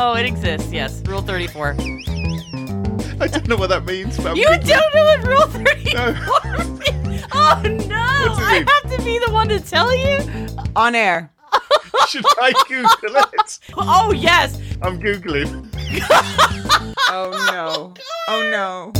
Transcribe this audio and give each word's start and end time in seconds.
oh, 0.00 0.14
it 0.14 0.24
exists, 0.24 0.72
yes. 0.72 1.02
Rule 1.06 1.22
34. 1.22 1.76
I 3.20 3.26
don't 3.26 3.46
know 3.46 3.56
what 3.56 3.68
that 3.68 3.84
means. 3.84 4.16
But 4.16 4.36
you 4.36 4.44
don't 4.44 4.94
know 4.94 5.04
what 5.04 5.26
Rule 5.26 5.46
34 5.46 5.94
no. 5.94 6.12
means? 6.74 7.24
Oh, 7.32 7.62
no. 7.64 7.96
I 7.96 8.64
have 8.66 8.96
to 8.96 9.04
be 9.04 9.18
the 9.18 9.30
one 9.30 9.48
to 9.48 9.60
tell 9.60 9.94
you? 9.94 10.18
On 10.74 10.94
air. 10.94 11.30
Should 12.08 12.24
I 12.40 12.52
Google 12.66 13.16
it? 13.16 13.58
Oh, 13.76 14.12
yes. 14.12 14.58
I'm 14.80 14.98
Googling. 14.98 15.68
oh, 17.10 17.30
no. 17.52 17.94
Oh, 18.28 18.40
oh, 18.42 18.50
no. 18.50 18.92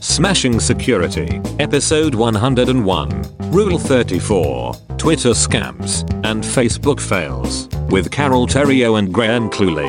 Smashing 0.00 0.58
Security, 0.60 1.40
Episode 1.60 2.14
101, 2.14 3.22
Rule 3.50 3.78
34, 3.78 4.74
Twitter 5.08 5.30
Scams, 5.30 6.02
and 6.22 6.44
Facebook 6.44 7.00
Fails, 7.00 7.66
with 7.88 8.10
Carole 8.10 8.46
Theriault 8.46 8.98
and 8.98 9.10
Graham 9.10 9.48
Cluley. 9.48 9.88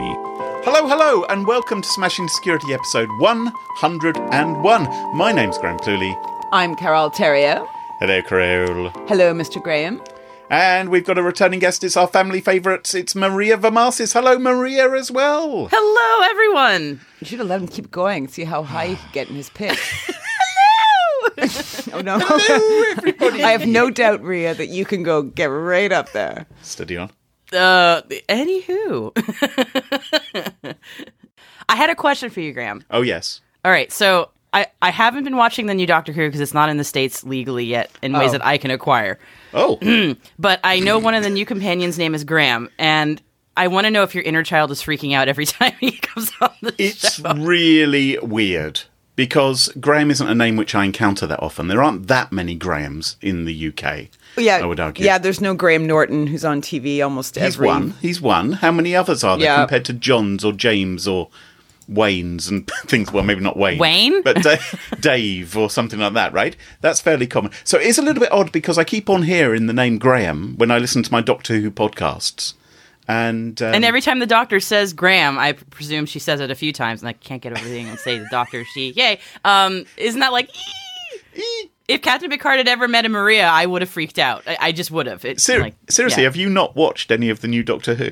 Hello, 0.64 0.88
hello, 0.88 1.26
and 1.26 1.46
welcome 1.46 1.82
to 1.82 1.90
Smashing 1.90 2.30
Security 2.30 2.74
Episode 2.74 3.10
101. 3.20 5.18
My 5.18 5.34
name's 5.34 5.58
Graham 5.58 5.78
Cluley. 5.80 6.18
I'm 6.54 6.74
Carole 6.74 7.12
Theriault. 7.12 7.68
Hello, 8.00 8.22
Carol. 8.22 8.92
Hello, 9.10 9.34
Mr. 9.34 9.62
Graham. 9.62 10.02
And 10.50 10.88
we've 10.88 11.04
got 11.04 11.18
a 11.18 11.22
returning 11.22 11.60
guest. 11.60 11.84
It's 11.84 11.98
our 11.98 12.08
family 12.08 12.40
favourite. 12.40 12.96
It's 12.96 13.14
Maria 13.14 13.58
Varmazis. 13.58 14.14
Hello, 14.14 14.40
Maria, 14.40 14.90
as 14.94 15.12
well. 15.12 15.68
Hello, 15.70 16.30
everyone. 16.30 17.02
You 17.20 17.28
should 17.28 17.40
have 17.40 17.50
let 17.50 17.60
him 17.60 17.68
keep 17.68 17.92
going. 17.92 18.30
See 18.30 18.46
how 18.46 18.64
high 18.64 18.88
he 18.88 18.96
could 18.96 19.12
get 19.12 19.30
in 19.30 19.36
his 19.36 19.50
pitch. 19.50 20.14
Hello. 21.40 21.92
oh 21.94 22.02
no! 22.02 22.20
Hello, 22.22 22.84
everybody. 22.98 23.44
I 23.44 23.52
have 23.52 23.68
no 23.68 23.90
doubt, 23.90 24.22
Ria, 24.22 24.54
that 24.56 24.68
you 24.68 24.86
can 24.86 25.04
go 25.04 25.22
get 25.24 25.46
right 25.46 25.92
up 25.92 26.12
there. 26.12 26.46
Steady 26.62 26.98
on. 26.98 27.12
Uh, 27.52 28.02
anywho, 28.30 29.12
I 31.70 31.76
had 31.76 31.90
a 31.90 31.96
question 31.96 32.30
for 32.30 32.42
you, 32.42 32.54
Graham. 32.54 32.84
Oh 32.92 33.02
yes. 33.02 33.42
All 33.66 33.72
right, 33.72 33.92
so 33.92 34.30
I, 34.54 34.68
I 34.82 34.90
haven't 34.92 35.24
been 35.24 35.36
watching 35.36 35.66
the 35.66 35.74
new 35.74 35.86
Doctor 35.86 36.12
Who 36.12 36.28
because 36.28 36.42
it's 36.42 36.54
not 36.54 36.70
in 36.70 36.78
the 36.78 36.84
states 36.84 37.24
legally 37.24 37.66
yet 37.66 37.92
in 38.02 38.14
ways 38.14 38.30
Oh. 38.30 38.34
that 38.34 38.46
I 38.46 38.58
can 38.58 38.72
acquire. 38.72 39.20
Oh, 39.54 39.78
But 40.40 40.60
I 40.64 40.80
know 40.80 40.98
one 41.00 41.14
of 41.14 41.24
the 41.24 41.30
new 41.30 41.46
companions' 41.46 41.98
name 41.98 42.16
is 42.16 42.24
Graham, 42.24 42.70
and 42.78 43.22
I 43.58 43.68
want 43.68 43.86
to 43.86 43.92
know 43.92 44.04
if 44.04 44.14
your 44.16 44.24
inner 44.24 44.44
child 44.44 44.72
is 44.72 44.82
freaking 44.82 45.14
out 45.14 45.28
every 45.28 45.46
time 45.46 45.74
he 45.80 45.92
comes 45.92 46.32
on 46.42 46.52
the 46.62 46.74
it's 46.78 47.16
show. 47.16 47.34
really 47.36 48.18
weird 48.20 48.82
because 49.20 49.68
Graham 49.82 50.10
isn't 50.12 50.30
a 50.30 50.34
name 50.34 50.56
which 50.56 50.74
I 50.74 50.86
encounter 50.86 51.28
that 51.28 51.44
often. 51.44 51.68
There 51.68 51.84
aren't 51.84 52.08
that 52.08 52.32
many 52.32 52.56
Grahams 52.56 53.18
in 53.22 53.44
the 53.44 53.68
UK. 53.68 54.08
Yeah, 54.38 54.60
I 54.60 54.66
would 54.66 54.80
argue. 54.80 55.04
Yeah, 55.06 55.18
there's 55.18 55.42
no 55.42 55.54
Graham 55.54 55.86
Norton 55.86 56.26
who's 56.28 56.46
on 56.46 56.62
TV 56.62 57.04
almost 57.04 57.36
He's 57.36 57.56
every. 57.56 57.68
one. 57.68 57.96
He's 58.02 58.22
one. 58.22 58.54
How 58.54 58.72
many 58.72 58.96
others 58.96 59.22
are 59.26 59.36
there 59.38 59.46
Yeah. 59.48 59.58
compared 59.58 59.84
to 59.86 59.94
Johns 59.94 60.46
or 60.46 60.54
James 60.54 61.06
or 61.06 61.28
Waynes 61.92 62.50
and 62.50 62.66
things? 62.86 63.12
Well, 63.12 63.26
maybe 63.26 63.42
not 63.42 63.58
Wayne. 63.58 63.78
Wayne? 63.78 64.22
But 64.24 64.42
Da- 64.42 64.56
Dave 65.02 65.58
or 65.58 65.70
something 65.70 66.00
like 66.00 66.14
that, 66.14 66.32
right? 66.32 66.56
That's 66.80 67.02
fairly 67.02 67.28
common. 67.28 67.52
So 67.66 67.78
it's 67.78 67.98
a 67.98 68.02
little 68.02 68.22
bit 68.22 68.32
odd 68.32 68.54
because 68.54 68.78
I 68.78 68.86
keep 68.86 69.10
on 69.10 69.24
hearing 69.24 69.66
the 69.66 69.74
name 69.74 69.98
Graham 69.98 70.56
when 70.56 70.72
I 70.72 70.78
listen 70.78 71.04
to 71.04 71.12
my 71.12 71.20
Doctor 71.20 71.58
Who 71.60 71.70
podcasts. 71.70 72.54
And, 73.10 73.60
um, 73.62 73.74
And 73.74 73.84
every 73.84 74.02
time 74.02 74.20
the 74.20 74.28
doctor 74.28 74.60
says 74.60 74.94
Graham, 74.94 75.40
I 75.40 75.54
presume 75.54 76.06
she 76.06 76.20
says 76.20 76.40
it 76.40 76.52
a 76.52 76.56
few 76.56 76.72
times, 76.72 77.02
and 77.02 77.10
I 77.10 77.14
can't 77.14 77.42
get 77.42 77.52
over 77.58 77.68
the 77.68 77.80
and 77.80 77.98
say 78.00 78.20
the 78.20 78.28
doctor, 78.30 78.64
she, 78.64 78.92
yay. 78.92 79.20
Um, 79.44 79.86
isn't 79.98 80.20
that 80.20 80.32
like, 80.32 80.50
"Ee!" 81.36 81.70
if 81.88 82.02
Captain 82.04 82.30
Picard 82.30 82.58
had 82.58 82.68
ever 82.68 82.88
met 82.88 83.06
a 83.06 83.10
Maria, 83.10 83.48
I 83.48 83.66
would 83.66 83.82
have 83.82 83.90
freaked 83.90 84.20
out. 84.20 84.44
I, 84.46 84.58
I 84.62 84.72
just 84.72 84.92
would 84.92 85.08
have. 85.08 85.26
It's 85.26 85.44
Ser- 85.44 85.60
like, 85.60 85.76
seriously, 85.90 86.22
yeah. 86.24 86.28
have 86.30 86.36
you 86.36 86.50
not 86.50 86.76
watched 86.76 87.12
any 87.12 87.30
of 87.30 87.42
the 87.42 87.48
new 87.48 87.64
Doctor 87.64 87.96
Who? 87.96 88.12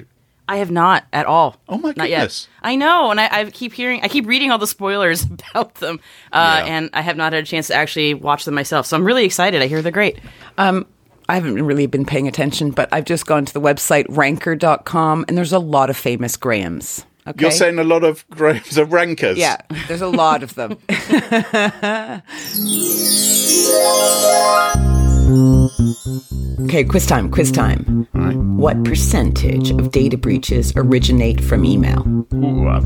I 0.49 0.57
have 0.57 0.71
not 0.71 1.03
at 1.11 1.25
all. 1.25 1.57
Oh 1.67 1.77
my 1.77 1.93
Not 1.97 2.09
yet. 2.09 2.19
goodness. 2.19 2.47
I 2.63 2.75
know, 2.77 3.11
and 3.11 3.19
I, 3.19 3.27
I 3.29 3.45
keep 3.51 3.73
hearing, 3.73 3.99
I 4.01 4.07
keep 4.07 4.25
reading 4.25 4.49
all 4.49 4.57
the 4.57 4.65
spoilers 4.65 5.25
about 5.51 5.75
them, 5.75 5.99
uh, 6.31 6.63
Yeah. 6.65 6.73
and 6.73 6.89
I 6.93 7.01
have 7.01 7.17
not 7.17 7.33
had 7.33 7.43
a 7.43 7.45
chance 7.45 7.67
to 7.67 7.75
actually 7.75 8.13
watch 8.13 8.45
them 8.45 8.55
myself. 8.55 8.85
So 8.87 8.95
I'm 8.97 9.03
really 9.05 9.25
excited. 9.25 9.61
I 9.61 9.67
hear 9.67 9.81
they're 9.81 9.91
great. 9.91 10.19
Um, 10.57 10.85
I 11.29 11.35
haven't 11.35 11.63
really 11.63 11.87
been 11.87 12.05
paying 12.05 12.27
attention, 12.27 12.71
but 12.71 12.89
I've 12.91 13.05
just 13.05 13.25
gone 13.25 13.45
to 13.45 13.53
the 13.53 13.61
website 13.61 14.05
ranker.com 14.09 15.25
and 15.27 15.37
there's 15.37 15.53
a 15.53 15.59
lot 15.59 15.89
of 15.89 15.97
famous 15.97 16.37
Grahams. 16.37 17.05
Okay. 17.27 17.41
You're 17.41 17.51
saying 17.51 17.77
a 17.77 17.83
lot 17.83 18.05
of 18.05 18.27
Grahams 18.29 18.79
are 18.79 18.85
rankers. 18.85 19.37
yeah, 19.37 19.57
there's 19.87 20.01
a 20.01 20.07
lot 20.07 20.43
of 20.43 20.55
them. 20.55 20.77
okay, 26.67 26.83
quiz 26.83 27.05
time, 27.05 27.31
quiz 27.31 27.49
time. 27.49 28.07
All 28.13 28.21
right. 28.21 28.35
What 28.35 28.83
percentage 28.83 29.71
of 29.71 29.91
data 29.91 30.17
breaches 30.17 30.73
originate 30.75 31.41
from 31.41 31.63
email? 31.63 32.03
Ooh, 32.33 32.67
uh, 32.67 32.81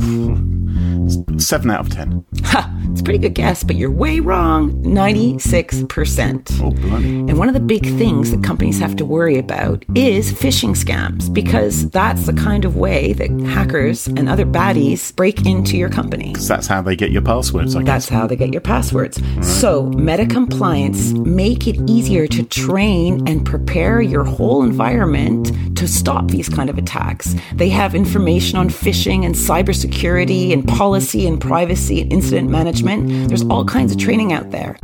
seven 1.39 1.71
out 1.71 1.79
of 1.81 1.89
ten. 1.89 2.23
Ha! 2.45 2.67
It's 2.91 3.01
a 3.01 3.03
pretty 3.03 3.19
good 3.19 3.33
guess, 3.35 3.63
but 3.63 3.77
you're 3.77 3.89
way 3.89 4.19
wrong. 4.19 4.73
96%. 4.83 6.61
Oh, 6.61 6.71
bloody. 6.71 7.19
And 7.19 7.37
one 7.37 7.47
of 7.47 7.53
the 7.53 7.61
big 7.61 7.85
things 7.97 8.31
that 8.31 8.43
companies 8.43 8.79
have 8.79 8.97
to 8.97 9.05
worry 9.05 9.37
about 9.37 9.85
is 9.95 10.33
phishing 10.33 10.75
scams 10.75 11.33
because 11.33 11.89
that's 11.91 12.25
the 12.25 12.33
kind 12.33 12.65
of 12.65 12.75
way 12.75 13.13
that 13.13 13.29
hackers 13.47 14.07
and 14.07 14.27
other 14.27 14.45
baddies 14.45 15.15
break 15.15 15.45
into 15.45 15.77
your 15.77 15.89
company. 15.89 16.33
That's 16.37 16.67
how 16.67 16.81
they 16.81 16.97
get 16.97 17.11
your 17.11 17.21
passwords, 17.21 17.75
I 17.77 17.79
guess. 17.79 17.87
That's 17.87 18.09
how 18.09 18.27
they 18.27 18.35
get 18.35 18.51
your 18.51 18.61
passwords. 18.61 19.21
So, 19.41 19.83
Meta 19.83 20.25
Compliance 20.25 21.13
make 21.13 21.67
it 21.67 21.79
easier 21.89 22.27
to 22.27 22.43
train 22.43 23.25
and 23.25 23.45
prepare 23.45 23.70
your 23.71 24.23
whole 24.23 24.63
environment 24.63 25.51
to 25.77 25.87
stop 25.87 26.27
these 26.27 26.49
kind 26.49 26.69
of 26.69 26.77
attacks. 26.77 27.35
They 27.53 27.69
have 27.69 27.95
information 27.95 28.57
on 28.57 28.69
phishing 28.69 29.25
and 29.25 29.33
cybersecurity 29.33 30.53
and 30.53 30.67
policy 30.67 31.27
and 31.27 31.39
privacy 31.39 32.01
and 32.01 32.11
incident 32.11 32.49
management. 32.49 33.29
There's 33.29 33.43
all 33.43 33.65
kinds 33.65 33.91
of 33.91 33.97
training 33.97 34.33
out 34.33 34.51
there. 34.51 34.77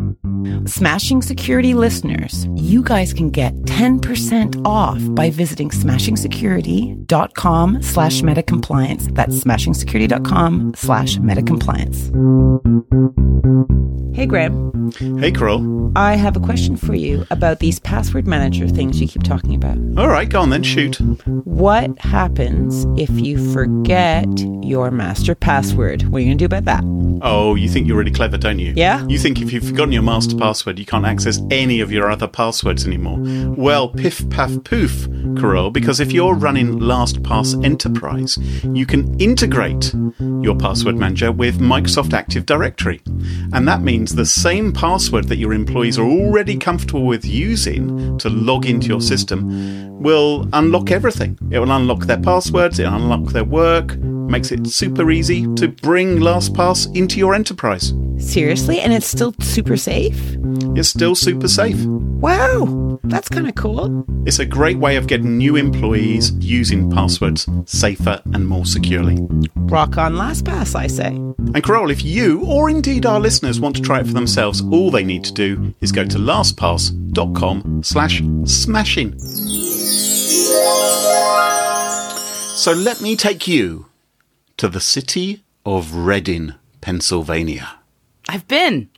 Smashing 0.66 1.22
Security 1.22 1.74
listeners, 1.74 2.48
you 2.56 2.82
guys 2.82 3.14
can 3.14 3.30
get 3.30 3.54
10% 3.64 4.66
off 4.66 5.00
by 5.16 5.30
visiting 5.30 5.70
smashingsecurity.com 5.70 7.82
slash 7.82 8.22
metacompliance. 8.22 9.14
That's 9.16 9.36
smashingsecurity.com 9.36 10.74
slash 10.76 11.18
metacompliance. 11.18 13.77
Hey, 14.18 14.26
Graham. 14.26 14.92
Hey, 15.20 15.32
Carol. 15.32 15.92
I 15.96 16.16
have 16.16 16.36
a 16.36 16.40
question 16.40 16.76
for 16.76 16.96
you 16.96 17.28
about 17.30 17.60
these 17.60 17.80
password 17.80 18.26
manager 18.26 18.68
things 18.68 19.00
you 19.00 19.08
keep 19.08 19.22
talking 19.22 19.54
about. 19.54 19.78
All 19.96 20.08
right, 20.08 20.28
go 20.28 20.42
on 20.42 20.50
then, 20.50 20.64
shoot. 20.64 21.00
What 21.46 22.00
happens 22.00 22.86
if 23.00 23.12
you 23.12 23.54
forget 23.54 24.28
your 24.64 24.90
master 24.90 25.36
password? 25.36 26.02
What 26.04 26.18
are 26.18 26.22
you 26.22 26.30
going 26.30 26.38
to 26.40 26.48
do 26.48 26.58
about 26.58 26.66
that? 26.66 26.84
Oh, 27.22 27.56
you 27.56 27.68
think 27.70 27.88
you're 27.88 27.98
really 27.98 28.12
clever, 28.12 28.38
don't 28.38 28.60
you? 28.60 28.74
Yeah. 28.76 29.06
You 29.08 29.18
think 29.18 29.42
if 29.42 29.52
you've 29.52 29.66
forgotten 29.66 29.92
your 29.92 30.04
master 30.04 30.36
password, 30.36 30.78
you 30.78 30.86
can't 30.86 31.06
access 31.06 31.40
any 31.50 31.80
of 31.80 31.92
your 31.92 32.12
other 32.12 32.28
passwords 32.28 32.86
anymore. 32.86 33.18
Well, 33.56 33.90
piff 33.90 34.28
paff 34.30 34.52
poof, 34.64 35.08
Carol, 35.40 35.72
because 35.72 36.00
if 36.00 36.12
you're 36.12 36.36
running 36.36 36.80
LastPass 36.80 37.64
Enterprise, 37.66 38.38
you 38.64 38.86
can 38.86 39.20
integrate 39.20 39.94
your 40.20 40.56
password 40.56 40.96
manager 40.96 41.32
with 41.32 41.60
Microsoft 41.60 42.14
Active 42.14 42.46
Directory. 42.46 43.02
And 43.52 43.68
that 43.68 43.82
means 43.82 44.07
the 44.16 44.26
same 44.26 44.72
password 44.72 45.28
that 45.30 45.38
your 45.38 45.54
employees 45.54 45.98
are 45.98 46.06
already 46.06 46.58
comfortable 46.58 47.06
with 47.06 47.26
using 47.26 48.18
to 48.20 48.30
log 48.30 48.66
into 48.66 48.88
your 48.88 49.02
system 49.02 50.02
will 50.02 50.48
unlock 50.54 50.92
everything. 50.92 51.38
It 51.52 51.60
will 51.60 51.72
unlock 51.72 52.06
their 52.06 52.20
passwords, 52.20 52.80
it'll 52.80 52.96
unlock 52.96 53.32
their 53.32 53.44
work, 53.44 53.96
makes 54.28 54.52
it 54.52 54.68
super 54.68 55.10
easy 55.12 55.44
to 55.56 55.68
bring 55.68 56.18
LastPass 56.18 56.96
into 56.96 57.18
your 57.18 57.34
enterprise. 57.34 57.94
Seriously? 58.20 58.80
And 58.80 58.94
it's 58.94 59.08
still 59.08 59.34
super 59.40 59.78
safe? 59.78 60.38
It's 60.76 60.90
still 60.90 61.16
super 61.16 61.48
safe. 61.48 61.84
Wow, 61.86 63.00
that's 63.04 63.30
kind 63.30 63.48
of 63.48 63.56
cool. 63.56 64.06
It's 64.26 64.40
a 64.40 64.46
great 64.46 64.78
way 64.78 64.96
of 64.96 65.08
getting 65.08 65.38
new 65.38 65.56
employees 65.56 66.32
using 66.40 66.90
passwords 66.92 67.48
safer 67.66 68.22
and 68.34 68.48
more 68.48 68.66
securely. 68.66 69.18
Rock 69.56 69.98
on 69.98 70.14
LastPass, 70.14 70.76
I 70.76 70.88
say. 70.88 71.08
And 71.08 71.64
Carol, 71.64 71.92
if 71.92 72.04
you 72.04 72.44
or 72.46 72.70
indeed 72.70 73.06
our 73.06 73.20
listeners 73.20 73.60
want 73.60 73.76
to 73.76 73.82
try 73.82 74.00
it 74.00 74.08
for 74.08 74.14
themselves, 74.14 74.62
all 74.72 74.92
they 74.92 75.04
need 75.04 75.24
to 75.26 75.34
do 75.34 75.74
is 75.82 75.92
go 75.92 76.04
to 76.06 76.18
lastpass.com 76.18 77.84
slash 77.84 78.22
smashing. 78.46 79.18
So 82.58 82.74
let 82.74 83.02
me 83.02 83.16
take 83.16 83.48
you 83.48 83.87
to 84.58 84.68
the 84.68 84.80
city 84.80 85.44
of 85.66 85.94
Reading, 85.96 86.54
Pennsylvania. 86.82 87.80
I've 88.28 88.48
been. 88.48 88.90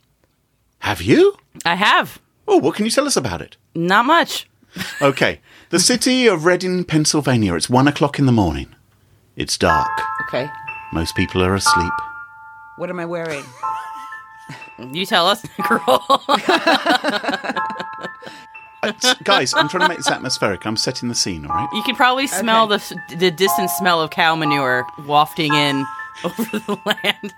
Have 0.80 1.02
you? 1.02 1.36
I 1.64 1.74
have. 1.74 2.18
Oh, 2.48 2.56
what 2.58 2.74
can 2.74 2.84
you 2.86 2.90
tell 2.90 3.06
us 3.06 3.16
about 3.16 3.42
it? 3.42 3.56
Not 3.74 4.04
much. 4.06 4.46
Okay, 5.02 5.40
the 5.70 5.80
city 5.80 6.28
of 6.28 6.44
Reading, 6.44 6.84
Pennsylvania. 6.84 7.54
It's 7.56 7.68
one 7.68 7.88
o'clock 7.88 8.20
in 8.20 8.26
the 8.26 8.32
morning. 8.32 8.68
It's 9.34 9.58
dark. 9.58 9.90
Okay. 10.28 10.48
Most 10.92 11.16
people 11.16 11.42
are 11.42 11.54
asleep. 11.56 11.92
What 12.76 12.88
am 12.88 13.00
I 13.00 13.06
wearing? 13.06 13.44
You 14.92 15.04
tell 15.04 15.26
us, 15.26 15.44
girl. 15.68 16.24
Uh, 18.82 18.92
guys, 19.24 19.52
I'm 19.54 19.68
trying 19.68 19.82
to 19.82 19.88
make 19.88 19.98
this 19.98 20.10
atmospheric. 20.10 20.64
I'm 20.66 20.76
setting 20.76 21.08
the 21.08 21.14
scene, 21.14 21.44
all 21.46 21.54
right? 21.54 21.68
you 21.72 21.82
can 21.82 21.94
probably 21.94 22.26
smell 22.26 22.66
the 22.66 22.78
the 23.16 23.30
distant 23.30 23.70
smell 23.70 24.00
of 24.00 24.10
cow 24.10 24.34
manure 24.34 24.86
wafting 25.06 25.52
in 25.54 25.84
over 26.24 26.42
the 26.44 26.78
land. 26.86 27.34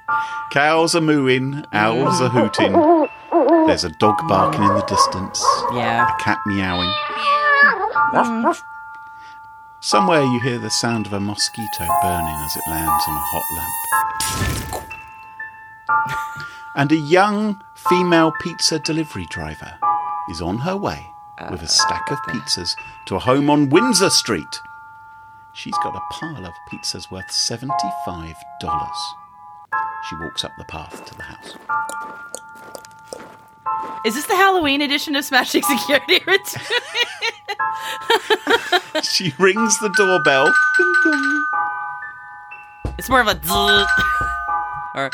Cows 0.53 0.95
are 0.95 1.01
mooing, 1.01 1.65
owls 1.73 2.21
are 2.21 2.29
hooting. 2.29 2.73
There's 3.67 3.85
a 3.85 3.91
dog 3.91 4.17
barking 4.29 4.63
in 4.63 4.75
the 4.75 4.83
distance, 4.83 5.43
Yeah. 5.73 6.09
a 6.15 6.23
cat 6.23 6.39
meowing. 6.47 6.93
Somewhere 9.81 10.23
you 10.23 10.41
hear 10.41 10.59
the 10.59 10.71
sound 10.71 11.07
of 11.07 11.13
a 11.13 11.21
mosquito 11.21 11.87
burning 12.03 12.35
as 12.45 12.57
it 12.57 12.63
lands 12.69 13.05
on 13.09 13.15
a 13.17 13.21
hot 13.33 13.45
lamp. 13.57 14.85
And 16.77 16.93
a 16.93 16.97
young 16.97 17.61
female 17.75 18.33
pizza 18.41 18.79
delivery 18.79 19.27
driver 19.31 19.79
is 20.31 20.41
on 20.41 20.59
her 20.59 20.77
way 20.77 21.12
with 21.51 21.63
a 21.63 21.69
stack 21.69 22.11
of 22.11 22.19
pizzas 22.29 22.75
to 23.07 23.17
a 23.17 23.19
home 23.19 23.51
on 23.51 23.69
Windsor 23.69 24.11
Street. 24.11 24.61
She's 25.53 25.77
got 25.83 25.95
a 25.97 26.01
pile 26.13 26.47
of 26.47 26.53
pizzas 26.71 27.11
worth 27.11 27.29
$75. 27.29 28.35
She 30.09 30.17
walks 30.17 30.45
up 30.45 30.53
the 30.59 30.65
path 30.65 31.05
to 31.05 31.15
the 31.15 31.23
house. 31.23 31.55
Is 34.05 34.15
this 34.15 34.27
the 34.27 34.35
Halloween 34.35 34.83
edition 34.83 35.15
of 35.15 35.25
Smashing 35.25 35.63
Security 35.63 36.21
Routine? 36.27 36.63
She 39.03 39.33
rings 39.39 39.79
the 39.79 39.91
doorbell. 39.97 40.53
It's 42.99 43.09
more 43.09 43.21
of 43.21 43.29
a 43.29 43.35
or 44.95 45.11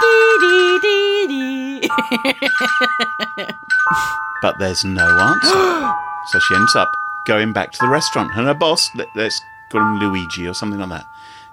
dee 0.00 0.38
dee 0.40 0.78
dee 0.80 1.80
dee. 1.80 1.88
But 4.42 4.58
there's 4.58 4.84
no 4.84 5.06
answer. 5.06 5.94
so 6.32 6.38
she 6.40 6.54
ends 6.56 6.74
up 6.74 6.96
going 7.26 7.52
back 7.52 7.70
to 7.72 7.78
the 7.80 7.88
restaurant. 7.88 8.30
And 8.36 8.46
her 8.46 8.54
boss, 8.54 8.90
let, 8.96 9.08
let's 9.14 9.40
call 9.70 9.80
him 9.80 10.00
Luigi 10.00 10.46
or 10.48 10.52
something 10.52 10.80
like 10.80 10.88
that, 10.90 11.06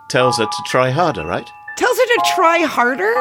tells 0.08 0.38
her 0.40 0.46
to 0.46 0.64
try 0.66 0.90
harder, 0.90 1.26
right? 1.26 1.48
Tells 1.78 1.98
her 1.98 2.06
to 2.06 2.24
try 2.36 2.60
harder? 2.62 3.14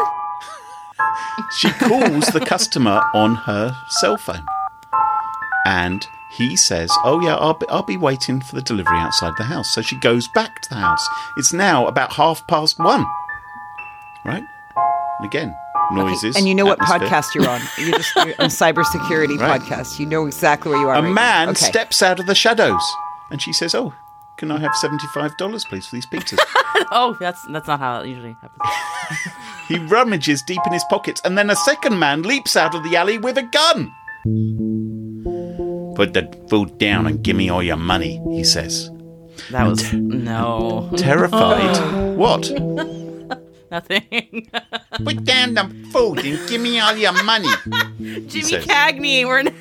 She 1.59 1.71
calls 1.71 2.27
the 2.29 2.41
customer 2.47 3.03
on 3.15 3.35
her 3.35 3.77
cell 3.89 4.17
phone. 4.17 4.47
And 5.67 6.03
he 6.31 6.57
says, 6.57 6.91
Oh, 7.05 7.21
yeah, 7.21 7.37
I'll 7.37 7.55
be, 7.55 7.67
I'll 7.69 7.83
be 7.83 7.99
waiting 7.99 8.41
for 8.41 8.55
the 8.55 8.63
delivery 8.63 8.97
outside 8.97 9.35
the 9.37 9.45
house. 9.45 9.75
So 9.75 9.83
she 9.83 9.97
goes 10.01 10.27
back 10.29 10.63
to 10.63 10.71
the 10.71 10.77
house. 10.77 11.07
It's 11.37 11.53
now 11.53 11.87
about 11.87 12.15
half 12.15 12.47
past 12.47 12.79
one. 12.79 13.05
Right? 14.29 14.45
And 15.19 15.27
again, 15.27 15.57
noises. 15.93 16.37
And 16.37 16.47
you 16.47 16.55
know 16.55 16.65
what 16.67 16.79
podcast 16.79 17.35
you're 17.35 17.49
on. 17.49 17.61
You're 17.79 17.97
just 17.99 18.15
you're 18.17 18.27
on 18.39 18.51
cybersecurity 18.51 19.39
Right. 19.39 19.61
podcast. 19.61 19.99
You 19.99 20.07
know 20.07 20.27
exactly 20.27 20.71
where 20.73 20.81
you 20.81 20.89
are. 20.89 20.97
A 20.97 21.03
right 21.03 21.11
man 21.13 21.49
Okay. 21.51 21.65
steps 21.67 22.03
out 22.03 22.21
of 22.21 22.27
the 22.27 22.35
shadows. 22.35 22.83
And 23.31 23.41
she 23.43 23.53
says, 23.53 23.75
Oh, 23.75 23.93
can 24.39 24.51
I 24.51 24.59
have 24.61 24.73
$75, 24.73 25.65
please, 25.69 25.87
for 25.87 25.97
these 25.97 26.07
pizzas? 26.07 26.39
oh, 26.93 27.17
that's 27.21 27.45
that's 27.53 27.67
not 27.67 27.81
how 27.81 28.01
it 28.03 28.09
usually 28.09 28.37
happens. 28.41 28.61
He 29.69 29.79
rummages 29.79 30.41
deep 30.47 30.61
in 30.67 30.73
his 30.73 30.85
pockets, 30.89 31.21
and 31.27 31.37
then 31.37 31.51
a 31.51 31.57
second 31.57 31.99
man 31.99 32.23
leaps 32.23 32.57
out 32.57 32.75
of 32.75 32.83
the 32.85 32.97
alley 32.97 33.19
with 33.19 33.37
a 33.37 33.43
gun. 33.43 33.93
Put 35.95 36.15
the 36.15 36.23
food 36.49 36.79
down 36.79 37.07
and 37.07 37.23
give 37.23 37.37
me 37.37 37.51
all 37.51 37.63
your 37.63 37.77
money, 37.77 38.19
he 38.31 38.45
says. 38.45 38.91
That 39.51 39.67
was 39.67 39.93
no 39.93 40.89
Terrified. 40.97 42.17
what? 42.17 42.49
Nothing. 43.71 44.51
Put 45.05 45.25
down 45.25 45.55
the 45.55 45.89
food 45.93 46.25
and 46.25 46.49
give 46.49 46.61
me 46.61 46.79
all 46.79 46.97
your 46.97 47.13
money. 47.25 47.49
Jimmy 47.99 48.29
says. 48.29 48.67
Cagney, 48.67 49.27
we're 49.27 49.43
not. 49.43 49.55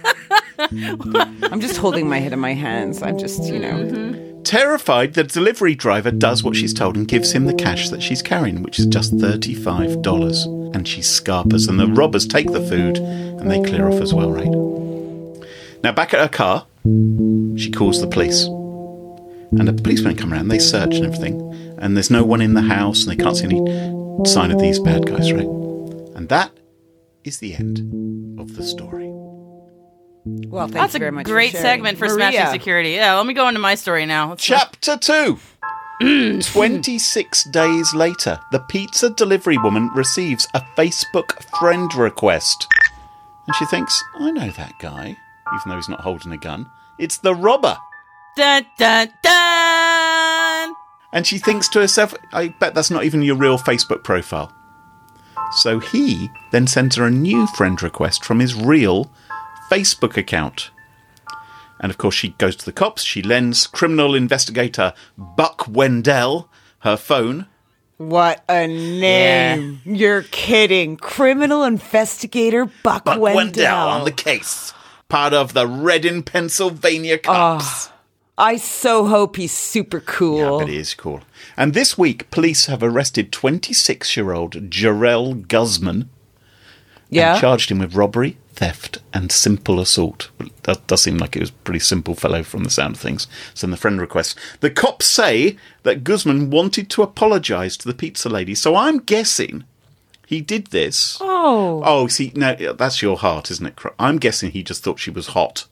I'm 1.51 1.61
just 1.61 1.77
holding 1.77 2.09
my 2.09 2.19
head 2.19 2.33
in 2.33 2.39
my 2.39 2.53
hands. 2.53 3.01
I'm 3.01 3.17
just, 3.17 3.43
you 3.43 3.59
know. 3.59 3.73
Mm-hmm. 3.73 4.43
Terrified, 4.43 5.13
the 5.13 5.23
delivery 5.23 5.75
driver 5.75 6.09
does 6.09 6.41
what 6.41 6.55
she's 6.55 6.73
told 6.73 6.95
and 6.95 7.07
gives 7.07 7.33
him 7.33 7.45
the 7.45 7.53
cash 7.53 7.89
that 7.89 8.01
she's 8.01 8.21
carrying, 8.21 8.63
which 8.63 8.79
is 8.79 8.85
just 8.85 9.13
$35. 9.17 10.73
And 10.73 10.87
she 10.87 11.01
scarpers, 11.01 11.67
and 11.67 11.79
the 11.79 11.87
robbers 11.87 12.25
take 12.25 12.51
the 12.51 12.65
food 12.65 12.97
and 12.97 13.51
they 13.51 13.61
clear 13.61 13.89
off 13.89 14.01
as 14.01 14.13
well, 14.13 14.31
right? 14.31 14.47
Now, 15.83 15.91
back 15.91 16.13
at 16.13 16.21
her 16.21 16.29
car, 16.29 16.65
she 16.85 17.71
calls 17.71 17.99
the 17.99 18.07
police. 18.07 18.45
And 18.45 19.67
the 19.67 19.73
policemen 19.73 20.15
come 20.15 20.33
around, 20.33 20.47
they 20.47 20.59
search 20.59 20.95
and 20.95 21.05
everything, 21.05 21.39
and 21.79 21.95
there's 21.95 22.09
no 22.09 22.23
one 22.23 22.41
in 22.41 22.53
the 22.53 22.61
house, 22.61 23.05
and 23.05 23.11
they 23.11 23.21
can't 23.21 23.35
see 23.35 23.45
any 23.45 23.59
sign 24.25 24.51
of 24.51 24.59
these 24.59 24.79
bad 24.79 25.05
guys, 25.05 25.31
right? 25.31 25.45
And 26.15 26.27
that 26.29 26.51
is 27.23 27.39
the 27.39 27.53
end 27.55 28.39
of 28.39 28.55
the 28.55 28.63
story. 28.63 29.07
Well, 30.47 30.67
thank 30.67 30.73
That's 30.73 30.93
you 30.93 30.99
very 30.99 31.17
a 31.17 31.23
great 31.23 31.51
for 31.51 31.57
segment 31.59 31.97
for 31.97 32.05
Maria. 32.05 32.31
Smashing 32.31 32.51
Security. 32.59 32.91
Yeah, 32.91 33.15
let 33.15 33.25
me 33.25 33.33
go 33.33 33.47
into 33.47 33.59
my 33.59 33.75
story 33.75 34.05
now. 34.05 34.29
Let's- 34.29 34.43
Chapter 34.43 34.97
2 34.97 35.39
26 36.41 37.43
days 37.51 37.93
later, 37.93 38.39
the 38.51 38.59
pizza 38.69 39.09
delivery 39.09 39.57
woman 39.57 39.89
receives 39.95 40.47
a 40.53 40.61
Facebook 40.77 41.41
friend 41.59 41.93
request. 41.95 42.67
And 43.47 43.55
she 43.55 43.65
thinks, 43.65 44.03
I 44.15 44.31
know 44.31 44.49
that 44.51 44.73
guy, 44.79 45.05
even 45.55 45.69
though 45.69 45.75
he's 45.75 45.89
not 45.89 46.01
holding 46.01 46.31
a 46.33 46.37
gun. 46.37 46.69
It's 46.99 47.17
the 47.17 47.33
robber. 47.33 47.77
Dun 48.35 48.65
dun 48.77 49.09
dun. 49.23 50.73
And 51.13 51.25
she 51.25 51.37
thinks 51.37 51.67
to 51.69 51.79
herself, 51.79 52.13
I 52.33 52.49
bet 52.49 52.73
that's 52.73 52.91
not 52.91 53.03
even 53.03 53.21
your 53.21 53.35
real 53.35 53.57
Facebook 53.57 54.03
profile. 54.03 54.53
So 55.53 55.79
he 55.79 56.29
then 56.51 56.67
sends 56.67 56.97
her 56.97 57.05
a 57.05 57.11
new 57.11 57.47
friend 57.47 57.81
request 57.81 58.25
from 58.25 58.39
his 58.39 58.53
real 58.53 59.11
Facebook 59.71 60.17
account. 60.17 60.71
And 61.79 61.89
of 61.89 61.97
course, 61.97 62.15
she 62.15 62.29
goes 62.29 62.55
to 62.57 62.65
the 62.65 62.73
cops. 62.73 63.03
She 63.03 63.21
lends 63.21 63.67
criminal 63.67 64.15
investigator 64.15 64.93
Buck 65.17 65.67
Wendell 65.67 66.49
her 66.79 66.97
phone. 66.97 67.47
What 67.97 68.43
a 68.47 68.67
name. 68.67 69.81
You're 69.85 70.23
kidding. 70.23 70.97
Criminal 70.97 71.63
investigator 71.63 72.65
Buck, 72.83 73.05
Buck 73.05 73.19
Wendell. 73.19 73.35
Wendell 73.35 73.89
on 73.89 74.05
the 74.05 74.11
case. 74.11 74.73
Part 75.09 75.33
of 75.33 75.53
the 75.53 75.65
Reading, 75.65 76.21
Pennsylvania 76.21 77.17
cops. 77.17 77.89
Ah. 77.89 77.93
I 78.37 78.57
so 78.57 79.07
hope 79.07 79.35
he's 79.35 79.51
super 79.51 79.99
cool. 79.99 80.37
Yeah, 80.37 80.65
But 80.65 80.69
he 80.69 80.77
is 80.77 80.93
cool. 80.93 81.21
And 81.55 81.73
this 81.73 81.97
week, 81.97 82.29
police 82.29 82.67
have 82.67 82.83
arrested 82.83 83.31
26 83.31 84.15
year 84.15 84.31
old 84.33 84.69
Jarell 84.69 85.47
Guzman. 85.47 86.09
Yeah. 87.09 87.31
and 87.33 87.41
charged 87.41 87.71
him 87.71 87.79
with 87.79 87.95
robbery, 87.95 88.35
theft, 88.51 88.97
and 89.13 89.31
simple 89.31 89.79
assault. 89.79 90.29
That 90.63 90.85
does 90.87 91.03
seem 91.03 91.17
like 91.17 91.37
it 91.37 91.39
was 91.39 91.51
a 91.51 91.63
pretty 91.63 91.79
simple 91.79 92.15
fellow 92.15 92.43
from 92.43 92.65
the 92.65 92.69
sound 92.69 92.95
of 92.95 93.01
things. 93.01 93.27
So 93.53 93.65
in 93.65 93.71
the 93.71 93.77
friend 93.77 93.99
request, 94.01 94.37
the 94.59 94.69
cops 94.69 95.05
say 95.05 95.55
that 95.83 96.03
Guzman 96.03 96.49
wanted 96.49 96.89
to 96.89 97.03
apologise 97.03 97.77
to 97.77 97.87
the 97.87 97.93
pizza 97.93 98.27
lady. 98.27 98.53
So 98.55 98.75
I'm 98.75 98.99
guessing 98.99 99.63
he 100.25 100.41
did 100.41 100.67
this. 100.67 101.17
Oh. 101.21 101.81
Oh, 101.85 102.07
see, 102.07 102.33
now 102.35 102.55
that's 102.73 103.01
your 103.01 103.15
heart, 103.17 103.49
isn't 103.51 103.65
it? 103.65 103.79
I'm 103.97 104.17
guessing 104.17 104.51
he 104.51 104.61
just 104.61 104.83
thought 104.83 104.99
she 104.99 105.09
was 105.11 105.27
hot, 105.27 105.65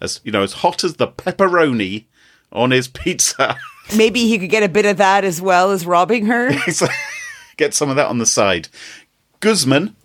as 0.00 0.20
you 0.24 0.32
know, 0.32 0.42
as 0.42 0.54
hot 0.54 0.82
as 0.82 0.94
the 0.94 1.06
pepperoni 1.06 2.06
on 2.52 2.70
his 2.70 2.88
pizza. 2.88 3.58
Maybe 3.96 4.28
he 4.28 4.38
could 4.38 4.50
get 4.50 4.62
a 4.62 4.68
bit 4.68 4.86
of 4.86 4.98
that 4.98 5.24
as 5.24 5.40
well 5.40 5.70
as 5.70 5.86
robbing 5.86 6.26
her. 6.26 6.52
Get 7.56 7.74
some 7.74 7.90
of 7.90 7.96
that 7.96 8.06
on 8.06 8.18
the 8.18 8.26
side. 8.26 8.68
Guzman, 9.40 9.96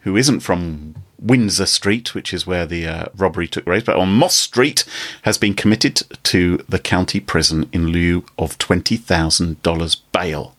who 0.00 0.16
isn't 0.16 0.40
from 0.40 0.94
Windsor 1.18 1.66
Street, 1.66 2.14
which 2.14 2.32
is 2.32 2.46
where 2.46 2.66
the 2.66 2.86
uh, 2.86 3.06
robbery 3.16 3.48
took 3.48 3.64
place, 3.64 3.82
but 3.82 3.96
on 3.96 4.10
Moss 4.10 4.36
Street, 4.36 4.84
has 5.22 5.36
been 5.36 5.54
committed 5.54 6.02
to 6.22 6.58
the 6.68 6.78
county 6.78 7.18
prison 7.18 7.68
in 7.72 7.88
lieu 7.88 8.24
of 8.38 8.58
$20,000 8.58 9.96
bail. 10.12 10.54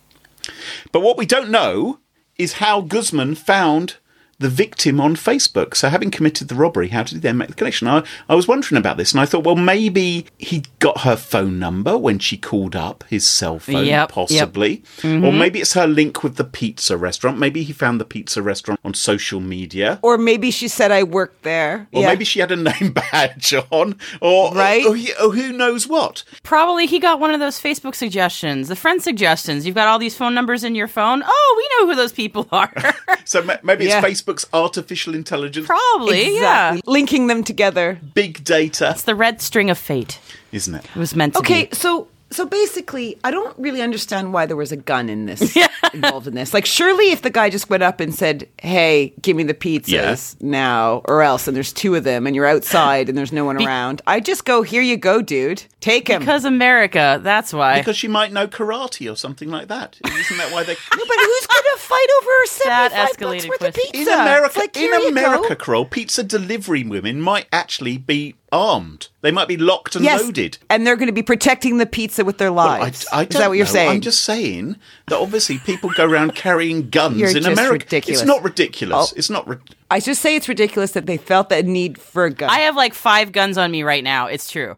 But 0.92 1.01
what 1.01 1.18
we 1.18 1.25
don't 1.25 1.50
know 1.50 2.00
is 2.38 2.54
how 2.54 2.82
Guzman 2.82 3.36
found 3.36 3.98
the 4.39 4.50
victim 4.50 5.00
on 5.00 5.15
Facebook. 5.15 5.75
So, 5.75 5.89
having 5.89 6.12
committed 6.12 6.48
the 6.50 6.56
robbery, 6.56 6.89
how 6.89 7.04
did 7.04 7.13
he 7.13 7.20
then 7.20 7.38
make 7.38 7.48
the 7.50 7.54
connection? 7.54 7.88
I, 7.88 8.04
I 8.27 8.36
was 8.36 8.48
wondering 8.48 8.77
about 8.77 8.98
this, 8.98 9.12
and 9.13 9.22
I 9.22 9.25
thought, 9.25 9.44
well, 9.46 9.56
maybe 9.56 10.25
he 10.38 10.63
got 10.80 11.01
her 11.01 11.15
phone 11.15 11.58
number 11.58 11.98
when 11.98 12.20
she 12.20 12.38
called 12.38 12.75
up 12.75 13.04
his 13.10 13.25
cell 13.27 13.60
phone, 13.60 13.75
Yep, 13.77 13.86
yep. 13.86 14.10
possibly. 14.12 14.84
Or 15.00 15.08
mm-hmm. 15.08 15.38
maybe 15.39 15.62
it's 15.62 15.74
her 15.74 15.88
link 15.88 16.24
with 16.24 16.36
the 16.36 16.44
pizza 16.44 16.98
restaurant. 16.98 17.38
Maybe 17.39 17.63
he 17.63 17.72
found 17.74 18.01
the 18.01 18.06
pizza 18.06 18.42
restaurant 18.42 18.80
on 18.84 18.94
social 18.94 19.39
media. 19.39 20.00
or 20.01 20.18
maybe 20.18 20.51
she 20.51 20.68
said 20.68 20.92
I 20.92 21.04
worked 21.04 21.44
there. 21.44 21.88
Or 21.94 22.01
Yeah. 22.01 22.08
maybe 22.10 22.25
she 22.25 22.39
had 22.39 22.51
a 22.51 22.56
name 22.56 22.92
badge 23.12 23.54
on, 23.72 23.98
or 24.22 24.54
Right. 24.54 24.86
or, 24.86 24.98
or 25.25 25.32
who 25.32 25.54
knows 25.54 25.88
what. 25.88 26.24
Probably 26.44 26.86
he 26.88 27.00
got 27.00 27.20
one 27.20 27.32
of 27.34 27.39
those 27.39 27.60
Facebook 27.60 27.96
suggestions, 27.96 28.68
the 28.68 28.75
friend 28.75 29.01
suggestions. 29.01 29.65
You've 29.65 29.75
got 29.75 29.88
all 29.88 30.00
these 30.00 30.15
phone 30.15 30.34
numbers 30.36 30.63
in 30.63 30.75
your 30.75 30.88
phone. 30.88 31.24
Oh, 31.25 31.56
we 31.58 31.86
know 31.86 31.92
who 31.92 31.96
those 31.96 32.12
people 32.12 32.48
are. 32.51 32.72
So 33.27 33.42
ma- 33.42 33.56
maybe 33.63 33.86
Yeah. 33.86 33.98
it's 33.98 34.06
Facebook's 34.25 34.46
artificial 34.53 35.13
intelligence, 35.15 35.67
Probably, 35.67 36.36
yeah. 36.36 36.79
Linking 36.86 37.27
them 37.27 37.44
together. 37.44 38.00
big 38.13 38.44
data, 38.44 38.91
It's 38.91 39.03
the 39.03 39.15
red 39.15 39.41
string 39.41 39.70
of 39.70 39.77
fate. 39.77 40.20
isn't 40.51 40.74
it? 40.75 40.86
It 40.86 40.96
was 41.00 41.15
meant 41.15 41.34
to 41.34 41.39
Okay, 41.39 41.65
be. 41.65 41.75
so 41.75 42.08
so 42.32 42.46
basically, 42.46 43.17
I 43.24 43.32
don't 43.32 43.58
really 43.58 43.82
understand 43.82 44.34
why 44.34 44.46
there 44.46 44.55
was 44.58 44.72
a 44.72 44.77
gun 44.77 45.10
in 45.10 45.25
this 45.25 45.55
involved 45.94 46.27
in 46.27 46.34
this. 46.34 46.53
Like, 46.53 46.65
surely 46.65 47.12
if 47.12 47.22
the 47.22 47.29
guy 47.29 47.50
just 47.50 47.70
went 47.70 47.84
up 47.84 48.00
and 48.00 48.13
said, 48.13 48.48
"Hey, 48.62 49.13
give 49.22 49.38
me 49.38 49.44
the 49.44 49.53
pizzas 49.53 50.41
now, 50.41 51.01
or 51.05 51.22
else," 51.22 51.48
and 51.48 51.55
there's 51.55 51.72
two 51.72 51.96
of 51.96 52.03
them, 52.03 52.25
and 52.27 52.36
you're 52.36 52.46
outside 52.48 53.10
and 53.10 53.17
there's 53.17 53.32
no 53.32 53.46
one 53.46 53.63
around, 53.63 54.01
I 54.08 54.20
just 54.20 54.46
go, 54.46 54.63
"Here 54.63 54.82
you 54.82 54.98
go, 54.98 55.22
dude, 55.22 55.63
take 55.79 56.08
him." 56.08 56.20
Because 56.20 56.46
America, 56.46 57.20
that's 57.24 57.53
why. 57.53 57.79
Because 57.79 57.98
she 57.98 58.08
might 58.08 58.34
know 58.34 58.48
karate 58.48 59.12
or 59.12 59.15
something 59.15 59.50
like 59.50 59.67
that. 59.67 59.98
Isn't 60.03 60.38
that 60.38 60.51
why 60.51 60.63
they? 60.63 60.75
No, 60.96 61.03
but 61.08 61.17
who's 61.17 61.48
gonna 61.48 61.77
fight 61.77 62.08
over 62.22 62.32
That 62.65 62.91
seventy-five 62.91 62.91
bucks 62.91 63.17
escalated 63.17 63.50
worth 63.50 63.62
of 63.62 63.74
pizza? 63.74 63.98
In 63.98 64.08
America, 64.08 64.60
like, 64.60 64.77
in 64.77 64.94
America, 65.08 65.50
go. 65.50 65.55
Carole, 65.55 65.86
pizza 65.86 66.24
delivery 66.24 66.84
women 66.84 67.22
might 67.22 67.48
actually 67.51 67.98
be 67.98 68.36
armed. 68.52 69.08
They 69.22 69.32
might 69.32 69.48
be 69.48 69.58
locked 69.58 69.96
and 69.96 70.06
yes, 70.06 70.22
loaded. 70.24 70.58
and 70.70 70.86
they're 70.86 70.96
going 70.96 71.08
to 71.08 71.14
be 71.14 71.24
protecting 71.24 71.78
the 71.78 71.86
pizza 71.86 72.24
with 72.24 72.38
their 72.38 72.54
Well, 72.54 72.68
I, 72.68 72.80
lives. 72.80 73.06
I 73.12 73.22
Is 73.24 73.28
don't 73.30 73.40
that 73.42 73.48
what 73.50 73.58
you're 73.58 73.66
know. 73.66 73.72
saying? 73.72 73.90
I'm 73.92 74.02
just 74.02 74.22
saying 74.22 74.78
that 75.08 75.18
obviously 75.20 75.58
people 75.60 75.90
go 75.96 76.06
around 76.06 76.36
carrying 76.36 76.90
guns 76.90 77.18
You're 77.18 77.30
in 77.30 77.36
just 77.36 77.48
America. 77.48 77.86
ridiculous. 77.86 78.22
It's 78.22 78.28
not 78.28 78.44
ridiculous. 78.44 79.12
Oh. 79.12 79.16
It's 79.18 79.30
not. 79.30 79.48
Ri- 79.48 79.58
I 79.92 80.00
just 80.00 80.22
say 80.22 80.36
it's 80.36 80.48
ridiculous 80.48 80.92
that 80.92 81.06
they 81.06 81.18
felt 81.18 81.50
that 81.50 81.66
need 81.66 81.98
for 82.00 82.25
a 82.25 82.32
gun. 82.32 82.50
I 82.50 82.60
have 82.60 82.75
like 82.75 82.94
five 82.94 83.32
guns 83.32 83.58
on 83.58 83.72
me 83.72 83.84
right 83.84 84.04
now. 84.04 84.28
It's 84.28 84.50
true. 84.50 84.78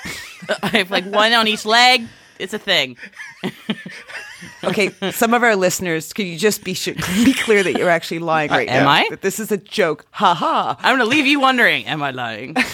I 0.62 0.68
have 0.68 0.90
like 0.90 1.04
one 1.06 1.32
on 1.32 1.48
each 1.48 1.64
leg. 1.64 2.06
It's 2.38 2.52
a 2.52 2.58
thing. 2.58 2.96
Okay, 4.64 4.90
some 5.10 5.34
of 5.34 5.42
our 5.42 5.56
listeners, 5.56 6.12
could 6.12 6.26
you 6.26 6.38
just 6.38 6.64
be 6.64 6.74
sure, 6.74 6.94
be 7.24 7.34
clear 7.34 7.62
that 7.62 7.76
you're 7.78 7.90
actually 7.90 8.18
lying 8.20 8.50
right 8.50 8.68
am 8.68 8.84
now? 8.84 8.90
I? 8.90 9.08
That 9.10 9.22
this 9.22 9.38
is 9.40 9.52
a 9.52 9.56
joke. 9.56 10.06
Ha 10.12 10.34
ha. 10.34 10.76
I'm 10.80 10.96
going 10.96 11.08
to 11.08 11.16
leave 11.16 11.26
you 11.26 11.40
wondering, 11.40 11.86
am 11.86 12.02
I 12.02 12.10
lying? 12.10 12.54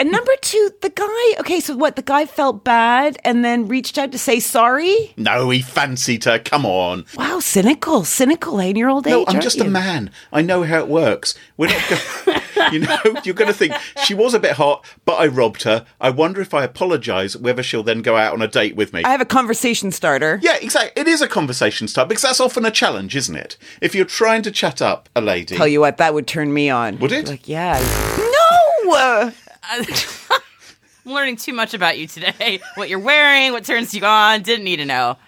And 0.00 0.12
number 0.12 0.32
two, 0.42 0.70
the 0.80 0.90
guy. 0.90 1.40
Okay, 1.40 1.60
so 1.60 1.76
what? 1.76 1.96
The 1.96 2.02
guy 2.02 2.26
felt 2.26 2.64
bad 2.64 3.18
and 3.24 3.44
then 3.44 3.68
reached 3.68 3.98
out 3.98 4.12
to 4.12 4.18
say 4.18 4.40
sorry. 4.40 5.12
no, 5.16 5.50
he 5.50 5.60
fancied 5.60 6.24
her. 6.24 6.38
Come 6.38 6.64
on. 6.64 7.04
Wow, 7.16 7.40
cynical, 7.40 8.04
cynical, 8.04 8.58
in 8.60 8.76
your 8.76 8.90
old 8.90 9.06
No, 9.06 9.22
age. 9.22 9.24
I'm 9.28 9.34
aren't 9.36 9.42
just 9.42 9.60
a 9.60 9.64
man. 9.64 10.10
I 10.32 10.42
know 10.42 10.62
how 10.62 10.78
it 10.78 10.88
works. 10.88 11.34
We're 11.56 11.68
not. 11.68 11.82
Go- 11.88 12.34
you 12.72 12.80
know, 12.80 12.98
you're 13.24 13.34
going 13.34 13.50
to 13.50 13.56
think 13.56 13.74
she 14.04 14.14
was 14.14 14.34
a 14.34 14.38
bit 14.40 14.52
hot, 14.52 14.84
but 15.04 15.14
I 15.14 15.26
robbed 15.26 15.62
her. 15.62 15.86
I 16.00 16.10
wonder 16.10 16.40
if 16.40 16.52
I 16.54 16.64
apologise, 16.64 17.36
whether 17.36 17.62
she'll 17.62 17.82
then 17.82 18.02
go 18.02 18.16
out 18.16 18.32
on 18.32 18.42
a 18.42 18.48
date 18.48 18.76
with 18.78 18.94
me. 18.94 19.02
I 19.04 19.10
have 19.10 19.20
a 19.20 19.26
conversation 19.26 19.92
starter. 19.92 20.38
Yeah, 20.42 20.56
exactly. 20.62 20.92
It 21.02 21.06
is 21.06 21.20
a 21.20 21.28
conversation 21.28 21.88
starter 21.88 22.08
because 22.08 22.22
that's 22.22 22.40
often 22.40 22.64
a 22.64 22.70
challenge, 22.70 23.14
isn't 23.14 23.36
it? 23.36 23.58
If 23.82 23.94
you're 23.94 24.06
trying 24.06 24.40
to 24.42 24.50
chat 24.50 24.80
up 24.80 25.10
a 25.14 25.20
lady, 25.20 25.56
Tell 25.56 25.68
you 25.68 25.80
what, 25.80 25.98
that 25.98 26.14
would 26.14 26.26
turn 26.26 26.54
me 26.54 26.70
on. 26.70 26.98
Would 27.00 27.12
it? 27.12 27.28
Like, 27.28 27.46
yeah. 27.46 27.78
No. 28.16 28.92
uh, 28.94 29.30
I'm 29.70 31.12
learning 31.12 31.36
too 31.36 31.52
much 31.52 31.74
about 31.74 31.98
you 31.98 32.06
today. 32.06 32.60
What 32.76 32.88
you're 32.88 32.98
wearing, 32.98 33.52
what 33.52 33.64
turns 33.64 33.92
you 33.92 34.04
on, 34.04 34.42
didn't 34.42 34.64
need 34.64 34.76
to 34.76 34.86
know. 34.86 35.18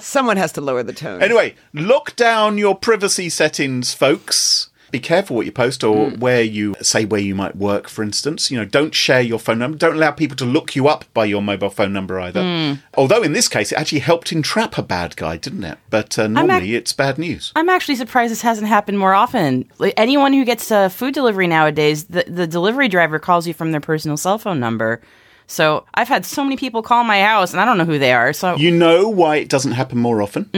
someone 0.00 0.36
has 0.36 0.52
to 0.52 0.60
lower 0.60 0.82
the 0.82 0.92
tone. 0.92 1.22
Anyway, 1.22 1.54
lock 1.74 2.16
down 2.16 2.58
your 2.58 2.74
privacy 2.74 3.28
settings, 3.28 3.92
folks. 3.94 4.69
Be 4.90 4.98
careful 5.00 5.36
what 5.36 5.46
you 5.46 5.52
post 5.52 5.84
or 5.84 6.10
where 6.10 6.42
you 6.42 6.74
say 6.82 7.04
where 7.04 7.20
you 7.20 7.34
might 7.34 7.56
work, 7.56 7.88
for 7.88 8.02
instance. 8.02 8.50
You 8.50 8.58
know, 8.58 8.64
don't 8.64 8.94
share 8.94 9.20
your 9.20 9.38
phone 9.38 9.58
number. 9.58 9.78
Don't 9.78 9.96
allow 9.96 10.10
people 10.10 10.36
to 10.38 10.44
look 10.44 10.74
you 10.74 10.88
up 10.88 11.04
by 11.14 11.24
your 11.24 11.42
mobile 11.42 11.70
phone 11.70 11.92
number 11.92 12.18
either. 12.20 12.78
Although 12.96 13.22
in 13.22 13.32
this 13.32 13.48
case, 13.48 13.72
it 13.72 13.78
actually 13.78 14.00
helped 14.00 14.32
entrap 14.32 14.76
a 14.78 14.82
bad 14.82 15.16
guy, 15.16 15.36
didn't 15.36 15.64
it? 15.64 15.78
But 15.90 16.18
uh, 16.18 16.26
normally 16.26 16.74
it's 16.74 16.92
bad 16.92 17.18
news. 17.18 17.52
I'm 17.56 17.68
actually 17.68 17.96
surprised 17.96 18.32
this 18.32 18.42
hasn't 18.42 18.68
happened 18.68 18.98
more 18.98 19.14
often. 19.14 19.70
Like, 19.78 19.94
anyone 19.96 20.32
who 20.32 20.44
gets 20.44 20.70
uh, 20.70 20.88
food 20.88 21.14
delivery 21.14 21.46
nowadays, 21.46 22.04
the, 22.04 22.24
the 22.26 22.46
delivery 22.46 22.88
driver 22.88 23.18
calls 23.18 23.46
you 23.46 23.54
from 23.54 23.72
their 23.72 23.80
personal 23.80 24.16
cell 24.16 24.38
phone 24.38 24.60
number. 24.60 25.00
So 25.46 25.84
I've 25.94 26.06
had 26.08 26.24
so 26.24 26.44
many 26.44 26.56
people 26.56 26.80
call 26.80 27.02
my 27.02 27.22
house, 27.22 27.52
and 27.52 27.60
I 27.60 27.64
don't 27.64 27.76
know 27.76 27.84
who 27.84 27.98
they 27.98 28.12
are. 28.12 28.32
So 28.32 28.56
You 28.56 28.70
know 28.70 29.08
why 29.08 29.36
it 29.36 29.48
doesn't 29.48 29.72
happen 29.72 29.98
more 29.98 30.22
often? 30.22 30.48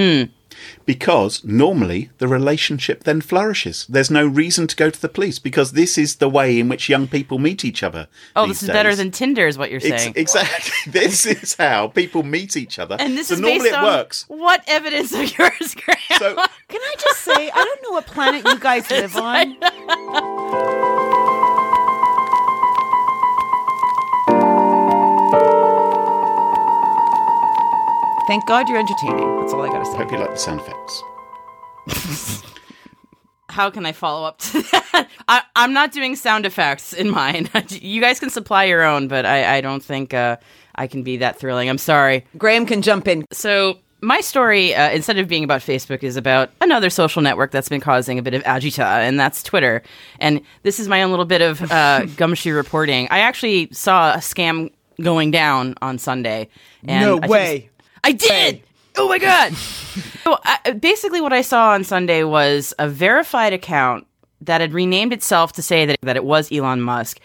Because 0.87 1.45
normally 1.45 2.11
the 2.19 2.29
relationship 2.29 3.05
then 3.05 3.21
flourishes. 3.21 3.87
There's 3.89 4.11
no 4.11 4.27
reason 4.27 4.67
to 4.67 4.77
go 4.77 4.91
to 4.91 5.01
the 5.01 5.09
police 5.09 5.39
because 5.39 5.73
this 5.73 5.97
is 5.99 6.17
the 6.17 6.29
way 6.29 6.59
in 6.59 6.69
which 6.69 6.89
young 6.89 7.07
people 7.09 7.39
meet 7.39 7.65
each 7.65 7.83
other. 7.83 8.09
oh, 8.37 8.47
these 8.47 8.61
this 8.61 8.69
is 8.69 8.69
better 8.71 8.95
than 8.95 9.11
Tinder, 9.11 9.47
is 9.47 9.57
what 9.59 9.71
you're 9.71 9.81
Ex- 9.85 10.03
saying. 10.03 10.15
exactly. 10.17 10.73
this 10.93 11.25
is 11.27 11.55
how 11.55 11.89
people 11.89 12.23
meet 12.23 12.57
each 12.57 12.79
other. 12.79 12.97
and 12.99 13.17
this 13.17 13.29
so 13.29 13.35
is 13.35 13.41
normally 13.41 13.59
based 13.61 13.73
it 13.73 13.75
on 13.79 13.85
works. 13.85 14.25
what 14.29 14.63
evidence 14.67 15.13
of 15.13 15.39
yours, 15.39 15.75
Graham? 15.85 15.99
So 16.19 16.35
Can 16.69 16.81
I 16.81 16.95
just 16.99 17.21
say, 17.21 17.51
I 17.51 17.65
don't 17.65 17.83
know 17.83 17.91
what 17.93 18.07
planet 18.07 18.45
you 18.47 18.59
guys 18.59 18.91
live 18.91 19.17
on. 19.17 19.57
Thank 28.27 28.47
God 28.47 28.69
you're 28.69 28.79
entertaining. 28.79 29.41
That's 29.41 29.53
all 29.53 29.63
I 29.63 29.69
gotta 29.69 29.85
say. 29.85 29.97
hope 29.97 30.13
you 30.13 30.19
like 30.19 30.31
the 30.31 30.37
sound 30.37 30.61
effects. 30.61 32.43
How 33.49 33.69
can 33.69 33.85
I 33.85 33.93
follow 33.93 34.27
up 34.27 34.39
to 34.39 34.63
that? 34.63 35.09
I, 35.29 35.43
I'm 35.57 35.73
not 35.73 35.93
doing 35.93 36.17
sound 36.17 36.47
effects 36.47 36.93
in 36.93 37.11
mine. 37.11 37.51
you 37.69 38.01
guys 38.01 38.19
can 38.19 38.31
supply 38.31 38.65
your 38.65 38.83
own, 38.83 39.09
but 39.09 39.27
I, 39.27 39.57
I 39.57 39.61
don't 39.61 39.83
think 39.85 40.15
uh, 40.15 40.37
I 40.75 40.87
can 40.87 41.03
be 41.03 41.19
that 41.19 41.39
thrilling. 41.39 41.69
I'm 41.69 41.79
sorry. 41.79 42.25
Graham 42.39 42.65
can 42.65 42.81
jump 42.81 43.09
in. 43.09 43.27
So 43.31 43.79
my 44.01 44.21
story, 44.21 44.75
uh, 44.75 44.91
instead 44.91 45.19
of 45.19 45.29
being 45.29 45.45
about 45.45 45.61
Facebook, 45.61 46.03
is 46.03 46.17
about 46.17 46.51
another 46.61 46.89
social 46.89 47.21
network 47.21 47.51
that's 47.51 47.69
been 47.69 47.81
causing 47.81 48.19
a 48.19 48.23
bit 48.23 48.35
of 48.35 48.43
agita, 48.45 48.85
and 48.85 49.19
that's 49.21 49.43
Twitter. 49.43 49.83
And 50.19 50.41
this 50.63 50.81
is 50.81 50.89
my 50.89 51.03
own 51.03 51.11
little 51.11 51.27
bit 51.27 51.43
of 51.43 51.71
uh, 51.71 52.05
gumshoe 52.17 52.55
reporting. 52.55 53.07
I 53.11 53.19
actually 53.19 53.69
saw 53.73 54.15
a 54.15 54.19
scam 54.19 54.71
going 55.01 55.31
down 55.31 55.75
on 55.83 55.99
Sunday. 55.99 56.49
And 56.85 57.05
No 57.05 57.21
I 57.23 57.29
way. 57.29 57.71
I 58.05 58.13
did. 58.13 58.63
Oh 58.97 59.09
my 59.09 59.19
god! 59.19 59.55
so 60.25 60.39
I, 60.45 60.73
basically, 60.73 61.21
what 61.21 61.33
I 61.33 61.43
saw 61.43 61.71
on 61.71 61.85
Sunday 61.85 62.25
was 62.25 62.75
a 62.79 62.89
verified 62.89 63.53
account 63.53 64.07
that 64.43 64.61
had 64.61 64.73
renamed 64.73 65.13
itself 65.13 65.53
to 65.55 65.63
say 65.63 65.87
that 65.87 65.99
that 66.03 66.17
it 66.17 66.25
was 66.25 66.51
Elon 66.53 66.81
Musk. 66.81 67.21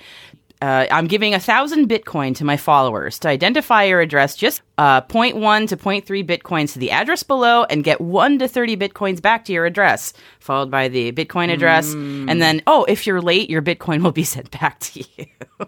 Uh, 0.60 0.88
I'm 0.89 1.05
giving 1.05 1.36
a 1.36 1.39
thousand 1.39 1.88
Bitcoin 1.88 2.36
to 2.38 2.43
my 2.43 2.57
followers 2.57 3.19
to 3.19 3.27
identify 3.27 3.84
your 3.84 4.01
address. 4.01 4.36
Just 4.36 4.63
uh, 4.79 5.01
0.1 5.01 5.67
to 5.67 5.77
0.3 5.77 6.25
Bitcoins 6.25 6.74
to 6.74 6.79
the 6.79 6.89
address 6.89 7.22
below, 7.22 7.65
and 7.65 7.84
get 7.84 8.01
one 8.01 8.39
to 8.39 8.48
30 8.48 8.75
Bitcoins 8.75 9.22
back 9.22 9.46
to 9.46 9.53
your 9.53 9.67
address, 9.67 10.13
followed 10.39 10.72
by 10.72 10.88
the 10.88 11.12
Bitcoin 11.12 11.51
address, 11.51 11.93
and 11.93 12.41
then 12.41 12.63
oh, 12.65 12.86
if 12.86 13.05
you're 13.05 13.22
late, 13.22 13.50
your 13.51 13.62
Bitcoin 13.62 14.01
will 14.01 14.12
be 14.12 14.24
sent 14.36 14.50
back 14.51 14.79
to 14.79 15.03
you. 15.17 15.25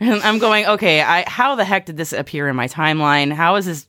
and 0.00 0.22
I'm 0.22 0.38
going, 0.38 0.64
okay, 0.66 1.02
I, 1.02 1.28
how 1.28 1.54
the 1.54 1.64
heck 1.64 1.86
did 1.86 1.98
this 1.98 2.12
appear 2.14 2.48
in 2.48 2.56
my 2.56 2.68
timeline? 2.68 3.32
How 3.32 3.56
is 3.56 3.66
this 3.66 3.86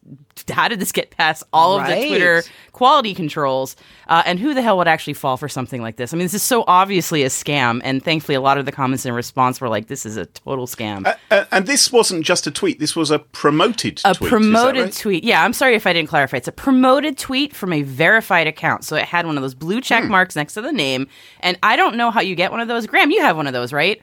how 0.50 0.68
did 0.68 0.80
this 0.80 0.92
get 0.92 1.12
past 1.12 1.44
all 1.54 1.80
of 1.80 1.88
the 1.88 2.08
Twitter 2.08 2.44
quality 2.72 3.14
controls? 3.14 3.76
Uh, 4.08 4.24
and 4.26 4.40
who 4.40 4.54
the 4.54 4.62
hell 4.62 4.78
would 4.78 4.88
actually 4.88 5.14
fall 5.14 5.38
for 5.38 5.48
something 5.48 5.82
like 5.82 5.96
this? 5.96 6.14
I 6.14 6.18
mean, 6.18 6.26
this 6.26 6.34
is 6.34 6.44
so 6.44 6.64
obviously 6.68 7.24
a 7.24 7.28
scam. 7.28 7.80
And 7.84 8.04
thankfully, 8.04 8.36
a 8.36 8.42
lot 8.42 8.58
of 8.58 8.66
the 8.66 8.72
comments 8.72 9.06
in 9.06 9.14
response 9.14 9.62
were 9.62 9.70
like, 9.70 9.88
"This 9.88 10.06
is 10.06 10.18
a 10.18 10.26
total 10.26 10.68
scam." 10.68 11.06
Uh, 11.30 11.46
and 11.52 11.66
this 11.66 11.92
wasn't 11.92 12.26
just 12.26 12.48
a 12.48 12.52
tweet. 12.52 12.80
This 12.80 12.96
was 12.96 13.12
a 13.12 13.20
promoted 13.20 14.02
a 14.04 14.14
tweet. 14.14 14.18
is 14.18 14.20
that 14.20 14.28
promoted 14.30 14.84
right? 14.86 14.94
tweet. 14.94 15.24
Yeah, 15.24 15.44
I'm 15.44 15.54
sorry 15.54 15.76
if 15.76 15.86
I 15.88 15.94
didn't 15.94 16.10
clarify. 16.10 16.38
It's 16.38 16.48
a 16.48 16.52
promoted 16.52 17.18
tweet 17.18 17.56
from 17.56 17.72
a 17.74 17.82
verified 17.84 18.48
account. 18.48 18.84
So 18.84 18.96
it 18.96 19.06
had 19.06 19.26
one 19.26 19.38
of 19.38 19.42
those 19.44 19.54
blue 19.56 19.78
Hmm. 19.78 19.82
check 19.82 20.04
marks 20.06 20.36
next 20.36 20.54
to 20.56 20.62
the 20.62 20.72
name. 20.72 21.08
And 21.42 21.58
I 21.64 21.76
don't 21.76 21.96
know 21.96 22.12
how 22.12 22.22
you 22.22 22.36
get 22.36 22.52
one 22.52 22.60
of 22.60 22.68
those. 22.68 22.88
Graham, 22.88 23.12
you 23.12 23.22
have 23.22 23.38
one 23.38 23.48
of 23.48 23.54
those, 23.54 23.72
right? 23.74 24.02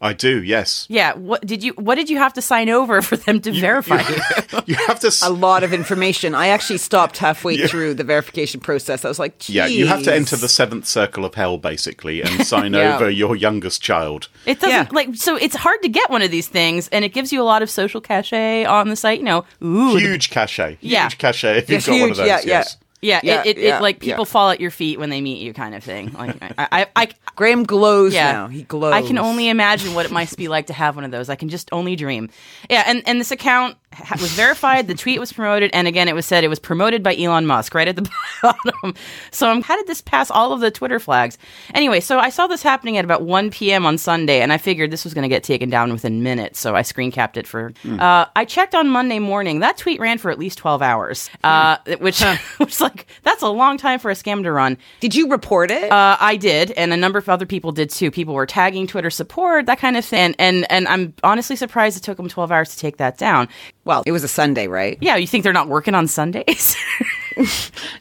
I 0.00 0.12
do, 0.12 0.42
yes. 0.42 0.86
Yeah. 0.90 1.14
What 1.14 1.46
did 1.46 1.62
you 1.62 1.72
what 1.74 1.94
did 1.94 2.10
you 2.10 2.18
have 2.18 2.32
to 2.34 2.42
sign 2.42 2.68
over 2.68 3.02
for 3.02 3.16
them 3.16 3.40
to 3.40 3.52
verify 3.52 4.00
you? 4.08 4.16
You 4.66 4.74
have 4.86 5.00
to. 5.00 5.06
s- 5.08 5.22
a 5.22 5.30
lot 5.30 5.64
of 5.64 5.72
information. 5.72 6.34
I 6.34 6.48
actually 6.48 6.78
stopped 6.78 7.18
halfway 7.18 7.66
through 7.66 7.94
the 7.94 8.04
verification 8.04 8.60
process. 8.60 9.04
I 9.04 9.08
was 9.08 9.18
like, 9.18 9.48
Yeah, 9.48 9.66
you 9.66 9.86
have 9.86 10.02
to 10.04 10.14
enter 10.14 10.36
the 10.36 10.48
seventh 10.48 10.86
circle 10.86 11.24
of 11.24 11.34
hell, 11.34 11.58
basically, 11.58 12.22
and 12.22 12.46
sign 12.54 12.74
Yeah. 12.74 12.94
over 12.96 13.08
your 13.10 13.34
youngest 13.34 13.82
child. 13.82 14.28
It 14.46 14.60
doesn't 14.60 14.70
Yeah. 14.70 14.88
like 14.92 15.14
so 15.16 15.36
it's 15.36 15.56
hard 15.56 15.80
to 15.82 15.88
get 15.88 16.10
one 16.10 16.22
of 16.22 16.30
these 16.30 16.48
things 16.48 16.88
and 16.88 17.04
it 17.04 17.10
gives 17.14 17.32
you 17.32 17.40
a 17.40 17.44
lot 17.44 17.62
of 17.62 17.70
social 17.70 18.00
cachet 18.00 18.64
on 18.66 18.88
the 18.88 18.96
site, 18.96 19.18
you 19.20 19.24
know. 19.24 19.44
Ooh, 19.62 19.94
the- 19.94 20.00
Huge 20.00 20.30
cachet. 20.30 20.78
Yeah. 20.80 21.04
Huge 21.04 21.18
cachet 21.18 21.58
if 21.58 21.70
Yes, 21.70 21.86
you've 21.86 21.94
got 21.96 22.00
one 22.02 22.10
of 22.10 22.16
those. 22.18 22.26
yeah, 22.26 22.38
yeah. 22.40 22.46
yes. 22.58 22.76
Yeah, 23.02 23.20
Yeah, 23.22 23.42
it, 23.44 23.58
it, 23.58 23.62
yeah, 23.62 23.78
it 23.78 23.82
like 23.82 23.98
people 23.98 24.24
yeah. 24.24 24.30
fall 24.30 24.50
at 24.50 24.60
your 24.60 24.70
feet 24.70 24.98
when 24.98 25.10
they 25.10 25.20
meet 25.20 25.42
you 25.42 25.52
kind 25.52 25.74
of 25.74 25.82
thing. 25.84 26.12
Like 26.12 26.36
I 26.40 26.54
I, 26.72 26.86
I 26.96 27.08
Graham 27.36 27.64
glows 27.64 28.14
yeah. 28.14 28.32
now. 28.32 28.46
He 28.48 28.62
glows. 28.62 28.92
I 28.94 29.02
can 29.02 29.18
only 29.18 29.48
imagine 29.48 29.94
what 29.94 30.06
it 30.06 30.12
must 30.12 30.36
be 30.36 30.48
like 30.48 30.68
to 30.68 30.72
have 30.72 30.94
one 30.96 31.04
of 31.04 31.10
those. 31.10 31.28
I 31.28 31.36
can 31.36 31.48
just 31.48 31.68
only 31.72 31.96
dream. 31.96 32.30
Yeah, 32.70 32.84
and, 32.86 33.02
and 33.06 33.20
this 33.20 33.30
account 33.30 33.76
was 34.12 34.32
verified. 34.32 34.88
The 34.88 34.94
tweet 34.94 35.20
was 35.20 35.32
promoted, 35.32 35.70
and 35.72 35.86
again, 35.86 36.08
it 36.08 36.14
was 36.14 36.26
said 36.26 36.44
it 36.44 36.48
was 36.48 36.58
promoted 36.58 37.02
by 37.02 37.16
Elon 37.16 37.46
Musk 37.46 37.74
right 37.74 37.88
at 37.88 37.96
the 37.96 38.08
bottom. 38.42 38.94
So, 39.30 39.50
um, 39.50 39.62
how 39.62 39.76
did 39.76 39.86
this 39.86 40.00
pass 40.00 40.30
all 40.30 40.52
of 40.52 40.60
the 40.60 40.70
Twitter 40.70 40.98
flags? 40.98 41.38
Anyway, 41.74 42.00
so 42.00 42.18
I 42.18 42.30
saw 42.30 42.46
this 42.46 42.62
happening 42.62 42.96
at 42.98 43.04
about 43.04 43.22
1 43.22 43.50
p.m. 43.50 43.86
on 43.86 43.98
Sunday, 43.98 44.40
and 44.40 44.52
I 44.52 44.58
figured 44.58 44.90
this 44.90 45.04
was 45.04 45.14
going 45.14 45.22
to 45.22 45.28
get 45.28 45.42
taken 45.42 45.70
down 45.70 45.92
within 45.92 46.22
minutes. 46.22 46.58
So 46.58 46.74
I 46.74 46.82
screen 46.82 47.10
capped 47.10 47.36
it 47.36 47.46
for. 47.46 47.72
Uh, 47.86 48.26
I 48.34 48.44
checked 48.44 48.74
on 48.74 48.88
Monday 48.88 49.18
morning. 49.18 49.60
That 49.60 49.76
tweet 49.76 50.00
ran 50.00 50.18
for 50.18 50.30
at 50.30 50.38
least 50.38 50.58
12 50.58 50.82
hours, 50.82 51.30
uh, 51.44 51.76
which 51.98 52.22
which 52.58 52.80
like 52.80 53.06
that's 53.22 53.42
a 53.42 53.48
long 53.48 53.78
time 53.78 53.98
for 53.98 54.10
a 54.10 54.14
scam 54.14 54.42
to 54.42 54.52
run. 54.52 54.78
Did 55.00 55.14
you 55.14 55.28
report 55.30 55.70
it? 55.70 55.90
Uh, 55.90 56.16
I 56.18 56.36
did, 56.36 56.72
and 56.72 56.92
a 56.92 56.96
number 56.96 57.18
of 57.18 57.28
other 57.28 57.46
people 57.46 57.72
did 57.72 57.90
too. 57.90 58.10
People 58.10 58.34
were 58.34 58.46
tagging 58.46 58.86
Twitter 58.86 59.10
support, 59.10 59.66
that 59.66 59.78
kind 59.78 59.96
of 59.96 60.04
thing, 60.04 60.34
and 60.38 60.70
and 60.70 60.88
I'm 60.88 61.14
honestly 61.22 61.56
surprised 61.56 61.96
it 61.96 62.02
took 62.02 62.16
them 62.16 62.28
12 62.28 62.50
hours 62.52 62.70
to 62.70 62.78
take 62.78 62.96
that 62.98 63.18
down. 63.18 63.48
Well, 63.84 64.02
it 64.06 64.12
was 64.12 64.22
a 64.24 64.28
Sunday, 64.28 64.66
right? 64.68 64.98
Yeah, 65.00 65.16
you 65.16 65.26
think 65.26 65.44
they're 65.44 65.52
not 65.52 65.68
working 65.68 65.94
on 65.94 66.06
Sundays? 66.08 66.76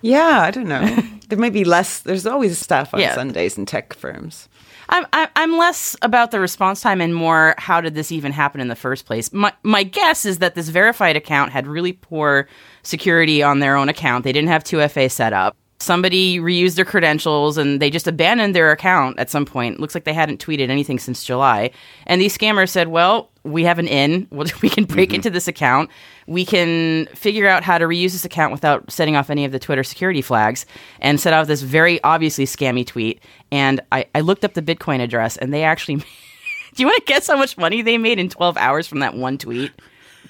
Yeah, 0.02 0.42
I 0.42 0.52
don't 0.52 0.68
know. 0.68 0.98
there 1.30 1.38
may 1.38 1.50
be 1.50 1.64
less. 1.64 2.00
There's 2.02 2.26
always 2.26 2.58
stuff 2.58 2.94
on 2.94 3.00
Yeah. 3.00 3.16
Sundays 3.16 3.58
in 3.58 3.66
tech 3.66 3.94
firms. 3.94 4.50
I'm 4.90 5.06
I'm 5.14 5.58
less 5.58 5.96
about 6.02 6.32
the 6.32 6.40
response 6.42 6.82
time 6.82 7.00
and 7.00 7.16
more 7.16 7.56
how 7.58 7.80
did 7.80 7.96
this 7.96 8.12
even 8.12 8.34
happen 8.34 8.60
in 8.60 8.68
the 8.68 8.76
first 8.76 9.06
place. 9.06 9.32
My 9.32 9.54
my 9.64 9.84
guess 9.84 10.26
is 10.26 10.40
that 10.40 10.56
this 10.56 10.68
verified 10.68 11.16
account 11.16 11.54
had 11.54 11.66
really 11.66 11.94
poor 11.94 12.50
security 12.84 13.42
on 13.42 13.60
their 13.60 13.78
own 13.78 13.88
account. 13.88 14.26
They 14.26 14.34
didn't 14.34 14.50
have 14.50 14.66
2FA 14.66 15.10
set 15.10 15.32
up. 15.32 15.56
Somebody 15.82 16.40
reused 16.40 16.76
their 16.76 16.86
credentials 16.86 17.58
and 17.58 17.82
they 17.82 17.90
just 17.90 18.08
abandoned 18.08 18.56
their 18.56 18.72
account 18.72 19.20
at 19.20 19.30
some 19.30 19.46
point. 19.46 19.80
Looks 19.80 19.96
like 19.96 20.04
they 20.04 20.14
hadn't 20.14 20.44
tweeted 20.44 20.70
anything 20.70 21.00
since 21.00 21.24
July. 21.24 21.72
And 22.06 22.22
these 22.22 22.38
scammers 22.38 22.70
said, 22.70 22.90
"Well, 22.90 23.32
we 23.44 23.64
have 23.64 23.80
an 23.80 23.88
in. 23.88 24.28
We 24.62 24.70
can 24.70 24.86
break 24.86 25.10
mm-hmm. 25.10 25.16
into 25.16 25.30
this 25.30 25.48
account. 25.48 25.90
We 26.28 26.46
can 26.46 27.08
figure 27.08 27.48
out 27.48 27.64
how 27.64 27.78
to 27.78 27.86
reuse 27.86 28.12
this 28.12 28.26
account 28.26 28.52
without 28.52 28.92
setting 28.92 29.16
off 29.16 29.30
any 29.30 29.46
of 29.46 29.52
the 29.52 29.60
Twitter 29.60 29.84
security 29.84 30.22
flags 30.22 30.66
and 31.00 31.20
set 31.20 31.34
off 31.34 31.48
this 31.48 31.62
very 31.62 32.02
obviously 32.04 32.46
scammy 32.46 32.86
tweet. 32.86 33.22
And 33.52 33.82
I, 33.92 34.06
I 34.14 34.22
looked 34.22 34.46
up 34.46 34.54
the 34.54 34.62
Bitcoin 34.62 35.02
address 35.02 35.38
and 35.38 35.54
they 35.54 35.64
actually. 35.64 35.96
Do 36.74 36.84
you 36.84 36.86
want 36.86 37.06
to 37.06 37.06
guess 37.06 37.28
how 37.28 37.38
much 37.38 37.58
money 37.58 37.82
they 37.82 37.98
made 37.98 38.18
in 38.18 38.30
12 38.30 38.56
hours 38.56 38.88
from 38.88 39.00
that 39.00 39.14
one 39.14 39.38
tweet? 39.38 39.72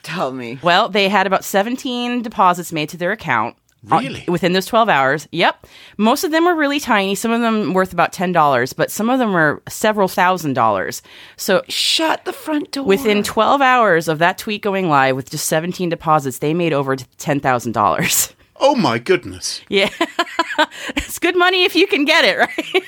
Tell 0.01 0.31
me. 0.31 0.57
Well, 0.63 0.89
they 0.89 1.07
had 1.07 1.27
about 1.27 1.43
17 1.43 2.23
deposits 2.23 2.71
made 2.71 2.89
to 2.89 2.97
their 2.97 3.11
account. 3.11 3.55
Uh, 3.89 3.97
Really? 3.99 4.23
within 4.27 4.53
those 4.53 4.65
12 4.65 4.89
hours. 4.89 5.27
Yep. 5.31 5.65
Most 5.97 6.23
of 6.23 6.31
them 6.31 6.45
were 6.45 6.55
really 6.55 6.79
tiny. 6.79 7.15
Some 7.15 7.31
of 7.31 7.41
them 7.41 7.73
worth 7.73 7.93
about 7.93 8.11
$10, 8.13 8.75
but 8.75 8.91
some 8.91 9.09
of 9.09 9.17
them 9.19 9.31
were 9.33 9.61
several 9.69 10.07
thousand 10.07 10.53
dollars. 10.53 11.01
So 11.37 11.63
Shut 11.69 12.25
the 12.25 12.33
front 12.33 12.71
door. 12.71 12.83
Within 12.85 13.23
12 13.23 13.61
hours 13.61 14.07
of 14.07 14.19
that 14.19 14.37
tweet 14.37 14.61
going 14.61 14.87
live 14.89 15.15
with 15.15 15.29
just 15.31 15.47
17 15.47 15.89
deposits, 15.89 16.39
they 16.39 16.53
made 16.53 16.73
over 16.73 16.95
$10,000. 16.95 18.33
Oh 18.63 18.75
my 18.75 18.99
goodness. 18.99 19.61
Yeah. 19.69 19.89
it's 20.95 21.17
good 21.17 21.35
money 21.35 21.63
if 21.63 21.75
you 21.75 21.87
can 21.87 22.05
get 22.05 22.23
it, 22.23 22.37
right? 22.37 22.83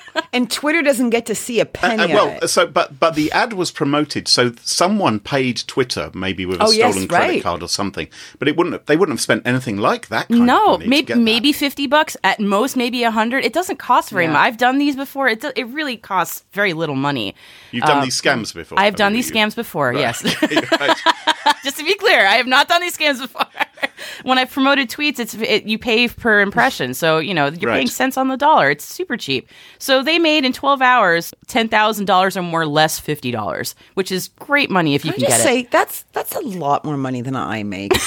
and 0.32 0.50
Twitter 0.50 0.82
doesn't 0.82 1.10
get 1.10 1.26
to 1.26 1.34
see 1.34 1.58
a 1.60 1.62
Uh, 1.62 1.66
penny. 1.66 2.02
uh, 2.02 2.04
of 2.06 2.10
well, 2.12 2.38
it. 2.42 2.48
so 2.48 2.66
but 2.66 2.98
but 3.00 3.14
the 3.14 3.30
ad 3.32 3.52
was 3.54 3.70
promoted, 3.70 4.28
so 4.28 4.52
someone 4.62 5.20
paid 5.20 5.62
Twitter 5.66 6.10
maybe 6.14 6.46
with 6.46 6.60
a 6.60 6.64
Oh, 6.64 6.70
yes, 6.70 6.92
stolen 6.92 7.08
credit 7.08 7.26
right. 7.28 7.42
card 7.42 7.62
or 7.62 7.68
something. 7.68 8.08
But 8.38 8.48
it 8.48 8.56
wouldn't. 8.56 8.72
Have, 8.74 8.86
they 8.86 8.96
wouldn't 8.96 9.14
have 9.18 9.22
spent 9.22 9.46
anything 9.46 9.76
like 9.78 10.08
that. 10.08 10.28
Kind 10.28 10.46
No, 10.46 10.74
of 10.74 10.80
money 10.80 10.84
to 10.84 10.90
maybe 10.90 11.12
that. 11.14 11.18
maybe 11.18 11.52
50 11.52 11.86
bucks 11.86 12.16
at 12.24 12.40
most, 12.40 12.76
maybe 12.76 13.02
a 13.04 13.10
100. 13.10 13.44
It 13.44 13.52
doesn't 13.52 13.78
cost 13.78 14.10
very 14.10 14.24
Yeah. 14.24 14.32
much. 14.32 14.40
I've 14.42 14.56
done 14.58 14.78
these 14.78 14.96
before. 14.96 15.28
It 15.28 15.40
do, 15.40 15.52
it 15.56 15.66
really 15.68 15.96
costs 15.96 16.44
very 16.52 16.72
little 16.72 16.96
money. 16.96 17.34
You've 17.70 17.84
done 17.84 18.02
these 18.04 18.20
scams 18.20 18.54
before. 18.54 18.78
I've 18.78 18.96
done 18.96 19.12
these 19.12 19.28
you? 19.30 19.34
scams 19.36 19.54
before. 19.54 19.92
Yes. 19.94 20.22
Just 21.64 21.78
to 21.78 21.84
be 21.84 21.94
clear, 21.94 22.26
I 22.26 22.34
have 22.34 22.46
not 22.46 22.68
done 22.68 22.80
these 22.80 22.96
scams 22.96 23.20
before. 23.20 23.46
when 24.22 24.38
I've 24.38 24.50
promoted 24.50 24.88
tweets, 24.90 25.18
it's 25.18 25.34
it, 25.34 25.64
you 25.64 25.78
pay 25.78 26.08
per 26.08 26.40
impression, 26.40 26.94
so 26.94 27.18
you 27.18 27.34
know 27.34 27.46
you're 27.48 27.70
Right. 27.70 27.76
paying 27.78 27.86
cents 27.88 28.16
on 28.16 28.28
the 28.28 28.36
dollar. 28.36 28.70
It's 28.70 28.84
super 28.84 29.16
cheap. 29.16 29.48
So 29.78 30.02
they 30.02 30.18
made 30.18 30.44
in 30.44 30.52
12 30.52 30.82
hours 30.82 31.32
ten 31.46 31.68
thousand 31.68 32.06
dollars 32.06 32.36
or 32.36 32.42
more, 32.42 32.66
less 32.66 32.98
fifty 32.98 33.30
dollars, 33.30 33.74
which 33.94 34.10
is 34.12 34.28
great 34.28 34.70
money 34.70 34.94
if 34.94 35.04
you 35.04 35.10
I 35.10 35.14
can 35.14 35.20
just 35.20 35.30
get 35.30 35.40
it. 35.40 35.42
say 35.42 35.68
that's 35.70 36.04
that's 36.12 36.34
a 36.36 36.40
lot 36.40 36.84
more 36.84 36.96
money 36.96 37.20
than 37.22 37.36
I 37.36 37.62
make. 37.62 37.92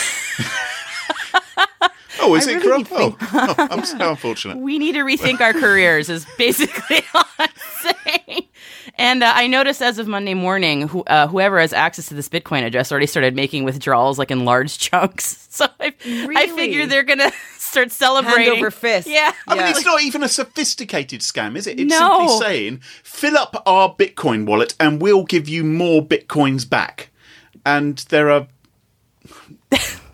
Oh, 2.26 2.36
is 2.36 2.48
I 2.48 2.52
it 2.54 2.64
really 2.64 2.84
corrupt? 2.84 3.22
Oh, 3.34 3.56
I'm 3.58 3.86
so 3.86 4.10
unfortunate. 4.12 4.58
we 4.58 4.78
need 4.80 4.94
to 4.94 5.00
rethink 5.04 5.42
our 5.42 5.54
careers 5.54 6.10
is 6.10 6.26
basically 6.38 7.02
all 7.14 7.24
I'm 7.40 7.50
saying. 7.82 8.44
And 8.98 9.24
uh, 9.24 9.32
I 9.36 9.48
noticed 9.48 9.82
as 9.82 10.00
of 10.00 10.08
Monday 10.08 10.34
morning, 10.34 10.88
who, 10.88 11.04
uh, 11.04 11.28
whoever 11.28 11.60
has 11.60 11.74
access 11.74 12.08
to 12.08 12.14
this 12.14 12.30
Bitcoin 12.30 12.64
address 12.64 12.92
already 12.92 13.08
started 13.08 13.36
making 13.36 13.64
withdrawals 13.66 14.18
like 14.18 14.32
in 14.32 14.46
large 14.46 14.78
chunks. 14.80 15.48
So 15.56 15.68
I, 15.80 15.94
I 16.06 16.48
figure 16.48 16.86
they're 16.86 17.04
gonna 17.04 17.32
start 17.58 17.92
celebrating. 17.92 18.54
over 18.58 18.72
fist. 18.72 19.08
Yeah. 19.08 19.32
I 19.48 19.56
mean, 19.56 19.68
it's 19.68 19.86
not 19.86 20.02
even 20.02 20.24
a 20.24 20.28
sophisticated 20.30 21.22
scam, 21.22 21.56
is 21.58 21.68
it? 21.68 21.80
It's 21.80 21.90
No. 21.90 22.28
simply 22.28 22.38
saying, 22.48 22.80
fill 23.04 23.38
up 23.38 23.62
our 23.66 23.94
Bitcoin 23.96 24.46
wallet 24.46 24.76
and 24.80 25.02
we'll 25.02 25.24
give 25.26 25.48
you 25.48 25.64
more 25.64 26.02
Bitcoins 26.06 26.70
back. 26.70 27.10
And 27.66 27.98
there 28.10 28.30
are 28.32 28.48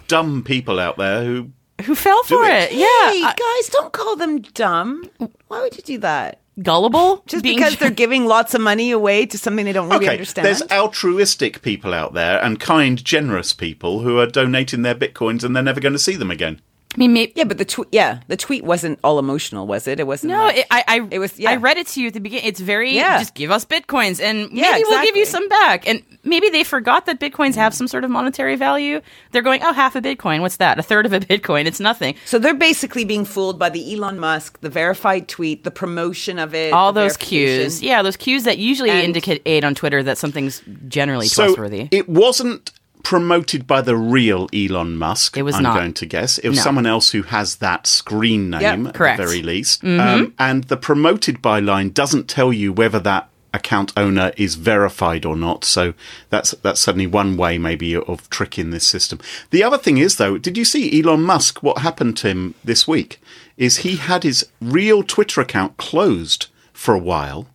dumb 0.08 0.44
people 0.44 0.80
out 0.80 0.98
there 0.98 1.24
who. 1.24 1.52
Who 1.82 1.96
fell 1.96 2.24
for 2.24 2.44
it. 2.46 2.72
it? 2.72 2.74
Yeah. 2.74 3.12
hey 3.12 3.24
I- 3.24 3.36
guys, 3.38 3.70
don't 3.70 3.92
call 3.94 4.16
them 4.16 4.40
dumb. 4.42 5.10
Why 5.48 5.62
would 5.62 5.76
you 5.78 5.84
do 5.84 5.98
that? 6.00 6.38
gullible? 6.62 7.24
Just 7.28 7.44
Being- 7.44 7.58
because 7.58 7.78
they're 7.78 7.90
giving 8.04 8.26
lots 8.26 8.54
of 8.54 8.62
money 8.62 8.92
away 8.92 9.26
to 9.26 9.38
something 9.38 9.66
they 9.66 9.72
don't 9.72 9.90
really 9.90 10.06
Okay, 10.06 10.14
understand. 10.16 10.46
there's 10.46 10.62
altruistic 10.72 11.62
people 11.62 11.94
out 11.94 12.14
there 12.14 12.44
and 12.44 12.60
kind, 12.60 13.04
generous 13.04 13.54
people 13.54 14.02
who 14.02 14.20
are 14.20 14.28
donating 14.28 14.82
their 14.82 14.94
Bitcoins 14.94 15.44
and 15.44 15.56
they're 15.56 15.64
never 15.64 15.80
going 15.80 15.94
to 15.94 16.00
see 16.00 16.16
them 16.16 16.30
again. 16.30 16.62
I 16.94 16.98
mean, 16.98 17.14
maybe. 17.14 17.32
yeah, 17.36 17.46
but 17.46 17.58
the 17.58 17.64
tweet, 17.66 17.88
yeah, 17.94 18.20
the 18.28 18.36
tweet 18.36 18.64
wasn't 18.66 19.00
all 19.04 19.18
emotional, 19.18 19.66
was 19.66 19.88
it? 19.88 20.00
It 20.02 20.08
wasn't. 20.08 20.32
No, 20.34 20.40
like- 20.40 20.58
it, 20.58 20.66
I, 20.70 20.84
I 20.88 21.08
It 21.10 21.20
was- 21.20 21.40
yeah. 21.40 21.52
I 21.52 21.56
read 21.56 21.78
it 21.78 21.88
to 21.88 22.02
you 22.02 22.08
at 22.08 22.14
the 22.14 22.20
beginning. 22.20 22.46
It's 22.46 22.60
very 22.60 22.94
Yeah. 22.94 23.18
just 23.20 23.34
give 23.34 23.50
us 23.50 23.64
bitcoins 23.64 24.22
and 24.22 24.50
maybe 24.50 24.60
Yeah, 24.60 24.78
we'll 24.80 25.02
give 25.04 25.16
you 25.16 25.26
some 25.26 25.48
back. 25.48 25.88
And 25.88 26.04
maybe 26.26 26.50
they 26.50 26.66
forgot 26.66 27.06
that 27.06 27.20
bitcoins 27.20 27.56
have 27.56 27.74
some 27.74 27.88
sort 27.88 28.04
of 28.04 28.12
monetary 28.12 28.58
value. 28.58 29.00
They're 29.32 29.42
going, 29.42 29.64
oh, 29.64 29.72
half 29.72 29.96
a 29.96 30.02
bitcoin. 30.02 30.42
What's 30.42 30.58
that? 30.58 30.80
A 30.80 30.84
third 30.84 31.06
of 31.06 31.14
a 31.14 31.22
bitcoin. 31.22 31.66
It's 31.66 31.80
nothing. 31.80 32.16
so 32.26 32.38
they're 32.38 32.54
basically 32.54 33.06
being 33.06 33.24
fooled 33.24 33.58
by 33.58 33.70
the 33.70 33.94
Elon 33.94 34.20
Musk, 34.20 34.60
the 34.60 34.70
verified 34.70 35.30
tweet, 35.30 35.64
the 35.64 35.72
promotion 35.72 36.40
of 36.40 36.54
it, 36.54 36.74
All 36.74 36.92
those 36.92 37.16
cues, 37.16 37.82
yeah, 37.82 38.02
those 38.04 38.18
cues 38.18 38.44
that 38.44 38.58
usually 38.58 38.90
And- 38.90 39.02
indicate 39.16 39.64
on 39.64 39.76
Twitter 39.76 40.04
that 40.04 40.18
something's 40.18 40.62
generally 40.90 41.28
So 41.28 41.46
trustworthy. 41.46 41.88
it 41.92 42.10
wasn't 42.10 42.72
promoted 43.04 43.66
by 43.68 43.82
the 43.82 43.96
real 43.96 44.48
Elon 44.54 44.98
Musk. 44.98 45.38
It 45.38 45.44
was 45.44 45.56
I'm 45.56 45.64
not. 45.64 45.76
going 45.78 45.94
to 45.94 46.06
guess 46.06 46.38
it 46.40 46.50
was 46.50 46.58
No. 46.58 46.64
someone 46.64 46.86
else 46.86 47.12
who 47.12 47.24
has 47.24 47.58
that 47.58 47.88
screen 47.88 48.50
name 48.50 48.88
at 48.88 48.94
correct. 48.94 49.20
Mm-hmm. 49.20 49.28
the 49.30 49.34
very 49.34 49.44
least. 49.44 49.84
Um, 49.84 50.34
and 50.40 50.66
the 50.66 50.78
promoted 50.78 51.42
by 51.42 51.60
line 51.60 51.90
doesn't 51.90 52.28
tell 52.30 52.52
you 52.54 52.72
whether 52.74 53.00
that 53.00 53.28
account 53.54 53.92
owner 53.98 54.32
is 54.38 54.56
verified 54.56 55.26
or 55.26 55.36
not. 55.36 55.66
So 55.66 55.94
that's 56.30 56.52
that's 56.64 56.80
suddenly 56.80 57.08
one 57.08 57.36
way 57.36 57.58
maybe 57.58 57.96
of 57.96 58.30
tricking 58.30 58.70
this 58.70 58.88
system. 58.88 59.20
The 59.50 59.64
other 59.64 59.78
thing 59.78 59.98
is 59.98 60.16
though, 60.18 60.38
did 60.38 60.58
you 60.58 60.64
see 60.64 61.02
Elon 61.02 61.22
Musk? 61.24 61.62
What 61.62 61.80
happened 61.80 62.16
to 62.18 62.30
him 62.30 62.56
this 62.64 62.88
week 62.88 63.22
is 63.58 63.78
he 63.78 63.98
had 63.98 64.24
his 64.24 64.48
real 64.62 65.04
Twitter 65.04 65.42
account 65.42 65.76
closed 65.78 66.48
for 66.72 66.94
a 66.96 67.00
while 67.00 67.48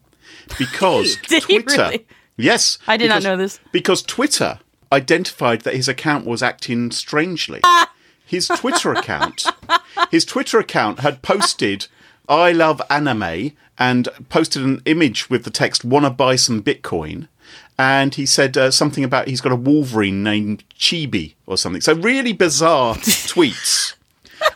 because 0.59 1.17
Did 1.29 1.45
he 1.45 1.61
Twitter. 1.61 1.83
really? 1.85 2.07
Yes, 2.37 2.77
I 2.87 2.99
did 2.99 3.09
not 3.09 3.23
know 3.23 3.37
this. 3.39 3.59
because 3.73 4.03
Twitter 4.03 4.59
identified 4.93 5.63
that 5.63 5.75
his 5.75 5.89
account 5.89 6.27
was 6.27 6.43
acting 6.43 6.91
strangely. 6.91 7.61
his 8.25 8.49
Twitter 8.49 8.93
account, 8.93 9.47
his 10.11 10.25
Twitter 10.25 10.59
account 10.59 11.01
had 11.01 11.23
posted 11.23 11.87
"I 12.29 12.53
love 12.53 12.81
anime" 12.91 13.53
and 13.79 14.09
posted 14.29 14.63
an 14.65 14.83
image 14.85 15.29
with 15.31 15.45
the 15.45 15.51
text 15.51 15.85
"Wanna 15.85 16.11
buy 16.11 16.37
some 16.37 16.63
Bitcoin." 16.63 17.29
And 17.79 18.15
he 18.15 18.25
said 18.27 18.57
uh, 18.57 18.71
something 18.71 19.05
about 19.05 19.29
he's 19.29 19.41
got 19.43 19.53
a 19.53 19.57
Wolverine 19.57 20.23
named 20.23 20.65
Chibi 20.79 21.35
or 21.47 21.57
something. 21.59 21.83
So 21.83 21.95
really 21.95 22.33
bizarre 22.33 22.95
tweets. 22.97 23.95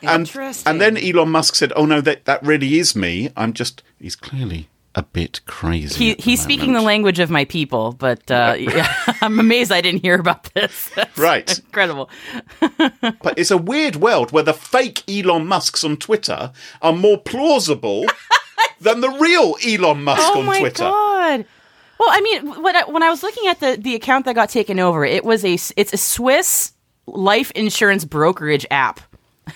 And, 0.02 0.20
Interesting. 0.26 0.70
and 0.70 0.80
then 0.80 0.96
Elon 0.96 1.30
Musk 1.30 1.54
said, 1.54 1.72
"Oh 1.76 1.84
no, 1.86 2.00
that 2.00 2.24
that 2.24 2.42
really 2.42 2.78
is 2.78 2.96
me. 2.96 3.30
I'm 3.36 3.52
just 3.52 3.82
he's 4.00 4.16
clearly 4.16 4.68
a 4.94 5.02
bit 5.02 5.40
crazy." 5.46 5.96
He, 6.04 6.10
at 6.12 6.16
the 6.18 6.22
he's 6.24 6.40
speaking 6.42 6.72
the 6.72 6.80
language 6.82 7.18
of 7.18 7.30
my 7.30 7.44
people, 7.44 7.92
but 7.92 8.30
uh, 8.30 8.56
yeah, 8.58 8.92
I'm 9.22 9.38
amazed 9.38 9.70
I 9.72 9.80
didn't 9.80 10.02
hear 10.02 10.14
about 10.18 10.52
this. 10.54 10.90
That's 10.96 11.18
Right. 11.18 11.58
incredible. 11.58 12.10
But 13.22 13.38
it's 13.38 13.50
a 13.50 13.58
weird 13.58 13.96
world 13.96 14.32
where 14.32 14.42
the 14.42 14.54
fake 14.54 15.02
Elon 15.08 15.46
Musks 15.46 15.84
on 15.84 15.96
Twitter 15.96 16.52
are 16.82 16.92
more 16.92 17.18
plausible 17.18 18.04
than 18.80 19.00
the 19.00 19.10
real 19.10 19.56
Elon 19.66 20.02
Musk 20.04 20.22
on 20.22 20.32
Twitter. 20.32 20.36
Oh 20.36 20.40
on 20.40 20.46
my 20.46 20.58
Twitter. 20.60 20.84
god. 20.84 21.44
Well, 21.98 22.08
I 22.10 22.20
mean, 22.22 22.62
when 22.62 22.76
I, 22.76 22.84
when 22.84 23.02
I 23.02 23.10
was 23.10 23.22
looking 23.22 23.46
at 23.48 23.60
the, 23.60 23.76
the 23.78 23.94
account 23.94 24.24
that 24.24 24.34
got 24.34 24.48
taken 24.48 24.78
over, 24.80 25.04
it 25.04 25.24
was 25.24 25.44
a 25.44 25.54
it's 25.76 25.92
a 25.92 25.96
Swiss 25.98 26.72
life 27.06 27.50
insurance 27.52 28.04
brokerage 28.06 28.64
app. 28.70 29.00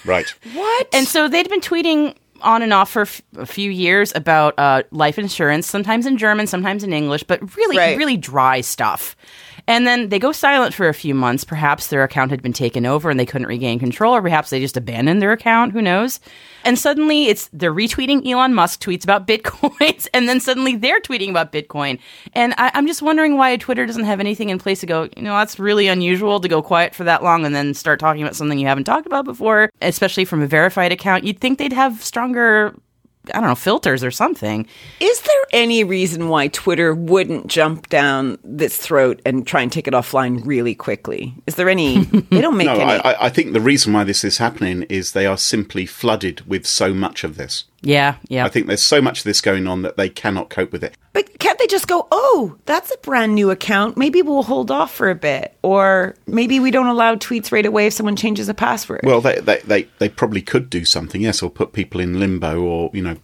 Right. 0.05 0.29
what? 0.53 0.89
And 0.93 1.07
so 1.09 1.29
they'd 1.29 1.49
been 1.49 1.61
tweeting 1.61 2.17
on 2.45 2.63
and 2.63 2.73
off 2.73 2.91
for 2.91 3.03
f- 3.03 3.23
a 3.37 3.47
few 3.47 3.71
years 3.71 4.13
about 4.15 4.55
uh, 4.59 4.83
life 4.91 5.19
insurance, 5.19 5.67
sometimes 5.67 6.07
in 6.07 6.17
German, 6.19 6.47
sometimes 6.47 6.85
in 6.85 6.93
English, 6.93 7.23
but 7.25 7.57
really, 7.57 7.77
Right. 7.77 7.97
really 7.97 8.17
dry 8.17 8.61
stuff. 8.61 9.17
And 9.67 9.87
then 9.87 10.11
they 10.11 10.19
go 10.19 10.33
silent 10.33 10.75
for 10.75 10.89
a 10.89 10.95
few 10.95 11.15
months. 11.15 11.45
Perhaps 11.45 11.87
their 11.87 12.05
account 12.05 12.31
had 12.31 12.43
been 12.43 12.53
taken 12.53 12.85
over 12.85 13.09
and 13.09 13.19
they 13.19 13.27
couldn't 13.27 13.47
regain 13.47 13.79
control, 13.79 14.15
or 14.15 14.21
perhaps 14.21 14.51
they 14.51 14.61
just 14.61 14.77
abandoned 14.77 15.23
their 15.23 15.33
account. 15.33 15.73
Who 15.73 15.81
knows? 15.81 16.21
And 16.65 16.79
suddenly, 16.79 17.27
it's 17.27 17.49
they're 17.53 17.73
retweeting 17.73 18.27
Elon 18.27 18.55
Musk 18.55 18.83
tweets 18.83 19.05
about 19.05 19.27
bitcoins, 19.29 20.07
and 20.13 20.29
then 20.29 20.41
suddenly 20.41 20.77
they're 20.77 21.01
tweeting 21.01 21.31
about 21.31 21.53
Bitcoin. 21.53 21.99
And 22.35 22.55
I, 22.59 22.71
I'm 22.75 22.87
just 22.87 23.03
wondering 23.03 23.37
why 23.37 23.57
Twitter 23.57 23.87
doesn't 23.87 24.05
have 24.05 24.21
anything 24.21 24.51
in 24.51 24.59
place 24.59 24.81
to 24.81 24.87
go. 24.87 25.09
You 25.17 25.23
know, 25.23 25.37
that's 25.37 25.59
really 25.59 25.89
unusual 25.89 26.41
to 26.41 26.49
go 26.49 26.63
quiet 26.63 26.95
for 26.95 27.05
that 27.05 27.23
long 27.23 27.45
and 27.45 27.55
then 27.55 27.75
start 27.75 28.01
talking 28.01 28.23
about 28.23 28.37
something 28.37 28.59
you 28.59 28.67
haven't 28.67 28.85
talked 28.85 29.07
about 29.07 29.25
before, 29.25 29.71
especially 29.81 30.25
from 30.25 30.43
a 30.43 30.47
verified 30.47 30.93
account. 30.93 31.25
You'd 31.25 31.41
think 31.41 31.59
they'd 31.59 31.73
have 31.73 32.03
stronger. 32.03 32.75
I 33.33 33.41
don't 33.41 33.49
know, 33.49 33.55
filters 33.55 34.05
or 34.05 34.11
something. 34.11 34.67
Is 35.01 35.21
there 35.21 35.43
any 35.53 35.83
reason 35.85 36.29
why 36.29 36.49
Twitter 36.49 36.95
wouldn't 36.95 37.47
jump 37.47 37.89
down 37.89 38.39
this 38.45 38.77
throat 38.77 39.23
and 39.25 39.47
try 39.47 39.63
and 39.63 39.73
take 39.73 39.89
it 39.89 39.95
offline 39.95 40.45
really 40.45 40.75
quickly? 40.75 41.35
Is 41.47 41.55
there 41.55 41.69
any? 41.69 42.05
They 42.05 42.41
don't 42.41 42.57
make 42.59 42.67
No, 42.67 42.75
any. 42.75 42.83
I, 42.85 42.97
I- 43.13 43.27
I 43.27 43.29
think 43.31 43.53
the 43.55 43.61
reason 43.61 43.93
why 43.93 44.05
this 44.05 44.25
is 44.25 44.39
happening 44.39 44.83
is 44.91 45.13
they 45.13 45.25
are 45.27 45.39
simply 45.39 45.87
flooded 45.87 46.43
with 46.47 46.67
so 46.67 46.93
much 46.93 47.25
of 47.25 47.37
this. 47.37 47.65
Yeah, 47.85 48.17
yeah. 48.29 48.45
I 48.45 48.49
think 48.49 48.67
there's 48.67 48.83
so 48.83 49.03
much 49.03 49.19
of 49.19 49.25
this 49.25 49.41
going 49.41 49.67
on 49.67 49.83
that 49.83 49.97
they 49.97 50.09
cannot 50.09 50.51
cope 50.51 50.73
with 50.73 50.83
it. 50.83 50.97
But 51.13 51.39
can't 51.39 51.59
they 51.59 51.67
just 51.67 51.87
go, 51.87 52.09
oh, 52.11 52.57
that's 52.65 52.91
a 52.91 52.97
brand 52.99 53.35
new 53.35 53.51
account. 53.51 53.97
Maybe 53.97 54.23
we'll 54.23 54.43
hold 54.43 54.71
off 54.71 54.93
for 54.93 55.11
a 55.11 55.15
bit. 55.15 55.57
Or 55.63 56.17
maybe 56.27 56.59
we 56.59 56.71
don't 56.71 56.87
allow 56.87 57.15
tweets 57.15 57.53
right 57.53 57.67
away 57.67 57.87
if 57.87 57.93
someone 57.93 58.17
changes 58.17 58.49
a 58.49 58.55
password. 58.55 59.03
Well, 59.05 59.21
they, 59.21 59.39
they, 59.41 59.59
they, 59.59 59.89
they 59.99 60.09
probably 60.09 60.43
could 60.43 60.71
do 60.71 60.85
something, 60.85 61.21
yes, 61.21 61.43
or 61.43 61.51
put 61.51 61.73
people 61.73 62.01
in 62.01 62.19
limbo 62.19 62.61
or, 62.61 62.91
you 62.93 63.03
know, 63.03 63.17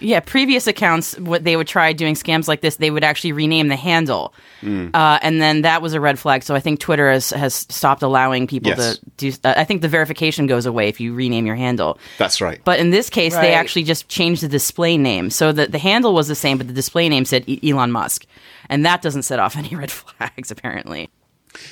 Yeah, 0.00 0.20
previous 0.20 0.66
accounts, 0.66 1.18
what 1.18 1.44
they 1.44 1.56
would 1.56 1.66
try 1.66 1.92
doing 1.92 2.14
scams 2.14 2.46
like 2.48 2.60
this, 2.60 2.76
they 2.76 2.90
would 2.90 3.02
actually 3.04 3.32
rename 3.32 3.68
the 3.68 3.76
handle, 3.76 4.32
uh, 4.62 5.18
and 5.22 5.40
then 5.40 5.62
that 5.62 5.82
was 5.82 5.94
a 5.94 6.00
red 6.00 6.18
flag. 6.18 6.42
So 6.42 6.54
I 6.54 6.60
think 6.60 6.80
Twitter 6.80 7.10
has 7.10 7.30
has 7.30 7.54
stopped 7.68 8.02
allowing 8.02 8.46
people 8.46 8.70
Yes. 8.70 8.98
to 8.98 9.04
do. 9.16 9.32
Uh, 9.44 9.54
I 9.56 9.64
think 9.64 9.82
the 9.82 9.88
verification 9.88 10.46
goes 10.46 10.66
away 10.66 10.88
if 10.88 11.00
you 11.00 11.14
rename 11.14 11.46
your 11.46 11.56
handle. 11.56 11.98
that's 12.18 12.40
right. 12.40 12.60
But 12.64 12.78
in 12.80 12.90
this 12.90 13.10
case, 13.10 13.34
they 13.34 13.52
actually 13.54 13.84
just 13.84 14.08
changed 14.08 14.42
the 14.42 14.48
display 14.48 14.96
name, 14.96 15.30
so 15.30 15.52
that 15.52 15.72
the 15.72 15.78
handle 15.78 16.14
was 16.14 16.28
the 16.28 16.34
same, 16.34 16.58
but 16.58 16.66
the 16.68 16.72
display 16.74 17.08
name 17.08 17.24
said 17.24 17.44
E- 17.48 17.60
Elon 17.70 17.90
Musk, 17.92 18.24
and 18.68 18.84
that 18.86 19.02
doesn't 19.02 19.22
set 19.22 19.38
off 19.38 19.56
any 19.62 19.74
red 19.74 19.90
flags 19.90 20.50
apparently. 20.50 21.10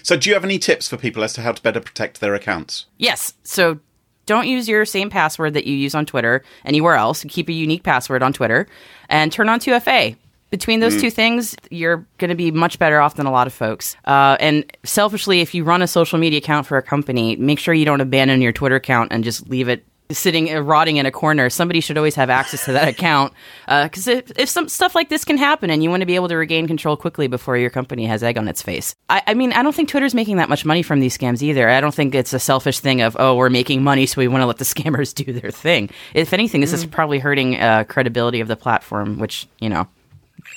So, 0.02 0.16
do 0.16 0.28
you 0.30 0.34
have 0.34 0.42
any 0.44 0.58
tips 0.58 0.88
for 0.88 0.96
people 0.96 1.22
as 1.22 1.32
to 1.34 1.42
how 1.42 1.52
to 1.52 1.62
better 1.62 1.80
protect 1.80 2.20
their 2.20 2.34
accounts? 2.34 2.86
Yes. 2.98 3.34
So 3.44 3.78
don't 4.26 4.48
use 4.48 4.68
your 4.68 4.84
same 4.84 5.08
password 5.08 5.54
that 5.54 5.66
you 5.66 5.76
use 5.76 5.94
on 5.94 6.04
Twitter 6.04 6.42
anywhere 6.64 6.94
else. 6.94 7.24
Keep 7.28 7.48
a 7.48 7.52
unique 7.52 7.82
password 7.82 8.22
on 8.22 8.32
Twitter 8.32 8.66
and 9.08 9.32
turn 9.32 9.48
on 9.48 9.60
2FA. 9.60 10.16
Between 10.50 10.78
those 10.78 11.00
two 11.00 11.10
things, 11.10 11.56
you're 11.70 12.06
going 12.18 12.28
to 12.28 12.36
be 12.36 12.52
much 12.52 12.78
better 12.78 13.00
off 13.00 13.16
than 13.16 13.26
a 13.26 13.32
lot 13.32 13.48
of 13.48 13.52
folks. 13.52 13.96
Uh, 14.04 14.36
and 14.38 14.64
selfishly, 14.84 15.40
if 15.40 15.54
you 15.54 15.64
run 15.64 15.82
a 15.82 15.88
social 15.88 16.18
media 16.18 16.38
account 16.38 16.66
for 16.66 16.78
a 16.78 16.82
company, 16.82 17.34
make 17.36 17.58
sure 17.58 17.74
you 17.74 17.84
don't 17.84 18.00
abandon 18.00 18.40
your 18.40 18.52
Twitter 18.52 18.76
account 18.76 19.12
and 19.12 19.24
just 19.24 19.48
leave 19.48 19.68
it 19.68 19.84
sitting 20.10 20.54
uh, 20.54 20.60
rotting 20.60 20.96
in 20.96 21.06
a 21.06 21.10
corner. 21.10 21.50
Somebody 21.50 21.80
should 21.80 21.96
always 21.96 22.14
have 22.14 22.30
access 22.30 22.64
to 22.66 22.72
that 22.72 22.88
account 22.88 23.32
because 23.66 24.06
if, 24.06 24.30
if 24.38 24.48
some 24.48 24.68
stuff 24.68 24.94
like 24.94 25.08
this 25.08 25.24
can 25.24 25.36
happen 25.38 25.70
and 25.70 25.82
you 25.82 25.90
want 25.90 26.00
to 26.00 26.06
be 26.06 26.14
able 26.14 26.28
to 26.28 26.36
regain 26.36 26.66
control 26.66 26.96
quickly 26.96 27.26
before 27.26 27.56
your 27.56 27.70
company 27.70 28.06
has 28.06 28.22
egg 28.22 28.38
on 28.38 28.48
its 28.48 28.62
face. 28.62 28.94
I, 29.08 29.22
I 29.26 29.34
mean, 29.34 29.52
I 29.52 29.62
don't 29.62 29.74
think 29.74 29.88
Twitter's 29.88 30.14
making 30.14 30.36
that 30.36 30.48
much 30.48 30.64
money 30.64 30.82
from 30.82 31.00
these 31.00 31.16
scams 31.16 31.42
either. 31.42 31.68
I 31.68 31.80
don't 31.80 31.94
think 31.94 32.14
it's 32.14 32.32
a 32.32 32.38
selfish 32.38 32.80
thing 32.80 33.00
of 33.00 33.16
oh 33.18 33.34
we're 33.34 33.50
making 33.50 33.82
money 33.82 34.06
so 34.06 34.20
we 34.20 34.28
want 34.28 34.42
to 34.42 34.46
let 34.46 34.58
the 34.58 34.64
scammers 34.76 35.14
do 35.14 35.32
their 35.32 35.50
thing. 35.50 35.90
If 36.14 36.32
anything, 36.32 36.60
this 36.60 36.72
is 36.72 36.86
probably 36.86 37.18
hurting 37.18 37.56
uh, 37.56 37.84
credibility 37.84 38.40
of 38.40 38.48
the 38.48 38.56
platform, 38.56 39.18
which 39.18 39.48
you 39.60 39.68
know. 39.68 39.88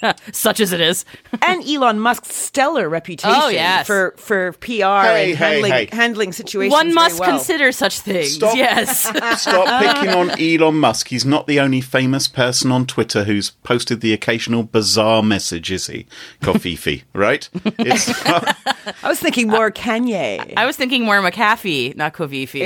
Such 0.32 0.60
as 0.60 0.72
it 0.72 0.82
is. 0.82 1.06
and 1.42 1.68
Elon 1.68 2.00
Musk's 2.00 2.34
stellar 2.36 2.88
reputation 2.90 3.36
Oh, 3.42 3.50
yes. 3.50 3.86
for, 3.88 4.14
for 4.18 4.54
PR 4.54 4.66
Hey, 4.68 4.76
and 4.76 4.86
hey, 4.86 5.34
handling, 5.36 5.72
hey. 5.72 5.90
handling 5.92 6.32
situations. 6.32 6.72
One 6.74 6.94
must 6.94 7.20
well. 7.20 7.30
consider 7.30 7.72
such 7.72 8.00
things. 8.00 8.34
Stop. 8.36 8.56
Yes. 8.56 9.04
Stop 9.42 9.82
picking 9.82 10.10
on 10.16 10.32
Elon 10.40 10.76
Musk. 10.76 11.08
He's 11.10 11.26
not 11.26 11.48
the 11.48 11.60
only 11.60 11.82
famous 11.82 12.28
person 12.28 12.72
on 12.72 12.86
Twitter 12.86 13.24
who's 13.24 13.52
posted 13.64 14.02
the 14.02 14.14
occasional 14.14 14.64
bizarre 14.64 15.22
message, 15.24 15.72
is 15.72 15.88
he? 15.88 16.06
Covfefe, 16.42 17.04
right? 17.14 17.50
It's, 17.80 18.10
I 18.26 19.08
was 19.08 19.20
thinking 19.20 19.48
more 19.48 19.72
Kanye. 19.72 20.54
I 20.58 20.66
was 20.66 20.76
thinking 20.76 21.04
more 21.06 21.20
McAfee, 21.22 21.96
not 21.96 22.14
Covfefe. 22.14 22.60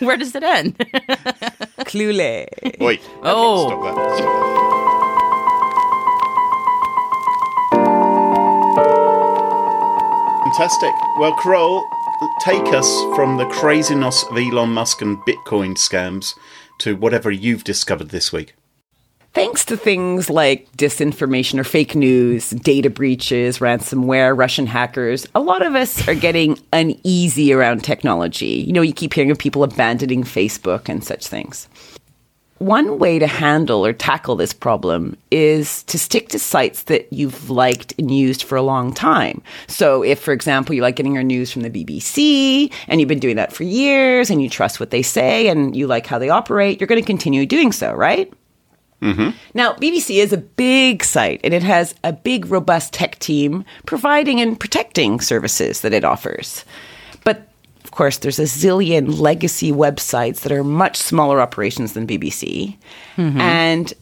Where 0.00 0.16
does 0.16 0.34
it 0.34 0.42
end? 0.42 0.76
Cluley. 1.80 2.46
wait. 2.80 3.00
Oh. 3.22 3.68
Stop 3.68 3.82
that. 3.82 4.16
Stop 4.16 4.18
that. 4.18 4.95
Fantastic. 10.56 10.94
Well, 11.18 11.34
Carole, 11.34 11.86
take 12.40 12.72
us 12.72 12.88
from 13.14 13.36
the 13.36 13.44
craziness 13.44 14.24
of 14.30 14.38
Elon 14.38 14.70
Musk 14.70 15.02
and 15.02 15.18
Bitcoin 15.18 15.76
scams 15.76 16.32
to 16.78 16.96
whatever 16.96 17.30
you've 17.30 17.62
discovered 17.62 18.08
this 18.08 18.32
week. 18.32 18.54
Thanks 19.34 19.66
to 19.66 19.76
things 19.76 20.30
like 20.30 20.66
disinformation 20.78 21.58
or 21.58 21.64
fake 21.64 21.94
news, 21.94 22.48
data 22.48 22.88
breaches, 22.88 23.58
ransomware, 23.58 24.34
Russian 24.34 24.64
hackers, 24.64 25.26
a 25.34 25.40
lot 25.40 25.60
of 25.60 25.74
us 25.74 26.08
are 26.08 26.14
getting 26.14 26.58
uneasy 26.72 27.52
around 27.52 27.84
technology. 27.84 28.64
You 28.66 28.72
know, 28.72 28.80
you 28.80 28.94
keep 28.94 29.12
hearing 29.12 29.30
of 29.30 29.36
people 29.36 29.62
abandoning 29.62 30.24
Facebook 30.24 30.88
and 30.88 31.04
such 31.04 31.26
things. 31.26 31.68
One 32.58 32.98
way 32.98 33.18
to 33.18 33.26
handle 33.26 33.84
or 33.84 33.92
tackle 33.92 34.34
this 34.34 34.54
problem 34.54 35.16
is 35.30 35.82
to 35.84 35.98
stick 35.98 36.28
to 36.30 36.38
sites 36.38 36.84
that 36.84 37.12
you've 37.12 37.50
liked 37.50 37.92
and 37.98 38.10
used 38.10 38.42
for 38.42 38.56
a 38.56 38.62
long 38.62 38.94
time. 38.94 39.42
So, 39.66 40.02
if, 40.02 40.20
for 40.20 40.32
example, 40.32 40.74
you 40.74 40.80
like 40.80 40.96
getting 40.96 41.12
your 41.12 41.22
news 41.22 41.52
from 41.52 41.62
the 41.62 41.70
BBC 41.70 42.72
and 42.88 42.98
you've 42.98 43.08
been 43.08 43.18
doing 43.18 43.36
that 43.36 43.52
for 43.52 43.64
years 43.64 44.30
and 44.30 44.42
you 44.42 44.48
trust 44.48 44.80
what 44.80 44.90
they 44.90 45.02
say 45.02 45.48
and 45.48 45.76
you 45.76 45.86
like 45.86 46.06
how 46.06 46.18
they 46.18 46.30
operate, 46.30 46.80
you're 46.80 46.88
going 46.88 47.00
to 47.00 47.06
continue 47.06 47.44
doing 47.44 47.72
so, 47.72 47.92
right? 47.92 48.32
Mm-hmm. 49.02 49.36
Now, 49.52 49.74
BBC 49.74 50.16
is 50.16 50.32
a 50.32 50.38
big 50.38 51.04
site 51.04 51.40
and 51.44 51.52
it 51.52 51.62
has 51.62 51.94
a 52.02 52.12
big, 52.12 52.46
robust 52.46 52.94
tech 52.94 53.18
team 53.18 53.64
providing 53.84 54.40
and 54.40 54.58
protecting 54.58 55.20
services 55.20 55.82
that 55.82 55.92
it 55.92 56.04
offers. 56.04 56.64
But 57.96 58.02
of 58.02 58.04
course, 58.04 58.18
there's 58.18 58.38
a 58.38 58.42
zillion 58.42 59.18
legacy 59.20 59.72
websites 59.72 60.40
that 60.40 60.52
are 60.52 60.62
much 60.62 60.98
smaller 60.98 61.40
operations 61.40 61.94
than 61.94 62.06
BBC. 62.06 62.76
Mm-hmm. 63.16 63.40
And 63.40 63.94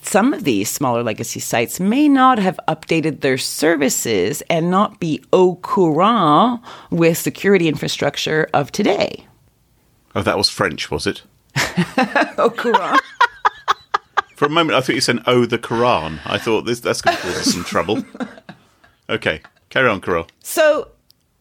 some 0.00 0.32
of 0.32 0.44
these 0.44 0.70
smaller 0.70 1.02
legacy 1.02 1.38
sites 1.38 1.78
may 1.78 2.08
not 2.08 2.38
have 2.38 2.58
updated 2.66 3.20
their 3.20 3.36
services 3.36 4.42
and 4.48 4.70
not 4.70 5.00
be 5.00 5.22
au 5.34 5.56
courant 5.56 6.62
with 6.90 7.18
security 7.18 7.68
infrastructure 7.68 8.48
of 8.54 8.72
today. 8.72 9.26
Oh, 10.14 10.22
that 10.22 10.38
was 10.38 10.48
French, 10.48 10.90
was 10.90 11.06
it? 11.06 11.20
Au 12.38 12.48
courant? 12.48 13.02
For 14.36 14.46
a 14.46 14.48
moment, 14.48 14.78
I 14.78 14.80
thought 14.80 14.94
you 14.94 15.02
said, 15.02 15.22
oh, 15.26 15.44
the 15.44 15.58
Quran. 15.58 16.20
I 16.24 16.38
thought 16.38 16.62
this 16.62 16.80
that's 16.80 17.02
going 17.02 17.18
to 17.18 17.22
cause 17.22 17.36
us 17.36 17.52
some 17.52 17.64
trouble. 17.64 18.02
Okay, 19.10 19.42
carry 19.68 19.90
on, 19.90 20.00
Carol. 20.00 20.26
So, 20.42 20.91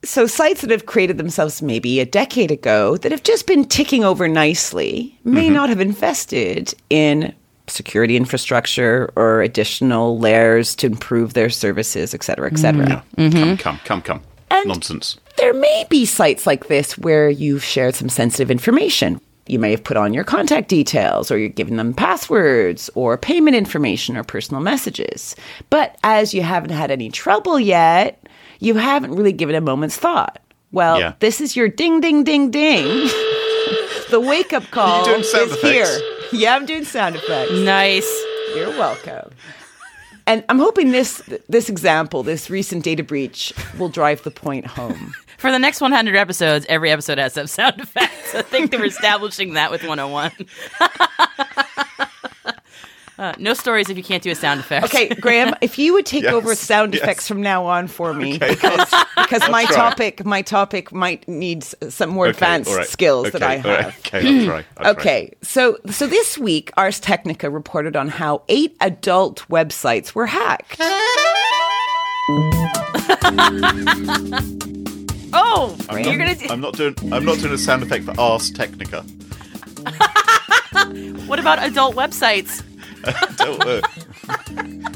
so 0.04 0.26
sites 0.26 0.62
that 0.62 0.72
have 0.72 0.86
created 0.86 1.18
themselves 1.18 1.62
maybe 1.62 2.00
a 2.00 2.06
decade 2.06 2.52
ago 2.52 2.98
that 2.98 3.12
have 3.12 3.24
just 3.24 3.48
been 3.48 3.66
ticking 3.66 4.04
over 4.04 4.28
nicely 4.28 5.18
may 5.24 5.46
mm-hmm. 5.46 5.54
not 5.54 5.70
have 5.70 5.80
invested 5.80 6.74
in 6.90 7.34
security 7.68 8.18
infrastructure 8.18 9.12
or 9.16 9.42
additional 9.42 10.18
layers 10.20 10.76
to 10.76 10.88
improve 10.88 11.34
their 11.34 11.50
services, 11.50 12.14
et 12.14 12.24
cetera, 12.24 12.52
et 12.52 12.58
cetera. 12.58 13.04
Mm. 13.18 13.30
Mm-hmm. 13.30 13.56
Come, 13.56 13.56
come, 13.56 13.80
come, 13.86 14.02
come. 14.02 14.22
And- 14.50 14.68
Nonsense. 14.68 15.18
there 15.38 15.54
may 15.54 15.86
be 15.90 16.06
sites 16.06 16.46
like 16.46 16.68
this 16.68 16.98
where 16.98 17.30
you've 17.30 17.64
shared 17.64 17.96
some 17.96 18.10
sensitive 18.10 18.52
information. 18.52 19.22
You 19.48 19.60
may 19.60 19.72
have 19.72 19.84
put 19.84 19.98
on 19.98 20.14
your 20.14 20.24
contact 20.24 20.68
details 20.70 21.32
or 21.32 21.38
you're 21.38 21.50
giving 21.50 21.78
them 21.78 21.94
passwords 21.94 22.90
or 22.96 23.18
payment 23.18 23.56
information 23.56 24.16
or 24.16 24.24
personal 24.24 24.62
messages. 24.62 25.36
But 25.70 25.98
as 26.04 26.34
you 26.34 26.42
haven't 26.42 26.72
had 26.72 26.92
any 26.92 27.10
trouble 27.10 27.60
yet, 27.60 28.20
you 28.62 28.76
haven't 28.76 29.13
really 29.13 29.34
given 29.34 29.56
a 29.56 29.62
moment's 29.62 29.97
thought. 29.97 30.39
Well, 30.71 30.97
Yeah. 31.00 31.13
this 31.19 31.41
is 31.41 31.56
your 31.58 31.67
ding, 31.67 32.00
ding, 32.00 32.24
ding, 32.24 32.50
ding. 32.52 32.86
the 34.10 34.19
wake 34.26 34.54
up 34.54 34.63
call 34.71 35.04
doing 35.04 35.24
sound 35.24 35.52
is 35.52 35.58
effects? 35.58 35.97
here. 36.00 36.02
Yeah, 36.32 36.56
I'm 36.56 36.65
doing 36.65 36.86
sound 36.86 37.17
effects. 37.17 37.52
Nice. 37.52 38.10
You're 38.56 38.69
welcome. 38.69 39.32
And 40.28 40.45
I'm 40.47 40.60
hoping 40.60 40.91
this 40.91 41.21
this 41.50 41.67
example, 41.67 42.24
this 42.24 42.50
recent 42.50 42.84
data 42.86 43.04
breach, 43.04 43.52
will 43.78 43.89
drive 43.89 44.24
the 44.24 44.32
point 44.32 44.65
home. 44.67 45.13
For 45.38 45.52
the 45.52 45.58
next 45.60 45.82
100 45.82 46.15
episodes, 46.15 46.65
every 46.69 46.91
episode 46.91 47.17
has 47.17 47.34
some 47.34 47.47
sound 47.47 47.82
effects. 47.82 48.36
I 48.36 48.43
think 48.43 48.69
they're 48.69 48.86
establishing 48.86 49.56
that 49.56 49.71
with 49.71 49.82
101. 49.84 50.32
uh, 53.19 53.34
no 53.38 53.54
stories 53.54 53.89
if 53.89 53.97
you 53.97 54.04
can't 54.04 54.24
do 54.24 54.32
a 54.32 54.36
sound 54.36 54.60
effect. 54.60 54.86
Okay, 54.86 55.10
Graham, 55.10 55.54
if 55.62 55.78
you 55.78 55.93
would 55.93 56.06
take 56.06 56.24
Yes, 56.32 56.34
over 56.34 56.56
sound 56.56 56.93
yes. 56.93 57.04
effects 57.04 57.28
from 57.28 57.41
now 57.41 57.65
on 57.65 57.88
for 57.88 58.13
me, 58.13 58.38
because 58.38 58.89
because 59.17 59.47
my 59.50 59.65
try. 59.65 59.76
topic 59.76 60.26
my 60.26 60.41
topic 60.41 60.91
might 60.91 61.28
need 61.28 61.63
some 61.63 62.10
more 62.10 62.26
Okay, 62.28 62.32
advanced 62.32 62.69
all 62.71 62.78
right. 62.78 62.88
skills 62.88 63.32
that 63.32 63.43
I 63.43 63.58
all 63.58 63.63
right. 63.63 63.84
have. 63.86 63.97
Okay, 64.00 64.39
I'll 64.39 64.45
try. 64.45 64.65
I'll 64.78 64.93
try. 64.95 65.02
Okay, 65.02 65.34
so 65.41 65.78
so 65.89 66.08
this 66.08 66.38
week, 66.38 66.71
Ars 66.78 67.00
Technica 67.00 67.50
reported 67.50 67.95
on 67.95 68.08
how 68.08 68.43
eight 68.50 68.76
adult 68.82 69.45
websites 69.50 70.13
were 70.15 70.28
hacked. 70.28 70.80
Oh, 75.34 75.78
I'm 75.89 76.04
you're 76.04 76.17
not, 76.17 76.19
gonna. 76.19 76.36
Do, 76.36 76.45
I'm 76.50 76.62
not 76.62 76.74
doing. 76.76 76.95
I'm 77.13 77.24
not 77.24 77.38
doing 77.39 77.54
a 77.54 77.58
sound 77.58 77.84
effect 77.84 78.04
for 78.06 78.19
Ars 78.19 78.52
Technica. 78.52 79.02
what 81.28 81.39
about 81.39 81.60
adult 81.63 81.95
websites? 81.95 82.62
Don't 83.38 83.66
work. 83.66 83.84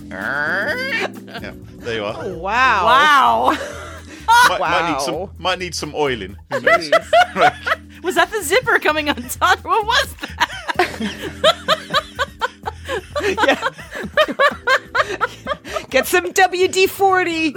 yeah, 0.09 1.53
there 1.77 1.95
you 1.95 2.03
are. 2.05 2.15
Oh, 2.17 2.37
wow! 2.37 2.85
Wow. 2.85 3.57
Might, 4.49 4.59
might 4.59 4.87
need 4.87 4.93
Wow. 4.93 4.99
some. 4.99 5.29
Might 5.37 5.59
need 5.59 5.75
some 5.75 5.93
oiling. 5.95 6.35
Who 6.51 6.59
knows? 6.61 6.89
Was 8.03 8.15
that 8.15 8.29
the 8.31 8.41
zipper 8.43 8.79
coming 8.79 9.07
undone? 9.09 9.57
What 9.59 9.85
was 9.85 10.15
that? 10.21 11.55
Get 15.89 16.07
some 16.07 16.33
WD 16.33 16.89
forty. 16.89 17.53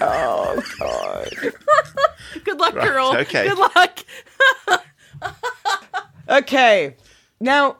oh 0.00 0.62
God. 0.78 1.28
Good 2.44 2.58
luck, 2.58 2.74
Right, 2.74 2.88
girl. 2.88 3.16
okay. 3.18 3.48
Good 3.48 3.58
luck. 3.58 4.04
Okay. 6.28 6.96
Now, 7.40 7.78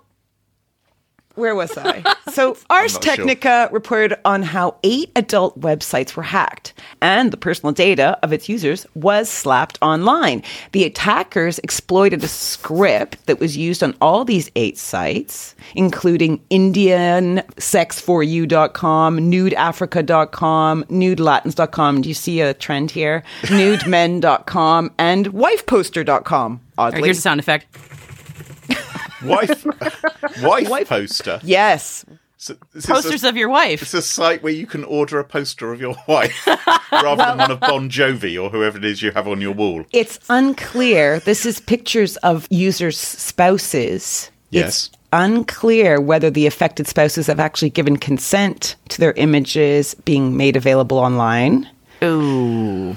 where 1.41 1.55
was 1.55 1.77
I? 1.77 2.03
So, 2.31 2.57
Ars 2.71 2.95
not 2.95 3.03
sure. 3.03 3.17
Technica 3.17 3.69
reported 3.73 4.17
on 4.25 4.45
how 4.45 4.77
eight 4.85 5.11
adult 5.17 5.61
websites 5.61 6.15
were 6.15 6.23
hacked, 6.23 6.73
and 7.03 7.33
the 7.33 7.37
personal 7.37 7.73
data 7.73 8.17
of 8.23 8.33
its 8.33 8.49
users 8.49 8.87
was 8.95 9.29
slapped 9.29 9.81
online. 9.83 10.45
The 10.71 10.85
attackers 10.85 11.59
exploited 11.59 12.23
a 12.23 12.29
script 12.29 13.27
that 13.27 13.41
was 13.41 13.57
used 13.57 13.83
on 13.83 13.97
all 14.01 14.25
these 14.25 14.49
eight 14.55 14.79
sites, 14.79 15.57
including 15.75 16.39
IndianSex4U.com, 16.53 19.19
NudeAfrica.com, 19.19 20.85
NudeLatins.com. 20.85 22.01
Do 22.03 22.09
you 22.09 22.15
see 22.15 22.41
a 22.43 22.55
trend 22.55 22.93
here? 22.93 23.25
NudeMen.com, 23.43 24.93
and 24.99 25.27
WifePoster.com. 25.33 26.61
Oddly. 26.79 26.95
right, 26.95 27.05
here's 27.05 27.19
a 27.19 27.23
sound 27.23 27.41
effect. 27.41 27.67
Wife, 29.25 29.65
wife, 30.43 30.69
Wife- 30.69 30.89
poster. 30.89 31.41
yes. 31.43 32.05
So 32.37 32.55
Posters 32.87 33.23
a, 33.23 33.29
of 33.29 33.37
your 33.37 33.51
wife. 33.51 33.83
It's 33.83 33.93
a 33.93 34.01
site 34.01 34.43
where 34.43 34.53
you 34.53 34.67
can 34.67 34.83
order 34.85 35.19
a 35.19 35.25
poster 35.25 35.75
of 35.75 35.81
your 35.81 35.95
wife 36.09 36.47
rather 36.91 37.23
than 37.23 37.37
one 37.37 37.51
of 37.51 37.61
Bon 37.61 37.91
Jovi 37.91 38.43
or 38.43 38.49
whoever 38.49 38.79
it 38.79 38.85
is 38.87 39.03
you 39.03 39.11
have 39.13 39.29
on 39.29 39.43
your 39.43 39.53
wall. 39.53 39.85
It's 39.93 40.19
unclear. 40.31 41.21
This 41.21 41.45
is 41.45 41.61
pictures 41.61 42.17
of 42.19 42.47
users' 42.49 42.97
spouses. 42.97 44.31
Yes. 44.49 44.87
It's 44.87 44.91
unclear 45.13 46.01
whether 46.01 46.31
the 46.31 46.47
affected 46.47 46.87
spouses 46.87 47.27
have 47.27 47.41
actually 47.41 47.69
given 47.71 47.99
consent 47.99 48.77
to 48.89 48.99
their 48.99 49.13
images 49.13 49.93
being 50.07 50.35
made 50.39 50.57
available 50.57 50.97
online. 50.99 51.69
Ooh. 52.03 52.97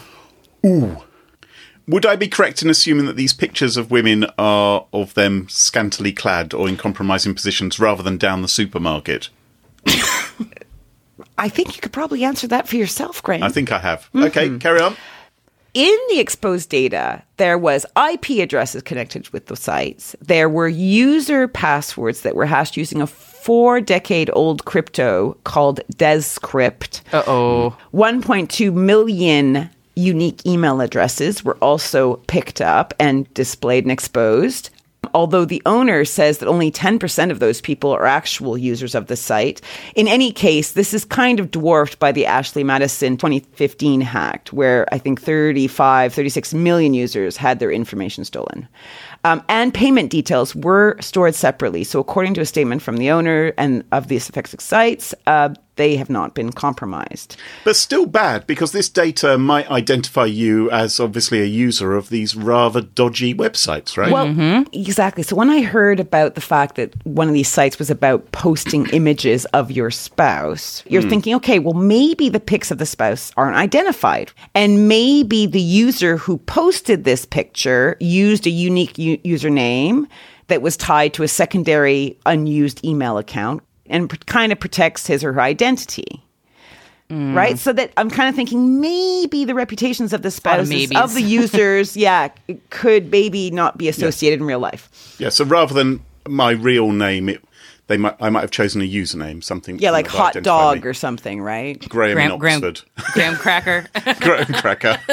Ooh. 0.65 0.97
Would 1.87 2.05
I 2.05 2.15
be 2.15 2.27
correct 2.27 2.61
in 2.61 2.69
assuming 2.69 3.05
that 3.07 3.17
these 3.17 3.33
pictures 3.33 3.75
of 3.75 3.91
women 3.91 4.25
are 4.37 4.85
of 4.93 5.13
them 5.15 5.47
scantily 5.49 6.13
clad 6.13 6.53
or 6.53 6.69
in 6.69 6.77
compromising 6.77 7.35
positions 7.35 7.79
rather 7.79 8.01
than 8.01 8.17
down 8.17 8.41
the 8.41 8.47
supermarket? 8.47 9.29
I 11.37 11.49
think 11.49 11.75
you 11.75 11.81
could 11.81 11.91
probably 11.91 12.23
answer 12.23 12.47
that 12.47 12.67
for 12.67 12.75
yourself, 12.77 13.21
Graham. 13.21 13.43
I 13.43 13.49
think 13.49 13.71
I 13.71 13.79
have. 13.79 14.01
Mm-hmm. 14.13 14.23
Okay, 14.23 14.57
carry 14.59 14.79
on. 14.81 14.95
in 15.73 15.97
the 16.09 16.19
exposed 16.19 16.69
data, 16.69 17.21
there 17.37 17.57
was 17.57 17.85
IP 17.97 18.41
addresses 18.41 18.81
connected 18.83 19.27
with 19.29 19.47
the 19.47 19.55
sites. 19.57 20.15
There 20.21 20.47
were 20.47 20.67
user 20.69 21.47
passwords 21.49 22.21
that 22.21 22.35
were 22.35 22.45
hashed 22.45 22.77
using 22.77 23.01
a 23.01 23.07
four 23.07 23.81
decade 23.81 24.29
old 24.33 24.63
crypto 24.63 25.35
called 25.43 25.81
DEScrypt. 25.95 27.01
Uh 27.11 27.23
oh. 27.27 27.77
1.2 27.93 28.73
million 28.73 29.69
unique 29.95 30.45
email 30.45 30.81
addresses 30.81 31.43
were 31.43 31.57
also 31.57 32.15
picked 32.27 32.61
up 32.61 32.93
and 32.99 33.31
displayed 33.33 33.83
and 33.85 33.91
exposed. 33.91 34.69
Although 35.13 35.45
the 35.45 35.61
owner 35.65 36.05
says 36.05 36.37
that 36.37 36.47
only 36.47 36.71
10% 36.71 37.29
of 37.29 37.39
those 37.39 37.61
people 37.61 37.91
are 37.91 38.05
actual 38.05 38.57
users 38.57 38.95
of 38.95 39.07
the 39.07 39.15
site. 39.15 39.61
In 39.95 40.07
any 40.07 40.31
case, 40.31 40.71
this 40.71 40.93
is 40.93 41.05
kind 41.05 41.39
of 41.39 41.51
dwarfed 41.51 41.99
by 41.99 42.11
the 42.11 42.25
Ashley 42.25 42.63
Madison 42.63 43.17
2015 43.17 44.01
hack, 44.01 44.49
where 44.49 44.87
I 44.93 44.97
think 44.97 45.21
35, 45.21 46.13
36 46.13 46.53
million 46.53 46.93
users 46.93 47.37
had 47.37 47.59
their 47.59 47.71
information 47.71 48.23
stolen. 48.23 48.67
Um, 49.25 49.43
and 49.49 49.73
payment 49.73 50.09
details 50.09 50.55
were 50.55 50.97
stored 50.99 51.35
separately. 51.35 51.83
So, 51.83 51.99
according 51.99 52.33
to 52.35 52.41
a 52.41 52.45
statement 52.45 52.81
from 52.81 52.97
the 52.97 53.11
owner 53.11 53.53
and 53.57 53.83
of 53.91 54.07
these 54.07 54.27
affected 54.27 54.61
sites, 54.61 55.13
uh, 55.27 55.53
they 55.75 55.95
have 55.95 56.09
not 56.09 56.33
been 56.33 56.51
compromised. 56.51 57.37
But 57.63 57.75
still 57.75 58.05
bad 58.05 58.45
because 58.47 58.71
this 58.71 58.89
data 58.89 59.37
might 59.37 59.69
identify 59.69 60.25
you 60.25 60.69
as 60.71 60.99
obviously 60.99 61.41
a 61.41 61.45
user 61.45 61.95
of 61.95 62.09
these 62.09 62.35
rather 62.35 62.81
dodgy 62.81 63.33
websites, 63.33 63.97
right? 63.97 64.11
Well, 64.11 64.27
mm-hmm. 64.27 64.63
exactly. 64.73 65.23
So 65.23 65.35
when 65.35 65.49
I 65.49 65.61
heard 65.61 65.99
about 65.99 66.35
the 66.35 66.41
fact 66.41 66.75
that 66.75 66.93
one 67.05 67.27
of 67.27 67.33
these 67.33 67.47
sites 67.47 67.79
was 67.79 67.89
about 67.89 68.31
posting 68.31 68.87
images 68.89 69.45
of 69.45 69.71
your 69.71 69.91
spouse, 69.91 70.83
you're 70.87 71.01
hmm. 71.01 71.09
thinking, 71.09 71.35
okay, 71.35 71.59
well, 71.59 71.73
maybe 71.73 72.29
the 72.29 72.39
pics 72.39 72.71
of 72.71 72.77
the 72.77 72.85
spouse 72.85 73.31
aren't 73.37 73.57
identified. 73.57 74.31
And 74.53 74.87
maybe 74.87 75.45
the 75.45 75.61
user 75.61 76.17
who 76.17 76.37
posted 76.37 77.03
this 77.03 77.25
picture 77.25 77.97
used 77.99 78.45
a 78.45 78.51
unique 78.51 78.97
u- 78.97 79.17
username 79.19 80.07
that 80.47 80.61
was 80.61 80.77
tied 80.77 81.13
to 81.13 81.23
a 81.23 81.27
secondary 81.27 82.17
unused 82.25 82.83
email 82.85 83.17
account 83.17 83.63
and 83.93 84.09
pr- 84.09 84.17
kind 84.25 84.51
of 84.51 84.59
protects 84.59 85.07
his 85.07 85.23
or 85.23 85.31
her 85.31 85.41
identity. 85.41 86.19
Right, 87.09 87.59
so 87.59 87.71
that 87.73 87.91
I'm 87.95 88.09
kind 88.09 88.27
of 88.27 88.33
thinking 88.35 88.81
maybe 88.81 89.45
the 89.45 89.53
reputations 89.53 90.13
of 90.13 90.23
the 90.23 90.29
lot 90.43 90.59
of 90.59 90.67
spouses 90.67 90.91
of 90.95 91.13
the 91.13 91.21
users, 91.39 91.95
yeah, 91.95 92.29
could 92.71 93.11
maybe 93.11 93.51
not 93.51 93.77
be 93.77 93.87
associated 93.87 94.39
in 94.39 94.47
real 94.47 94.57
life. 94.57 95.15
yeah, 95.19 95.29
so 95.29 95.45
rather 95.45 95.75
than 95.75 95.99
my 96.27 96.49
real 96.51 96.91
name, 96.91 97.29
it, 97.29 97.43
they 97.85 97.97
might 97.97 98.15
I 98.19 98.31
might 98.31 98.41
have 98.41 98.49
chosen 98.49 98.81
a 98.81 98.89
username, 98.89 99.43
something 99.43 99.77
Yeah, 99.77 99.91
like 99.91 100.07
hot 100.07 100.33
dog 100.41 100.81
me. 100.83 100.89
or 100.89 100.95
something, 100.95 101.39
right? 101.39 101.79
Graham, 101.87 102.15
Graham, 102.15 102.31
in 102.31 102.39
Graham, 102.39 102.63
Oxford. 102.63 102.81
Graham 103.13 103.35
Cracker. 103.35 103.85
Graham 104.19 104.53
Cracker. 104.55 104.97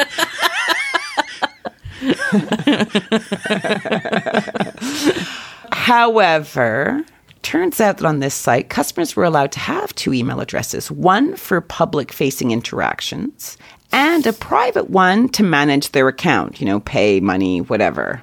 However, 5.73 7.05
turns 7.51 7.81
out 7.81 7.97
that 7.97 8.07
on 8.07 8.21
this 8.21 8.33
site, 8.33 8.71
customers 8.71 9.17
were 9.17 9.25
allowed 9.25 9.51
to 9.51 9.59
have 9.59 9.93
two 9.97 10.15
email 10.15 10.39
addresses 10.39 10.89
one 10.89 11.35
for 11.35 11.61
public 11.61 12.13
facing 12.13 12.53
interactions 12.53 13.59
and 13.91 14.25
a 14.25 14.33
private 14.33 14.89
one 14.89 15.29
to 15.29 15.43
manage 15.43 15.91
their 15.91 16.07
account, 16.07 16.61
you 16.61 16.67
know, 16.67 16.79
pay 16.79 17.19
money, 17.19 17.61
whatever. 17.61 18.23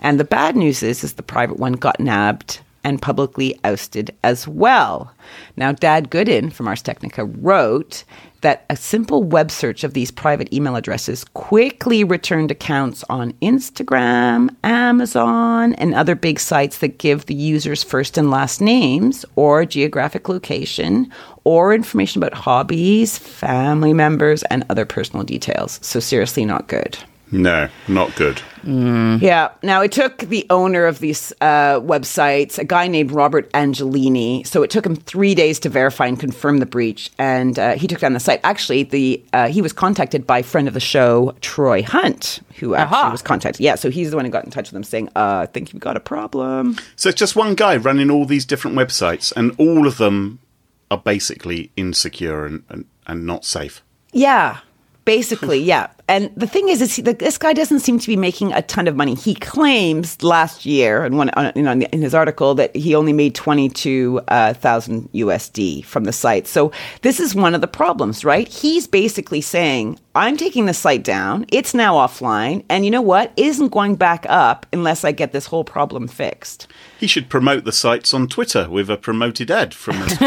And 0.00 0.20
the 0.20 0.24
bad 0.24 0.56
news 0.56 0.82
is, 0.82 1.02
is 1.02 1.14
the 1.14 1.22
private 1.22 1.58
one 1.58 1.72
got 1.72 1.98
nabbed 1.98 2.60
and 2.86 3.02
publicly 3.02 3.58
ousted 3.64 4.14
as 4.22 4.46
well. 4.46 5.12
Now, 5.56 5.72
Dan 5.72 6.04
Goodin 6.04 6.50
from 6.50 6.68
Ars 6.68 6.82
Technica 6.82 7.24
wrote 7.24 8.04
that 8.42 8.64
a 8.70 8.76
simple 8.76 9.24
web 9.24 9.50
search 9.50 9.82
of 9.82 9.92
these 9.92 10.12
private 10.12 10.52
email 10.52 10.76
addresses 10.76 11.24
quickly 11.24 12.04
returned 12.04 12.52
accounts 12.52 13.02
on 13.10 13.32
Instagram, 13.42 14.54
Amazon, 14.62 15.74
and 15.74 15.94
other 15.94 16.14
big 16.14 16.38
sites 16.38 16.78
that 16.78 16.98
give 16.98 17.26
the 17.26 17.34
user's 17.34 17.82
first 17.82 18.16
and 18.16 18.30
last 18.30 18.60
names 18.60 19.24
or 19.34 19.64
geographic 19.64 20.28
location 20.28 21.10
or 21.42 21.74
information 21.74 22.22
about 22.22 22.34
hobbies, 22.34 23.18
family 23.18 23.94
members, 23.94 24.44
and 24.44 24.64
other 24.70 24.84
personal 24.84 25.24
details. 25.24 25.80
So, 25.82 25.98
seriously, 25.98 26.44
not 26.44 26.68
good. 26.68 26.96
No, 27.32 27.68
not 27.88 28.14
good. 28.14 28.40
Yeah. 28.64 29.50
Now 29.62 29.82
it 29.82 29.92
took 29.92 30.18
the 30.18 30.46
owner 30.50 30.86
of 30.86 30.98
these 30.98 31.32
uh, 31.40 31.80
websites, 31.80 32.58
a 32.58 32.64
guy 32.64 32.88
named 32.88 33.12
Robert 33.12 33.50
Angelini. 33.52 34.46
So 34.46 34.62
it 34.62 34.70
took 34.70 34.84
him 34.84 34.96
three 34.96 35.34
days 35.34 35.60
to 35.60 35.68
verify 35.68 36.06
and 36.06 36.18
confirm 36.18 36.58
the 36.58 36.66
breach, 36.66 37.10
and 37.18 37.58
uh, 37.58 37.74
he 37.74 37.86
took 37.86 38.00
down 38.00 38.12
the 38.12 38.20
site. 38.20 38.40
Actually, 38.42 38.84
the 38.84 39.24
uh, 39.32 39.48
he 39.48 39.62
was 39.62 39.72
contacted 39.72 40.26
by 40.26 40.42
friend 40.42 40.68
of 40.68 40.74
the 40.74 40.80
show, 40.80 41.34
Troy 41.40 41.82
Hunt, 41.82 42.40
who 42.56 42.74
actually 42.74 42.96
Aha. 42.96 43.10
was 43.10 43.22
contacted. 43.22 43.60
Yeah. 43.60 43.76
So 43.76 43.90
he's 43.90 44.10
the 44.10 44.16
one 44.16 44.24
who 44.24 44.30
got 44.30 44.44
in 44.44 44.50
touch 44.50 44.66
with 44.66 44.72
them, 44.72 44.84
saying, 44.84 45.08
uh, 45.16 45.40
"I 45.42 45.46
think 45.46 45.72
you've 45.72 45.82
got 45.82 45.96
a 45.96 46.00
problem." 46.00 46.76
So 46.96 47.08
it's 47.08 47.18
just 47.18 47.36
one 47.36 47.54
guy 47.54 47.76
running 47.76 48.10
all 48.10 48.24
these 48.24 48.44
different 48.44 48.76
websites, 48.76 49.32
and 49.36 49.52
all 49.58 49.86
of 49.86 49.98
them 49.98 50.40
are 50.90 50.98
basically 50.98 51.70
insecure 51.76 52.46
and, 52.46 52.62
and, 52.68 52.84
and 53.06 53.26
not 53.26 53.44
safe. 53.44 53.82
Yeah, 54.12 54.58
basically, 55.04 55.58
yeah. 55.60 55.88
And 56.08 56.30
the 56.36 56.46
thing 56.46 56.68
is, 56.68 56.80
is 56.80 56.94
he, 56.94 57.02
this 57.02 57.36
guy 57.36 57.52
doesn't 57.52 57.80
seem 57.80 57.98
to 57.98 58.06
be 58.06 58.16
making 58.16 58.52
a 58.52 58.62
ton 58.62 58.86
of 58.86 58.94
money. 58.94 59.14
He 59.14 59.34
claims 59.34 60.22
last 60.22 60.64
year, 60.64 61.04
and 61.04 61.18
one 61.18 61.30
on, 61.30 61.52
you 61.56 61.62
know, 61.62 61.72
in, 61.72 62.02
his 62.02 62.14
article, 62.14 62.54
that 62.54 62.74
he 62.76 62.94
only 62.94 63.12
made 63.12 63.34
twenty 63.34 63.68
two 63.68 64.20
uh, 64.28 64.54
thousand 64.54 65.10
USD 65.12 65.84
from 65.84 66.04
the 66.04 66.12
site. 66.12 66.46
So 66.46 66.70
this 67.02 67.18
is 67.18 67.34
one 67.34 67.54
of 67.54 67.60
the 67.60 67.66
problems, 67.66 68.24
right? 68.24 68.46
He's 68.46 68.86
basically 68.86 69.40
saying, 69.40 69.98
"I'm 70.14 70.36
taking 70.36 70.66
the 70.66 70.74
site 70.74 71.02
down. 71.02 71.44
It's 71.50 71.74
now 71.74 71.96
offline, 71.96 72.64
and 72.68 72.84
you 72.84 72.92
know 72.92 73.02
what? 73.02 73.32
It 73.36 73.46
isn't 73.46 73.72
going 73.72 73.96
back 73.96 74.26
up 74.28 74.64
unless 74.72 75.02
I 75.04 75.10
get 75.10 75.32
this 75.32 75.46
whole 75.46 75.64
problem 75.64 76.06
fixed." 76.06 76.68
He 77.00 77.08
should 77.08 77.28
promote 77.28 77.64
the 77.64 77.72
sites 77.72 78.14
on 78.14 78.28
Twitter 78.28 78.70
with 78.70 78.88
a 78.88 78.96
promoted 78.96 79.50
ad 79.50 79.74
from 79.74 79.96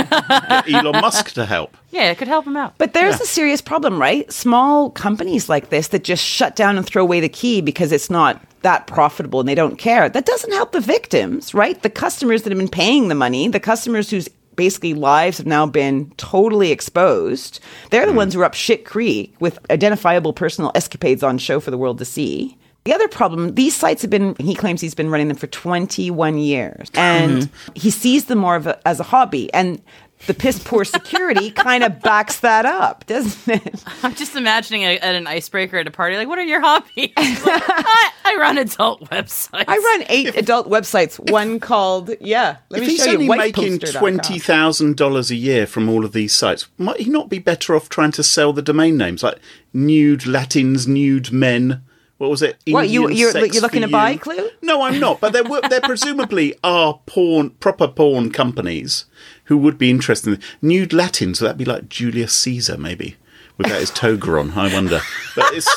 Elon 0.68 1.02
Musk 1.02 1.32
to 1.32 1.46
help. 1.46 1.78
Yeah, 1.92 2.12
it 2.12 2.18
could 2.18 2.28
help 2.28 2.46
them 2.46 2.56
out. 2.56 2.76
But 2.78 2.94
there's 2.94 3.20
a 3.20 3.26
serious 3.26 3.62
problem, 3.62 4.00
right? 4.00 4.32
Small 4.32 4.92
companies 4.92 5.50
like 5.50 5.70
this 5.70 5.88
that 5.90 6.04
just 6.04 6.24
shut 6.24 6.56
down 6.56 6.78
and 6.78 6.86
throw 6.86 7.02
away 7.02 7.20
the 7.20 7.30
key 7.30 7.62
because 7.62 7.92
it's 7.92 8.10
not 8.10 8.42
that 8.62 8.88
profitable 8.88 9.40
and 9.40 9.50
they 9.50 9.56
don't 9.56 9.78
care. 9.78 10.10
That 10.10 10.26
doesn't 10.26 10.52
help 10.52 10.72
the 10.72 10.82
victims, 10.82 11.54
right? 11.54 11.82
The 11.82 11.90
customers 11.90 12.44
that 12.44 12.52
have 12.52 12.60
been 12.60 12.68
paying 12.68 13.08
the 13.08 13.16
money, 13.16 13.48
the 13.48 13.60
customers 13.60 14.10
whose 14.10 14.30
basically 14.56 14.94
lives 14.94 15.38
have 15.38 15.48
now 15.48 15.66
been 15.66 16.12
totally 16.18 16.72
exposed. 16.72 17.62
They're 17.92 18.06
the 18.06 18.12
hmm. 18.12 18.18
ones 18.18 18.34
who 18.34 18.42
are 18.42 18.46
up 18.46 18.54
shit 18.54 18.86
creek 18.86 19.34
with 19.40 19.58
identifiable 19.72 20.34
personal 20.34 20.72
escapades 20.76 21.24
on 21.24 21.38
show 21.38 21.60
for 21.60 21.72
the 21.72 21.78
world 21.78 21.98
to 22.00 22.06
see. 22.06 22.58
The 22.84 22.94
other 22.94 23.08
problem, 23.08 23.56
these 23.56 23.76
sites 23.76 24.02
have 24.02 24.12
been, 24.12 24.36
he 24.40 24.56
claims 24.56 24.82
he's 24.82 24.96
been 24.96 25.10
running 25.10 25.28
them 25.28 25.38
for 25.38 25.48
21 25.48 26.38
years. 26.38 26.90
And 26.94 27.44
mm-hmm. 27.44 27.74
he 27.76 27.92
sees 27.92 28.26
them 28.26 28.40
more 28.40 28.56
of 28.56 28.68
a, 28.68 28.88
as 28.88 29.00
a 29.00 29.04
hobby. 29.04 29.54
And 29.54 29.82
the 30.28 30.34
piss 30.34 30.60
poor 30.62 30.84
security 30.86 31.50
kind 31.52 31.84
of 31.84 32.02
backs 32.02 32.42
that 32.42 32.66
up, 32.66 33.06
doesn't 33.08 33.66
it? 33.66 33.84
I'm 34.04 34.14
just 34.16 34.36
imagining 34.36 34.84
a, 34.84 34.98
at 35.00 35.16
an 35.16 35.28
icebreaker 35.28 35.78
at 35.78 35.88
a 35.88 35.92
party, 35.92 36.18
like, 36.18 36.28
what 36.28 36.38
are 36.38 36.44
your 36.44 36.62
hobbies? 36.62 37.12
Like, 37.16 37.16
I, 37.48 38.12
I 38.26 38.36
run 38.38 38.58
adult 38.58 39.10
websites. 39.10 39.66
I 39.68 39.78
run 39.78 40.04
eight 40.10 40.36
adult 40.36 40.70
websites, 40.70 41.18
one 41.32 41.60
called, 41.60 42.12
yeah, 42.22 42.58
let 42.70 42.82
if 42.82 42.88
me 42.88 42.92
he's 42.94 43.04
show 43.06 43.12
only 43.12 43.26
you, 43.26 43.36
making 43.36 43.80
twenty 43.80 44.40
thousand 44.40 44.98
dollars 44.98 45.32
a 45.32 45.36
year 45.36 45.66
from 45.66 45.90
all 45.90 46.06
of 46.06 46.12
these 46.14 46.36
sites, 46.36 46.68
might 46.78 47.00
he 47.00 47.10
not 47.10 47.30
be 47.30 47.40
better 47.40 47.76
off 47.76 47.90
trying 47.90 48.12
to 48.12 48.24
sell 48.24 48.54
the 48.54 48.62
domain 48.62 48.98
names 48.98 49.24
like 49.24 49.40
nude 49.74 50.26
Latins, 50.26 50.88
nude 50.88 51.32
men? 51.32 51.84
What 52.18 52.30
was 52.30 52.42
it? 52.42 52.58
What, 52.68 52.90
you- 52.90 53.10
you're- 53.10 53.32
sex 53.32 53.54
you're 53.54 53.62
looking 53.62 53.82
for 53.82 53.88
to 53.88 53.92
buy. 53.94 54.18
Clue? 54.18 54.50
No, 54.62 54.82
I'm 54.82 55.00
not. 55.00 55.22
But 55.22 55.32
there, 55.32 55.46
were, 55.46 55.62
there 55.70 55.80
presumably 55.84 56.54
are 56.66 57.00
porn, 57.06 57.52
proper 57.52 57.88
porn 57.88 58.32
companies 58.32 59.06
who 59.50 59.58
would 59.58 59.78
be 59.78 59.90
interested 59.90 60.36
in 60.36 60.40
nude 60.62 60.94
Latin. 60.94 61.34
So 61.36 61.44
that'd 61.46 61.58
be 61.58 61.66
like 61.66 61.90
Julius 61.90 62.34
Caesar, 62.34 62.78
maybe, 62.78 63.18
without 63.58 63.80
his 63.80 63.90
toga 63.90 64.40
on. 64.40 64.52
I 64.52 64.72
wonder. 64.74 65.02
But 65.36 65.54
it's. 65.54 65.68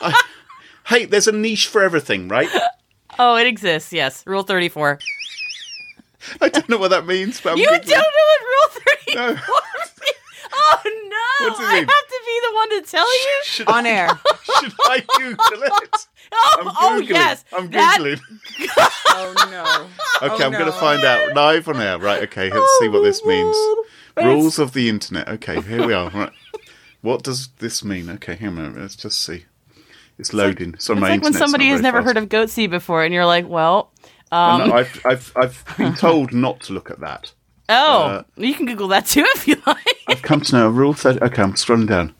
I, 0.00 0.20
hey, 0.86 1.04
there's 1.04 1.28
a 1.28 1.32
niche 1.32 1.68
for 1.68 1.82
everything, 1.82 2.26
right? 2.28 2.48
Oh, 3.18 3.36
it 3.36 3.46
exists, 3.46 3.92
yes. 3.92 4.26
Rule 4.26 4.42
34. 4.42 4.98
I 6.40 6.48
don't 6.48 6.68
know 6.70 6.78
what 6.78 6.88
that 6.88 7.06
means, 7.06 7.40
but 7.40 7.52
I'm 7.52 7.58
You 7.58 7.66
don't 7.66 7.86
know 7.86 7.96
what 7.98 8.40
Rule 8.40 8.82
34 9.06 9.14
No. 9.14 9.40
Means? 10.52 10.64
Oh, 10.84 11.08
no. 11.40 11.48
What's 11.48 11.60
it 11.60 11.64
I 11.66 11.74
mean? 11.74 11.84
have 11.84 11.86
to 11.86 12.20
be 12.26 12.40
the 12.48 12.54
one 12.54 12.70
to 12.70 12.90
tell 12.90 13.12
you? 13.24 13.40
Should 13.44 13.68
On 13.68 13.86
I, 13.86 13.88
air. 13.88 14.08
should 14.60 14.72
I 14.84 15.04
Google 15.18 15.62
it? 15.64 15.96
Oh, 16.34 16.56
I'm 16.60 16.68
oh 16.68 17.00
Googling. 17.02 17.08
yes. 17.10 17.44
I'm 17.52 17.70
That- 17.72 17.98
Googling. 18.00 18.20
Oh, 19.14 19.34
no. 19.50 20.26
Okay, 20.26 20.42
Oh, 20.42 20.46
I'm 20.46 20.52
going 20.52 20.64
to 20.64 20.70
no. 20.70 20.72
find 20.72 21.04
out 21.04 21.34
live 21.36 21.68
on 21.68 21.76
air. 21.76 21.98
Right, 21.98 22.22
okay, 22.22 22.50
let's 22.50 22.78
see 22.80 22.88
what 22.88 23.02
this 23.02 23.20
oh, 23.22 23.28
means. 24.16 24.24
Rules 24.26 24.58
of 24.58 24.72
the 24.72 24.88
internet. 24.88 25.28
Okay, 25.28 25.60
here 25.60 25.86
we 25.86 25.92
are. 25.92 26.08
Right. 26.10 26.32
What 27.02 27.22
does 27.22 27.48
this 27.58 27.84
mean? 27.84 28.08
Okay, 28.08 28.36
hang 28.36 28.48
on 28.48 28.58
a 28.58 28.60
minute. 28.62 28.80
Let's 28.80 28.96
just 28.96 29.20
see. 29.22 29.44
It's 30.18 30.32
loading. 30.32 30.76
So 30.78 30.94
It's 30.94 31.00
my 31.02 31.08
like 31.10 31.20
when 31.22 31.32
internet's 31.32 31.38
somebody 31.38 31.64
not 31.66 31.70
has 31.72 31.80
very 31.80 31.92
never 31.92 31.98
fast. 32.02 32.06
heard 32.16 32.22
of 32.22 32.28
goatse 32.30 32.70
before, 32.70 33.04
and 33.04 33.12
you're 33.12 33.26
like, 33.26 33.46
well, 33.46 33.92
Oh, 34.30 34.56
no, 34.56 34.64
um, 34.64 34.72
I've, 34.72 35.02
I've, 35.04 35.32
I've 35.36 35.64
been 35.76 35.94
told 35.94 36.32
not 36.32 36.60
to 36.62 36.72
look 36.72 36.90
at 36.90 37.00
that. 37.00 37.32
Oh, 37.68 38.02
Uh, 38.02 38.22
you 38.36 38.54
can 38.54 38.66
Google 38.66 38.88
that 38.88 39.06
too 39.06 39.24
if 39.34 39.48
you 39.48 39.56
like. 39.66 39.98
I've 40.08 40.22
come 40.22 40.40
to 40.42 40.56
know 40.56 40.68
rule 40.68 40.92
30. 40.94 41.22
Okay, 41.22 41.42
I'm 41.42 41.54
scrolling 41.54 41.88
down. 41.88 42.14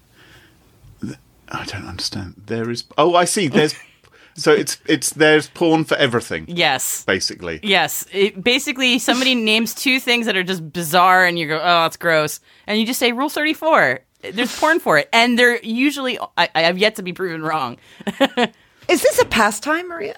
I 1.49 1.65
don't 1.67 1.87
understand. 1.87 2.35
There 2.47 2.71
is. 2.71 2.85
Oh, 2.97 3.15
I 3.15 3.27
see. 3.27 3.49
There's. 3.49 3.75
so 4.35 4.53
it's 4.53 4.79
it's 4.87 5.11
there's 5.11 5.49
porn 5.49 5.85
for 5.85 5.97
everything, 5.97 6.47
yes. 6.49 7.05
basically. 7.05 7.61
Yes. 7.63 8.07
It, 8.11 8.43
basically, 8.43 8.99
somebody 8.99 9.35
names 9.53 9.75
two 9.75 10.01
things 10.01 10.25
that 10.27 10.37
are 10.37 10.43
just 10.43 10.73
bizarre, 10.73 11.27
and 11.27 11.39
you 11.39 11.47
go, 11.49 11.59
oh, 11.59 11.83
that's 11.83 11.99
gross. 11.99 12.41
And 12.67 12.79
you 12.81 12.87
just 12.87 12.99
say, 12.99 13.13
Rule 13.13 13.29
34. 13.29 14.01
There's 14.33 14.59
porn 14.59 14.79
for 14.81 14.99
it. 14.99 15.09
And 15.13 15.39
they're 15.39 15.61
usually, 15.63 16.19
I, 16.39 16.49
I 16.55 16.63
have 16.63 16.79
yet 16.79 16.95
to 16.97 17.03
be 17.03 17.13
proven 17.13 17.43
wrong. 17.43 17.77
Is 18.89 19.03
this 19.03 19.21
a 19.21 19.25
pastime, 19.25 19.89
Maria? 19.89 20.17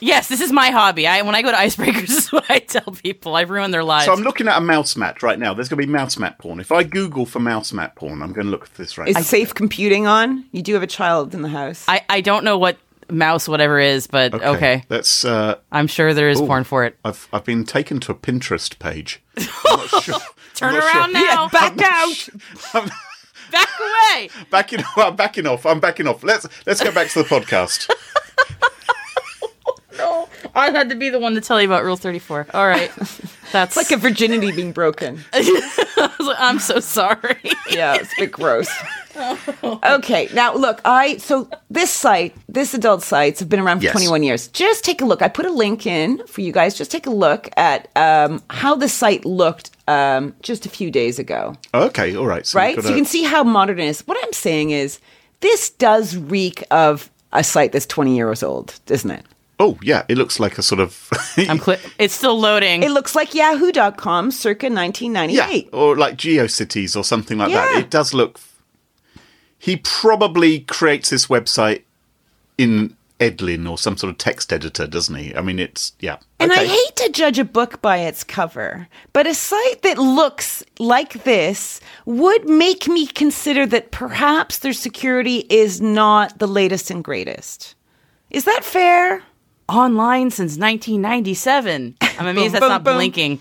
Yes, 0.00 0.28
this 0.28 0.40
is 0.40 0.52
my 0.52 0.70
hobby. 0.70 1.06
I 1.06 1.22
When 1.22 1.34
I 1.34 1.42
go 1.42 1.50
to 1.50 1.56
icebreakers, 1.56 2.00
this 2.08 2.10
is 2.18 2.32
what 2.32 2.44
I 2.50 2.58
tell 2.58 2.92
people. 2.94 3.36
I 3.36 3.42
ruin 3.42 3.70
their 3.70 3.84
lives. 3.84 4.06
So 4.06 4.12
I'm 4.12 4.22
looking 4.22 4.48
at 4.48 4.58
a 4.58 4.60
mouse 4.60 4.96
mat 4.96 5.22
right 5.22 5.38
now. 5.38 5.54
There's 5.54 5.68
going 5.68 5.80
to 5.80 5.86
be 5.86 5.92
mouse 5.92 6.18
mat 6.18 6.38
porn. 6.38 6.60
If 6.60 6.72
I 6.72 6.82
Google 6.82 7.26
for 7.26 7.38
mouse 7.38 7.72
mat 7.72 7.94
porn, 7.94 8.22
I'm 8.22 8.32
going 8.32 8.46
to 8.46 8.50
look 8.50 8.64
at 8.64 8.74
this 8.74 8.98
right 8.98 9.08
Is 9.08 9.16
now. 9.16 9.22
safe 9.22 9.54
computing 9.54 10.06
on? 10.06 10.44
You 10.52 10.62
do 10.62 10.74
have 10.74 10.82
a 10.82 10.88
child 10.88 11.34
in 11.34 11.42
the 11.42 11.48
house. 11.48 11.84
I, 11.86 12.02
I 12.08 12.20
don't 12.20 12.44
know 12.44 12.58
what 12.58 12.76
mouse 13.10 13.48
whatever 13.48 13.78
is, 13.78 14.06
but 14.06 14.34
okay. 14.34 14.84
That's. 14.88 15.24
Uh, 15.24 15.56
I'm 15.70 15.86
sure 15.86 16.14
there 16.14 16.28
is 16.28 16.40
Ooh. 16.40 16.46
porn 16.46 16.64
for 16.64 16.84
it. 16.84 16.98
I've 17.04 17.28
I've 17.32 17.44
been 17.44 17.64
taken 17.64 18.00
to 18.00 18.12
a 18.12 18.14
Pinterest 18.14 18.78
page. 18.78 19.22
I'm 19.38 19.46
not 19.64 20.02
sure. 20.02 20.18
Turn 20.54 20.74
I'm 20.74 20.80
not 20.80 20.94
around 20.94 21.12
sure. 21.12 21.26
now. 21.26 21.48
Back 21.48 21.80
out! 21.82 22.28
Back 23.50 23.68
away. 23.78 24.30
Backing, 24.50 24.80
I'm 24.96 25.14
backing 25.14 25.46
off. 25.46 25.66
I'm 25.66 25.78
backing 25.78 26.06
off. 26.06 26.24
Let's 26.24 26.48
let's 26.66 26.82
go 26.82 26.90
back 26.90 27.08
to 27.10 27.22
the 27.22 27.28
podcast. 27.28 27.90
I 30.54 30.70
had 30.70 30.88
to 30.90 30.94
be 30.96 31.08
the 31.10 31.18
one 31.18 31.34
to 31.34 31.40
tell 31.40 31.60
you 31.60 31.66
about 31.66 31.84
Rule 31.84 31.96
34. 31.96 32.48
All 32.54 32.66
right. 32.66 32.90
That's 33.52 33.76
It's 33.76 33.90
like 33.90 33.90
a 33.90 34.00
virginity 34.00 34.50
being 34.52 34.72
broken. 34.72 35.20
I 35.32 36.10
was 36.18 36.26
like, 36.26 36.36
I'm 36.40 36.58
so 36.58 36.80
sorry. 36.80 37.38
yeah, 37.70 37.96
it's 37.96 38.12
a 38.14 38.20
bit 38.22 38.32
gross. 38.32 38.68
Okay, 39.62 40.26
now 40.32 40.54
look, 40.54 40.80
I 40.86 41.18
so 41.18 41.46
this 41.70 41.90
site, 41.90 42.34
this 42.48 42.72
adult 42.72 43.02
sites 43.02 43.40
have 43.40 43.48
been 43.50 43.60
around 43.60 43.80
for 43.80 43.84
Yes. 43.84 43.92
21 43.92 44.22
years. 44.22 44.48
Just 44.48 44.84
take 44.84 45.02
a 45.02 45.04
look. 45.04 45.20
I 45.20 45.28
put 45.28 45.44
a 45.44 45.50
link 45.52 45.86
in 45.86 46.26
for 46.26 46.40
you 46.40 46.50
guys. 46.50 46.74
Just 46.74 46.90
take 46.90 47.06
a 47.06 47.10
look 47.10 47.50
at 47.58 47.88
um, 47.94 48.42
how 48.48 48.74
the 48.74 48.88
site 48.88 49.26
looked 49.26 49.70
um, 49.86 50.34
just 50.40 50.64
a 50.64 50.70
few 50.70 50.90
days 50.90 51.18
ago, 51.18 51.54
Okay, 51.74 52.16
all 52.16 52.26
right. 52.26 52.46
So 52.46 52.58
right? 52.58 52.74
got 52.74 52.84
So 52.84 52.90
you 52.90 52.96
can 52.96 53.04
see 53.04 53.22
how 53.24 53.44
modern 53.44 53.78
it 53.78 53.84
is. 53.86 54.00
What 54.06 54.16
I'm 54.24 54.32
saying 54.32 54.70
is, 54.70 54.98
this 55.40 55.68
does 55.70 56.16
reek 56.16 56.64
of 56.70 57.10
a 57.32 57.44
site 57.44 57.72
that's 57.72 57.86
20 57.86 58.16
years 58.16 58.42
old, 58.42 58.80
doesn't 58.86 59.10
it? 59.10 59.26
Oh 59.62 59.78
yeah, 59.80 60.04
it 60.08 60.18
looks 60.18 60.40
like 60.40 60.58
a 60.58 60.62
sort 60.62 60.80
of 60.80 61.08
I'm 61.36 61.58
cli- 61.58 61.78
it's 61.96 62.14
still 62.14 62.36
loading. 62.36 62.82
It 62.82 62.90
looks 62.90 63.14
like 63.14 63.32
Yahoo.com 63.32 64.32
circa 64.32 64.66
yeah, 64.66 64.74
1998. 64.74 65.68
or 65.72 65.96
like 65.96 66.16
GeoCities 66.16 66.96
or 66.96 67.04
something 67.04 67.38
like 67.38 67.52
that. 67.52 67.78
It 67.78 67.88
does 67.88 68.12
look. 68.12 68.40
He 69.56 69.76
probably 69.76 70.58
creates 70.58 71.10
this 71.10 71.28
website 71.28 71.84
in 72.58 72.96
Edlin 73.20 73.70
or 73.70 73.78
some 73.78 73.96
sort 73.96 74.10
of 74.10 74.18
text 74.18 74.52
editor, 74.52 74.84
doesn't 74.88 75.14
he? 75.14 75.32
I 75.36 75.42
mean, 75.42 75.60
it's 75.60 75.92
yeah. 76.00 76.16
And 76.40 76.52
I 76.52 76.64
hate 76.64 76.96
to 76.96 77.12
judge 77.12 77.38
a 77.38 77.44
book 77.44 77.80
by 77.80 77.98
its 77.98 78.24
cover, 78.24 78.88
but 79.12 79.28
a 79.28 79.34
site 79.34 79.82
that 79.82 79.96
looks 79.96 80.64
like 80.80 81.22
this 81.22 81.80
would 82.04 82.48
make 82.48 82.88
me 82.88 83.06
consider 83.06 83.64
that 83.66 83.92
perhaps 83.92 84.58
their 84.58 84.72
security 84.72 85.46
is 85.48 85.80
not 85.80 86.40
the 86.40 86.48
latest 86.48 86.90
and 86.90 87.04
greatest. 87.04 87.76
Is 88.28 88.44
that 88.44 88.64
fair? 88.64 89.22
Online 89.68 90.30
since 90.30 90.58
1997. 90.58 91.96
I'm 92.18 92.26
amazed 92.26 92.36
Boom, 92.36 92.52
that's 92.52 92.60
boom, 92.60 92.68
not 92.68 92.84
boom. 92.84 92.94
blinking. 92.96 93.40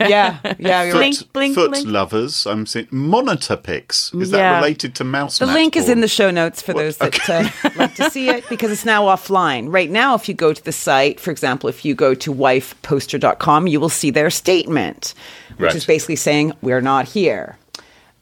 yeah, 0.00 0.38
yeah. 0.58 0.84
You're 0.84 0.92
right. 0.92 0.92
Blink, 0.92 1.32
blink, 1.32 1.54
foot 1.56 1.70
blink. 1.72 1.88
lovers. 1.88 2.46
I'm 2.46 2.66
seeing 2.66 2.86
monitor 2.90 3.56
pics. 3.56 4.12
Is 4.14 4.30
Yeah. 4.30 4.36
that 4.52 4.56
related 4.60 4.94
to 4.96 5.04
mouse? 5.04 5.38
The 5.38 5.46
match 5.46 5.54
link 5.54 5.76
is 5.76 5.88
in 5.88 6.00
the 6.02 6.08
show 6.08 6.30
notes 6.30 6.62
for 6.62 6.72
those 6.72 6.98
that 6.98 7.28
uh, 7.28 7.48
like 7.76 7.94
to 7.96 8.10
see 8.10 8.28
it 8.28 8.48
because 8.48 8.70
it's 8.70 8.84
now 8.84 9.04
offline. 9.06 9.72
Right 9.72 9.90
now, 9.90 10.14
if 10.14 10.28
you 10.28 10.34
go 10.34 10.52
to 10.52 10.62
the 10.62 10.72
site, 10.72 11.18
for 11.18 11.30
example, 11.32 11.68
if 11.68 11.84
you 11.84 11.94
go 11.96 12.14
to 12.14 12.32
wifeposter.com, 12.32 13.66
you 13.66 13.80
will 13.80 13.88
see 13.88 14.10
their 14.10 14.30
statement, 14.30 15.14
which 15.56 15.60
Right. 15.68 15.74
is 15.74 15.84
basically 15.86 16.16
saying, 16.16 16.52
We're 16.62 16.80
not 16.82 17.06
here. 17.08 17.56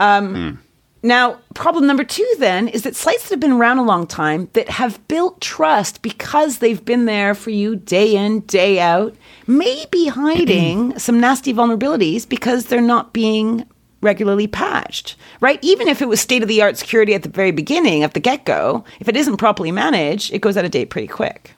Um, 0.00 0.60
Now, 1.02 1.38
problem 1.54 1.86
number 1.86 2.02
two 2.02 2.28
then 2.38 2.66
is 2.66 2.82
that 2.82 2.96
sites 2.96 3.24
that 3.24 3.30
have 3.30 3.40
been 3.40 3.52
around 3.52 3.78
a 3.78 3.84
long 3.84 4.06
time 4.06 4.48
that 4.54 4.68
have 4.68 5.06
built 5.06 5.40
trust 5.40 6.02
because 6.02 6.58
they've 6.58 6.84
been 6.84 7.04
there 7.04 7.34
for 7.34 7.50
you 7.50 7.76
day 7.76 8.16
in, 8.16 8.40
day 8.40 8.80
out, 8.80 9.14
may 9.46 9.86
be 9.92 10.08
hiding 10.08 10.98
some 10.98 11.20
nasty 11.20 11.54
vulnerabilities 11.54 12.28
because 12.28 12.66
they're 12.66 12.80
not 12.80 13.12
being 13.12 13.64
regularly 14.00 14.46
patched, 14.48 15.14
right? 15.40 15.58
Even 15.62 15.86
if 15.88 16.02
it 16.02 16.08
was 16.08 16.20
state 16.20 16.42
of 16.42 16.48
the 16.48 16.62
art 16.62 16.76
security 16.76 17.14
at 17.14 17.22
the 17.22 17.28
very 17.28 17.52
beginning, 17.52 18.02
at 18.02 18.14
the 18.14 18.20
get 18.20 18.44
go, 18.44 18.84
if 19.00 19.08
it 19.08 19.16
isn't 19.16 19.36
properly 19.36 19.70
managed, 19.72 20.32
it 20.32 20.40
goes 20.40 20.56
out 20.56 20.64
of 20.64 20.70
date 20.72 20.90
pretty 20.90 21.08
quick. 21.08 21.54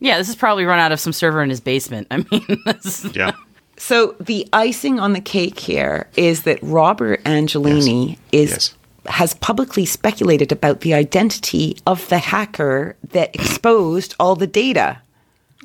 Yeah, 0.00 0.18
this 0.18 0.28
is 0.28 0.36
probably 0.36 0.64
run 0.64 0.78
out 0.80 0.92
of 0.92 0.98
some 1.00 1.12
server 1.12 1.42
in 1.42 1.50
his 1.50 1.60
basement. 1.60 2.08
I 2.10 2.18
mean, 2.30 2.44
this 2.66 3.04
is- 3.04 3.14
Yeah. 3.16 3.32
So 3.76 4.14
the 4.20 4.48
icing 4.52 5.00
on 5.00 5.12
the 5.12 5.20
cake 5.20 5.58
here 5.58 6.08
is 6.16 6.42
that 6.42 6.58
Robert 6.62 7.22
Angelini 7.24 8.18
is 8.32 8.50
Yes. 8.50 8.74
has 9.06 9.34
publicly 9.34 9.84
speculated 9.84 10.52
about 10.52 10.80
the 10.80 10.94
identity 10.94 11.76
of 11.86 12.08
the 12.08 12.18
hacker 12.18 12.96
that 13.10 13.34
exposed 13.34 14.14
all 14.20 14.36
the 14.36 14.46
data. 14.46 14.98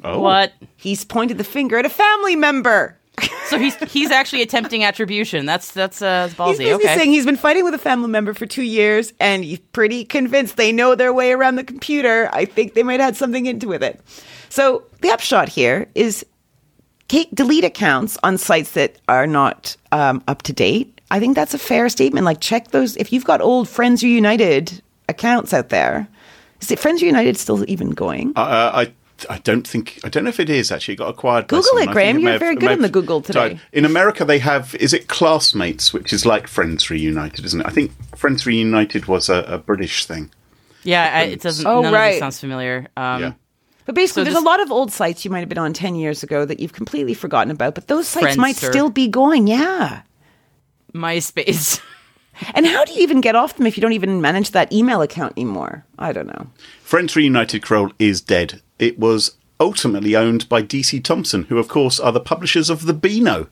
Oh. 0.04 0.20
what? 0.22 0.54
He's 0.78 1.04
pointed 1.04 1.38
the 1.38 1.44
finger 1.44 1.78
at 1.78 1.86
a 1.86 1.90
family 1.90 2.36
member. 2.36 2.96
So 3.48 3.58
he's 3.60 3.76
he's 3.92 4.12
actually 4.12 4.42
attempting 4.44 4.84
attribution. 4.86 5.46
That's 5.46 5.72
that's 5.72 6.02
uh, 6.02 6.30
that's 6.38 6.58
He's 6.58 6.68
ballsy. 6.68 6.74
Okay. 6.76 6.96
saying 6.96 7.12
he's 7.12 7.26
been 7.26 7.36
fighting 7.36 7.66
with 7.66 7.74
a 7.74 7.78
family 7.80 8.08
member 8.08 8.34
for 8.34 8.46
two 8.46 8.64
years, 8.64 9.12
and 9.20 9.44
he's 9.44 9.60
pretty 9.60 10.06
convinced 10.06 10.56
they 10.56 10.72
know 10.72 10.96
their 10.96 11.12
way 11.12 11.34
around 11.34 11.56
the 11.56 11.64
computer. 11.66 12.30
I 12.32 12.46
think 12.46 12.76
they 12.76 12.84
might 12.84 13.02
have 13.02 13.08
had 13.08 13.18
something 13.18 13.46
into 13.46 13.68
with 13.68 13.84
it. 13.84 14.00
So 14.48 14.84
the 15.02 15.10
upshot 15.10 15.50
here 15.50 15.90
is 15.96 16.20
take, 16.22 16.30
delete 17.34 17.64
accounts 17.64 18.18
on 18.24 18.38
sites 18.38 18.72
that 18.72 18.98
are 19.08 19.28
not 19.28 19.76
um, 19.92 20.24
up 20.28 20.42
to 20.44 20.54
date. 20.54 21.00
I 21.12 21.20
think 21.20 21.36
that's 21.36 21.54
a 21.54 21.60
fair 21.60 21.90
statement. 21.90 22.26
Like 22.26 22.40
check 22.40 22.70
those 22.70 22.96
if 22.98 23.12
you've 23.12 23.26
got 23.26 23.42
old 23.42 23.68
Friends 23.68 24.04
Reunited 24.04 24.82
accounts 25.08 25.54
out 25.54 25.70
there. 25.70 26.08
Is 26.62 26.72
it 26.72 26.80
Friends 26.80 27.02
Reunited 27.02 27.38
still 27.38 27.64
even 27.70 27.92
going? 27.92 28.34
Uh, 28.36 28.72
I 28.86 28.94
I 29.30 29.40
don't 29.40 29.68
think 29.68 30.00
I 30.04 30.10
don't 30.10 30.24
know 30.24 30.30
if 30.30 30.40
it 30.40 30.50
is 30.50 30.72
actually 30.72 30.94
it 30.94 30.98
got 30.98 31.10
acquired. 31.10 31.48
Google 31.48 31.64
someone. 31.64 31.90
it, 31.90 31.92
Graham. 31.92 32.20
You're 32.20 32.32
have- 32.32 32.40
very 32.40 32.56
good 32.56 32.68
may 32.68 32.74
on 32.74 32.82
the 32.82 32.90
Google 32.90 33.22
today. 33.22 33.50
died. 33.50 33.62
In 33.74 33.86
America, 33.86 34.24
they 34.24 34.40
have 34.40 34.76
is 34.76 34.94
it 34.94 35.08
Classmates, 35.08 35.92
which 35.94 36.14
is 36.14 36.26
like 36.26 36.48
Friends 36.48 36.90
Reunited, 36.90 37.44
isn't 37.46 37.60
it? 37.62 37.66
I 37.66 37.72
think 37.72 37.92
Friends 38.16 38.46
Reunited 38.46 39.08
was 39.08 39.30
a, 39.30 39.44
a 39.48 39.58
British 39.58 40.06
thing. 40.06 40.30
yeah, 40.84 41.12
I, 41.14 41.22
it 41.24 41.42
doesn't. 41.42 41.66
Oh, 41.66 41.82
none 41.82 41.94
of 41.94 42.00
right. 42.00 42.12
this 42.12 42.20
sounds 42.20 42.40
familiar. 42.40 42.88
Um, 42.96 43.22
Yeah. 43.22 43.34
But 43.90 43.96
basically, 43.96 44.22
So 44.22 44.24
there's 44.26 44.36
this- 44.36 44.44
a 44.44 44.46
lot 44.46 44.62
of 44.62 44.72
old 44.72 44.92
sites 44.92 45.26
you 45.26 45.32
might 45.32 45.40
have 45.40 45.50
been 45.50 45.58
on 45.58 45.74
10 45.74 45.96
years 45.96 46.22
ago 46.22 46.46
that 46.46 46.60
you've 46.60 46.74
completely 46.74 47.16
forgotten 47.16 47.50
about, 47.50 47.74
but 47.74 47.88
those 47.88 48.08
sites 48.08 48.38
might 48.38 48.56
still 48.56 48.92
be 48.92 49.08
going. 49.08 49.48
Yeah. 49.48 50.02
MySpace. 50.94 51.82
And 52.54 52.68
how 52.68 52.86
do 52.86 52.94
you 52.94 53.02
even 53.02 53.20
get 53.20 53.36
off 53.36 53.56
them 53.58 53.66
if 53.66 53.76
you 53.78 53.82
don't 53.82 53.94
even 53.94 54.22
manage 54.22 54.52
that 54.52 54.72
email 54.72 55.02
account 55.02 55.34
anymore? 55.36 55.86
I 55.98 56.14
don't 56.14 56.28
know. 56.28 56.48
Friends 56.84 57.16
Reunited 57.16 57.66
Carole 57.66 57.92
is 57.98 58.22
dead. 58.22 58.62
It 58.78 59.00
was 59.00 59.36
ultimately 59.60 60.16
owned 60.16 60.48
by 60.48 60.62
DC 60.62 61.04
Thomson, 61.04 61.46
who 61.50 61.58
of 61.58 61.68
course 61.68 62.00
are 62.00 62.12
the 62.12 62.20
publishers 62.22 62.70
of 62.70 62.86
the 62.86 62.94
Beano 62.94 63.48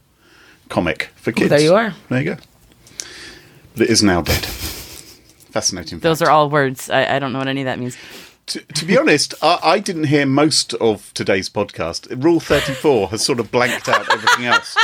comic 0.70 1.10
for 1.16 1.32
kids. 1.32 1.50
there 1.50 1.60
you 1.60 1.74
are. 1.74 1.96
There 2.10 2.22
you 2.22 2.36
go. 2.36 2.42
But 3.74 3.88
it 3.88 3.90
is 3.90 4.04
now 4.04 4.22
dead. 4.22 4.46
Fascinating. 4.46 6.00
Those 6.00 6.20
fact. 6.20 6.30
are 6.30 6.32
all 6.32 6.50
words. 6.50 6.90
I, 6.90 7.16
I 7.16 7.20
don't 7.20 7.34
know 7.34 7.40
what 7.40 7.48
any 7.48 7.62
of 7.62 7.66
that 7.66 7.80
means. 7.80 7.98
To, 8.48 8.60
to 8.62 8.86
be 8.86 8.98
honest, 8.98 9.34
I, 9.42 9.60
I 9.62 9.80
didn't 9.80 10.06
hear 10.06 10.26
most 10.26 10.74
of 10.76 11.14
today's 11.14 11.50
podcast. 11.50 12.24
Rule 12.24 12.40
34 12.40 13.10
has 13.10 13.26
sort 13.26 13.40
of 13.40 13.52
blanked 13.52 13.90
out 13.90 14.12
everything 14.12 14.46
else. 14.46 14.76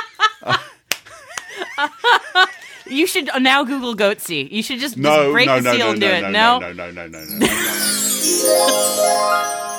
You 2.85 3.07
should 3.07 3.29
uh, 3.29 3.39
now 3.39 3.63
Google 3.63 3.95
Goatse. 3.95 4.51
You 4.51 4.61
should 4.61 4.79
just, 4.79 4.97
No, 4.97 5.23
just 5.23 5.31
break 5.31 5.47
no, 5.47 5.55
the 5.55 5.61
no, 5.61 5.71
seal 5.71 5.79
no, 5.79 5.91
and 5.91 5.99
no, 6.01 6.07
do 6.07 6.13
it. 6.13 6.21
no, 6.31 6.59
No, 6.59 6.73
no, 6.73 6.91
no, 6.91 7.07
no, 7.07 7.09
no, 7.23 7.23
no, 7.39 7.47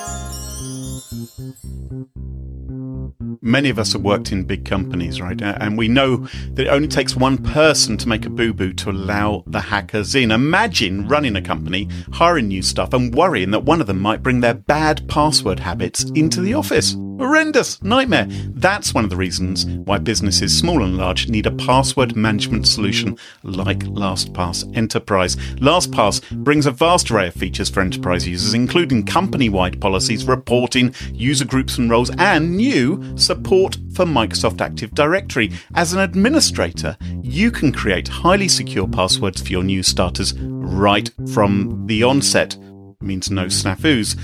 Many 3.45 3.69
of 3.69 3.77
us 3.77 3.93
have 3.93 4.01
worked 4.01 4.31
in 4.31 4.43
big 4.43 4.65
companies, 4.65 5.21
right? 5.21 5.39
And 5.39 5.77
we 5.77 5.87
know 5.87 6.27
that 6.53 6.65
it 6.65 6.69
only 6.69 6.87
takes 6.87 7.15
one 7.15 7.37
person 7.37 7.95
to 7.97 8.09
make 8.09 8.25
a 8.25 8.29
boo 8.31 8.53
boo 8.53 8.73
to 8.73 8.89
allow 8.89 9.43
the 9.45 9.61
hackers 9.61 10.15
in. 10.15 10.31
Imagine 10.31 11.07
running 11.07 11.35
a 11.35 11.43
company, 11.43 11.87
hiring 12.11 12.47
new 12.47 12.63
staff, 12.63 12.91
and 12.91 13.13
worrying 13.13 13.51
that 13.51 13.63
one 13.63 13.81
of 13.81 13.87
them 13.87 13.99
might 13.99 14.23
bring 14.23 14.39
their 14.39 14.55
bad 14.55 15.07
password 15.07 15.59
habits 15.59 16.05
into 16.15 16.41
the 16.41 16.55
office. 16.55 16.93
Horrendous 17.19 17.81
nightmare. 17.83 18.25
That's 18.29 18.93
one 18.93 19.03
of 19.03 19.09
the 19.11 19.15
reasons 19.15 19.65
why 19.65 19.99
businesses, 19.99 20.57
small 20.57 20.83
and 20.83 20.97
large, 20.97 21.29
need 21.29 21.45
a 21.45 21.51
password 21.51 22.15
management 22.15 22.67
solution 22.67 23.15
like 23.43 23.79
LastPass 23.79 24.75
Enterprise. 24.75 25.35
LastPass 25.57 26.29
brings 26.43 26.65
a 26.65 26.71
vast 26.71 27.11
array 27.11 27.27
of 27.27 27.35
features 27.35 27.69
for 27.69 27.79
enterprise 27.79 28.27
users, 28.27 28.55
including 28.55 29.05
company 29.05 29.49
wide 29.49 29.79
policies, 29.79 30.25
reporting, 30.25 30.93
user 31.13 31.45
groups 31.45 31.77
and 31.77 31.91
roles, 31.91 32.09
and 32.17 32.57
new 32.57 33.01
support 33.17 33.34
for 33.43 34.05
Microsoft 34.05 34.61
Active 34.61 34.93
Directory. 34.93 35.51
As 35.75 35.93
an 35.93 35.99
administrator, 35.99 36.97
you 37.21 37.51
can 37.51 37.71
create 37.71 38.07
highly 38.07 38.47
secure 38.47 38.87
passwords 38.87 39.41
for 39.41 39.49
your 39.49 39.63
new 39.63 39.83
starters 39.83 40.33
right 40.39 41.09
from 41.33 41.85
the 41.87 42.03
onset. 42.03 42.57
Means 43.01 43.29
no 43.29 43.45
snafus. 43.45 44.17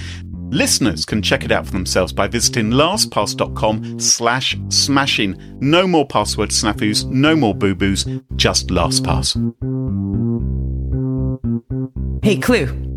Listeners 0.52 1.06
can 1.06 1.22
check 1.22 1.46
it 1.46 1.52
out 1.52 1.66
for 1.66 1.72
themselves 1.72 2.12
by 2.12 2.28
visiting 2.28 2.72
lastpass.com 2.72 4.00
slash 4.00 4.58
smashing. 4.70 5.38
No 5.62 5.88
more 5.88 6.06
password 6.06 6.50
snafus, 6.50 7.06
no 7.06 7.36
more 7.36 7.56
boo-boos, 7.56 8.06
just 8.36 8.68
LastPass. 8.68 9.38
Hey, 12.24 12.38
Clue, 12.38 12.92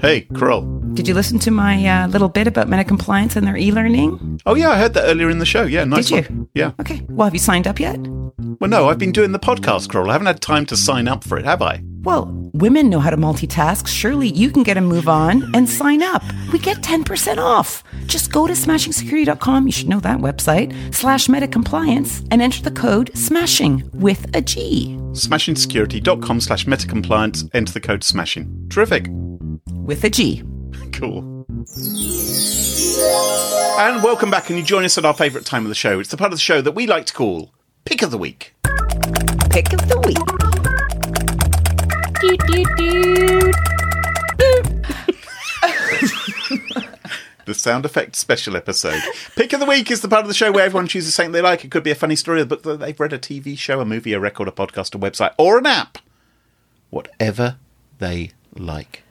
Hey, 0.00 0.22
Carole. 0.34 0.81
Did 0.94 1.08
you 1.08 1.14
listen 1.14 1.38
to 1.40 1.50
my 1.50 1.86
uh, 1.86 2.08
little 2.08 2.28
bit 2.28 2.46
about 2.46 2.68
meta 2.68 2.84
compliance 2.84 3.34
and 3.36 3.46
their 3.46 3.56
e 3.56 3.72
learning? 3.72 4.40
Oh 4.44 4.54
yeah, 4.54 4.70
I 4.70 4.76
heard 4.76 4.94
that 4.94 5.04
earlier 5.04 5.30
in 5.30 5.38
the 5.38 5.46
show. 5.46 5.62
Yeah, 5.62 5.84
nice 5.84 6.08
Did 6.08 6.28
you? 6.28 6.36
one. 6.36 6.48
Yeah. 6.54 6.72
Okay. 6.80 7.00
Well, 7.08 7.26
have 7.26 7.34
you 7.34 7.40
signed 7.40 7.66
up 7.66 7.80
yet? 7.80 7.98
Well, 8.60 8.68
no, 8.70 8.88
I've 8.88 8.98
been 8.98 9.12
doing 9.12 9.32
the 9.32 9.38
podcast, 9.38 9.90
Carole. 9.90 10.10
I 10.10 10.12
haven't 10.12 10.26
had 10.26 10.40
time 10.40 10.66
to 10.66 10.76
sign 10.76 11.08
up 11.08 11.24
for 11.24 11.38
it, 11.38 11.44
have 11.44 11.62
I? 11.62 11.82
Well, 12.02 12.26
women 12.52 12.90
know 12.90 13.00
how 13.00 13.10
to 13.10 13.16
multitask. 13.16 13.86
Surely 13.86 14.28
you 14.28 14.50
can 14.50 14.62
get 14.62 14.76
a 14.76 14.80
move 14.80 15.08
on 15.08 15.54
and 15.54 15.68
sign 15.68 16.02
up. 16.02 16.22
We 16.52 16.58
get 16.58 16.78
10% 16.78 17.38
off. 17.38 17.82
Just 18.06 18.32
go 18.32 18.46
to 18.46 18.52
smashingsecurity.com. 18.52 19.66
You 19.66 19.72
should 19.72 19.88
know 19.88 20.00
that 20.00 20.18
website, 20.18 20.94
slash 20.94 21.28
meta 21.28 21.48
compliance, 21.48 22.22
and 22.30 22.42
enter 22.42 22.62
the 22.62 22.70
code 22.70 23.10
SMASHING 23.14 23.88
with 23.94 24.26
a 24.34 24.42
G. 24.42 24.96
Smashingsecurity.com 25.12 26.40
slash 26.40 26.66
meta 26.66 26.86
compliance. 26.86 27.44
Enter 27.54 27.72
the 27.72 27.80
code 27.80 28.02
SMASHING. 28.02 28.68
Terrific. 28.68 29.06
With 29.70 30.04
a 30.04 30.10
G. 30.10 30.42
Cool. 30.92 31.46
And 33.78 34.02
welcome 34.02 34.30
back, 34.30 34.50
and 34.50 34.58
you 34.58 34.64
join 34.64 34.84
us 34.84 34.98
at 34.98 35.04
our 35.04 35.14
favourite 35.14 35.46
time 35.46 35.64
of 35.64 35.68
the 35.68 35.74
show. 35.74 35.98
It's 35.98 36.10
the 36.10 36.16
part 36.16 36.32
of 36.32 36.38
the 36.38 36.42
show 36.42 36.60
that 36.60 36.72
we 36.72 36.86
like 36.86 37.06
to 37.06 37.12
call 37.12 37.50
Pick 37.84 38.02
of 38.02 38.10
the 38.10 38.18
Week. 38.18 38.54
Pick 39.50 39.72
of 39.72 39.88
the 39.88 39.98
week. 40.06 40.18
The 47.44 47.54
sound 47.54 47.84
effect 47.84 48.14
special 48.14 48.56
episode. 48.56 49.02
Pick 49.34 49.52
of 49.52 49.58
the 49.58 49.66
Week 49.66 49.90
is 49.90 50.00
the 50.00 50.08
part 50.08 50.22
of 50.22 50.28
the 50.28 50.34
show 50.34 50.52
where 50.52 50.64
everyone 50.64 50.86
chooses 50.86 51.12
something 51.14 51.32
they 51.32 51.40
like. 51.40 51.64
It 51.64 51.72
could 51.72 51.82
be 51.82 51.90
a 51.90 51.96
funny 51.96 52.14
story, 52.14 52.40
a 52.40 52.46
book 52.46 52.62
that 52.62 52.78
they've 52.78 52.98
read, 52.98 53.12
a 53.12 53.18
TV 53.18 53.58
show, 53.58 53.80
a 53.80 53.84
movie, 53.84 54.12
a 54.12 54.20
record, 54.20 54.46
a 54.46 54.52
podcast, 54.52 54.94
a 54.94 54.98
website, 54.98 55.34
or 55.38 55.58
an 55.58 55.66
app. 55.66 55.98
Whatever 56.90 57.56
they 57.98 58.30
like. 58.54 59.01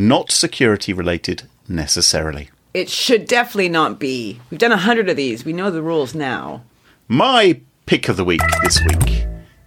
Not 0.00 0.30
security 0.30 0.94
related 0.94 1.42
necessarily. 1.68 2.48
It 2.72 2.88
should 2.88 3.26
definitely 3.26 3.68
not 3.68 3.98
be. 3.98 4.40
We've 4.50 4.58
done 4.58 4.72
a 4.72 4.78
hundred 4.78 5.10
of 5.10 5.16
these. 5.18 5.44
We 5.44 5.52
know 5.52 5.70
the 5.70 5.82
rules 5.82 6.14
now. 6.14 6.62
My 7.06 7.60
pick 7.84 8.08
of 8.08 8.16
the 8.16 8.24
week 8.24 8.40
this 8.62 8.80
week 8.82 9.26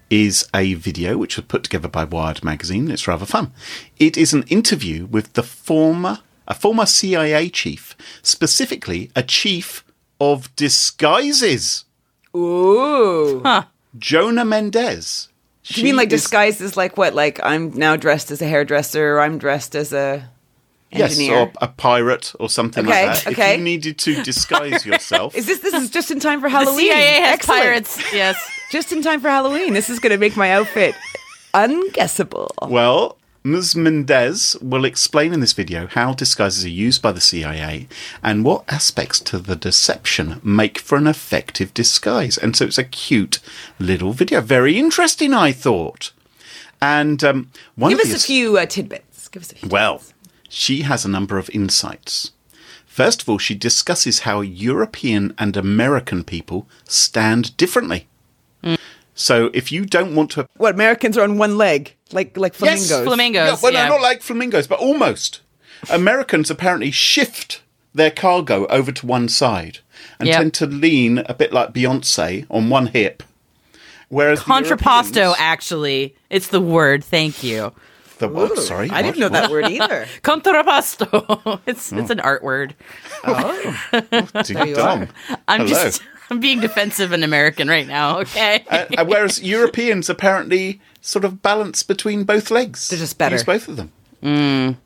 is 0.10 0.50
a 0.52 0.74
video 0.74 1.20
which 1.20 1.38
was 1.38 1.46
put 1.46 1.62
together 1.62 1.88
by 1.88 2.04
Wired 2.04 2.44
magazine. 2.44 2.90
It's 2.90 3.08
rather 3.08 3.28
fun. 3.28 3.54
It 4.00 4.18
is 4.18 4.34
an 4.34 4.42
interview 4.48 5.06
with 5.06 5.34
the 5.34 5.44
former 5.44 6.18
a 6.48 6.56
former 6.56 6.88
CIA 6.88 7.50
chief, 7.50 7.96
specifically 8.24 9.12
a 9.16 9.22
chief 9.22 9.86
of 10.20 10.54
disguises, 10.56 11.86
Ooh. 12.36 13.44
Jonna 13.96 14.48
Mendez. 14.48 15.30
You 15.66 15.84
mean 15.84 15.96
like 15.96 16.10
She 16.10 16.16
is- 16.16 16.22
disguised 16.24 16.62
as 16.62 16.76
like 16.78 16.98
what? 16.98 17.14
Like 17.14 17.40
I'm 17.44 17.72
now 17.74 17.96
dressed 17.96 18.32
as 18.32 18.42
a 18.42 18.46
hairdresser 18.48 19.16
or 19.16 19.22
I'm 19.22 19.38
dressed 19.38 19.76
as 19.76 19.94
a. 19.94 20.30
Yes, 20.96 21.14
engineer. 21.14 21.38
or 21.40 21.52
a 21.60 21.68
pirate 21.70 22.34
or 22.40 22.50
something 22.52 22.86
Okay, 22.88 23.08
like 23.08 23.24
that. 23.24 23.32
okay. 23.34 23.54
If 23.54 23.58
you 23.58 23.64
needed 23.64 23.98
to 23.98 24.22
disguise 24.22 24.86
yourself. 24.86 25.34
is 25.36 25.48
this 25.48 25.58
this 25.60 25.74
is 25.74 25.90
just 25.90 26.12
in 26.12 26.20
time 26.20 26.40
for 26.40 26.48
The 26.50 26.56
Halloween? 26.56 26.92
CIA 26.92 27.22
has 27.22 27.34
Excellent. 27.34 27.62
pirates. 27.64 28.14
Yes. 28.14 28.38
Just 28.72 28.92
in 28.92 29.02
time 29.04 29.20
for 29.22 29.30
Halloween. 29.30 29.74
This 29.74 29.88
is 29.90 30.00
going 30.00 30.12
to 30.12 30.18
make 30.18 30.36
my 30.36 30.52
outfit 30.52 30.96
unguessable. 31.54 32.50
Well, 32.70 33.18
Ms. 33.46 33.76
Mendez 33.76 34.56
will 34.62 34.86
explain 34.86 35.34
in 35.34 35.42
this 35.42 35.52
video 35.52 35.88
how 35.88 36.14
disguises 36.14 36.64
are 36.64 36.70
used 36.70 37.02
by 37.02 37.12
the 37.12 37.20
CIA 37.20 37.90
and 38.24 38.46
what 38.46 38.64
aspects 38.72 39.20
to 39.20 39.38
the 39.38 39.58
deception 39.58 40.40
make 40.42 40.80
for 40.80 40.98
an 40.98 41.08
effective 41.08 41.74
disguise. 41.74 42.38
And 42.38 42.56
so 42.56 42.66
it's 42.66 42.78
a 42.78 42.86
cute 42.86 43.40
little 43.80 44.14
video. 44.14 44.40
Very 44.40 44.80
interesting, 44.80 45.34
I 45.34 45.52
thought. 45.52 46.14
And 46.82 47.22
um, 47.22 47.52
one 47.76 47.92
Give 47.92 48.00
of 48.00 48.06
us 48.06 48.12
the 48.12 48.18
a 48.18 48.20
few 48.20 48.58
uh, 48.58 48.66
tidbits. 48.66 49.28
Give 49.28 49.44
us 49.44 49.52
a 49.52 49.56
few. 49.56 49.68
Well, 49.68 50.02
she 50.48 50.84
has 50.84 51.04
a 51.04 51.10
number 51.10 51.38
of 51.38 51.50
insights. 51.50 52.32
First 52.86 53.24
of 53.24 53.30
all, 53.30 53.40
she 53.40 53.56
discusses 53.56 54.20
how 54.20 54.40
European 54.40 55.34
and 55.38 55.58
American 55.58 56.24
people 56.24 56.68
stand 56.86 57.58
differently. 57.58 58.08
So 59.16 59.50
if 59.54 59.72
you 59.72 59.86
don't 59.86 60.16
want 60.16 60.32
to 60.32 60.48
What 60.58 60.74
Americans 60.74 61.18
are 61.18 61.24
on 61.24 61.38
one 61.38 61.58
leg, 61.58 61.96
like 62.12 62.36
like 62.38 62.54
flamingos. 62.54 62.90
Yes, 62.90 63.04
Flamingos. 63.06 63.48
Yeah, 63.48 63.58
well, 63.62 63.74
yeah. 63.74 63.88
no, 63.88 63.96
not 63.96 64.02
like 64.02 64.22
flamingos, 64.22 64.68
but 64.68 64.80
almost. 64.80 65.42
Americans 65.90 66.50
apparently 66.50 66.92
shift 66.92 67.62
their 67.94 68.10
cargo 68.12 68.66
over 68.68 68.92
to 68.92 69.06
one 69.06 69.30
side 69.30 69.80
and 70.20 70.28
Yep. 70.28 70.38
tend 70.38 70.54
to 70.56 70.66
lean 70.66 71.20
a 71.28 71.34
bit 71.34 71.54
like 71.54 71.74
Beyonce 71.74 72.46
on 72.50 72.70
one 72.70 72.88
hip. 72.88 73.22
Whereas 74.10 74.40
the 74.40 74.46
Contrapposto, 74.46 75.16
Europeans- 75.16 75.36
actually. 75.40 76.16
It's 76.30 76.48
the 76.48 76.62
word. 76.62 77.04
Thank 77.04 77.44
you. 77.44 77.72
the 78.20 78.28
what? 78.28 78.58
Sorry, 78.60 78.90
I 78.90 79.02
didn't 79.02 79.18
know 79.20 79.26
what? 79.26 79.34
that 79.34 79.52
word 79.52 79.66
either. 79.66 80.08
Contrapposto. 80.24 81.60
it's 81.66 81.92
it's 81.92 82.10
Oh. 82.10 82.14
an 82.14 82.20
art 82.20 82.44
word. 82.44 82.76
Oh, 83.26 83.76
what? 84.10 84.46
Ding 84.46 84.68
you 84.68 84.76
dong. 84.76 85.10
I'm 85.48 85.62
Hello. 85.68 85.70
just 85.84 86.02
I'm 86.34 86.40
being 86.40 86.60
defensive 86.60 87.12
and 87.12 87.24
American 87.24 87.68
right 87.68 87.88
now. 87.88 88.20
Okay. 88.20 88.64
Uh, 88.70 88.86
uh, 88.98 89.06
whereas 89.06 89.42
Europeans 89.42 90.10
apparently 90.10 90.82
sort 91.02 91.24
of 91.26 91.42
balance 91.42 91.84
between 91.84 92.24
both 92.24 92.50
legs. 92.50 92.88
They're 92.90 93.00
just 93.00 93.18
better. 93.18 93.36
Use 93.36 93.44
both 93.44 93.68
of 93.68 93.76
them. 93.78 94.78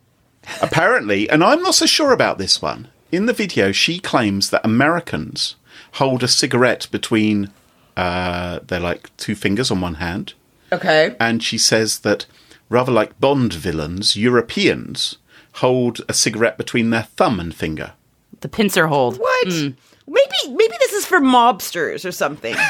Apparently, 0.62 1.28
and 1.28 1.44
I'm 1.44 1.62
not 1.62 1.74
so 1.74 1.86
sure 1.86 2.12
about 2.12 2.38
this 2.38 2.60
one. 2.62 2.88
In 3.12 3.26
the 3.26 3.32
video, 3.32 3.72
she 3.72 3.98
claims 3.98 4.50
that 4.50 4.64
Americans 4.64 5.56
hold 5.92 6.22
a 6.22 6.28
cigarette 6.28 6.86
between 6.90 7.50
uh, 7.96 8.60
their 8.66 8.80
like 8.80 9.14
two 9.16 9.34
fingers 9.34 9.70
on 9.70 9.80
one 9.80 9.94
hand, 9.94 10.34
Okay. 10.72 11.14
and 11.20 11.42
she 11.42 11.58
says 11.58 12.00
that 12.00 12.26
rather 12.68 12.92
like 12.92 13.18
Bond 13.20 13.52
villains, 13.54 14.16
Europeans 14.16 15.16
hold 15.54 16.00
a 16.08 16.14
cigarette 16.14 16.56
between 16.58 16.90
their 16.90 17.02
thumb 17.02 17.40
and 17.40 17.54
finger. 17.54 17.92
the 18.40 18.48
pincer 18.48 18.86
hold. 18.86 19.18
What? 19.18 19.46
Maybe 19.46 20.38
maybe 20.48 20.74
this 20.80 20.87
is 20.87 20.87
for 21.08 21.20
mobsters 21.20 22.04
or 22.04 22.12
something. 22.12 22.54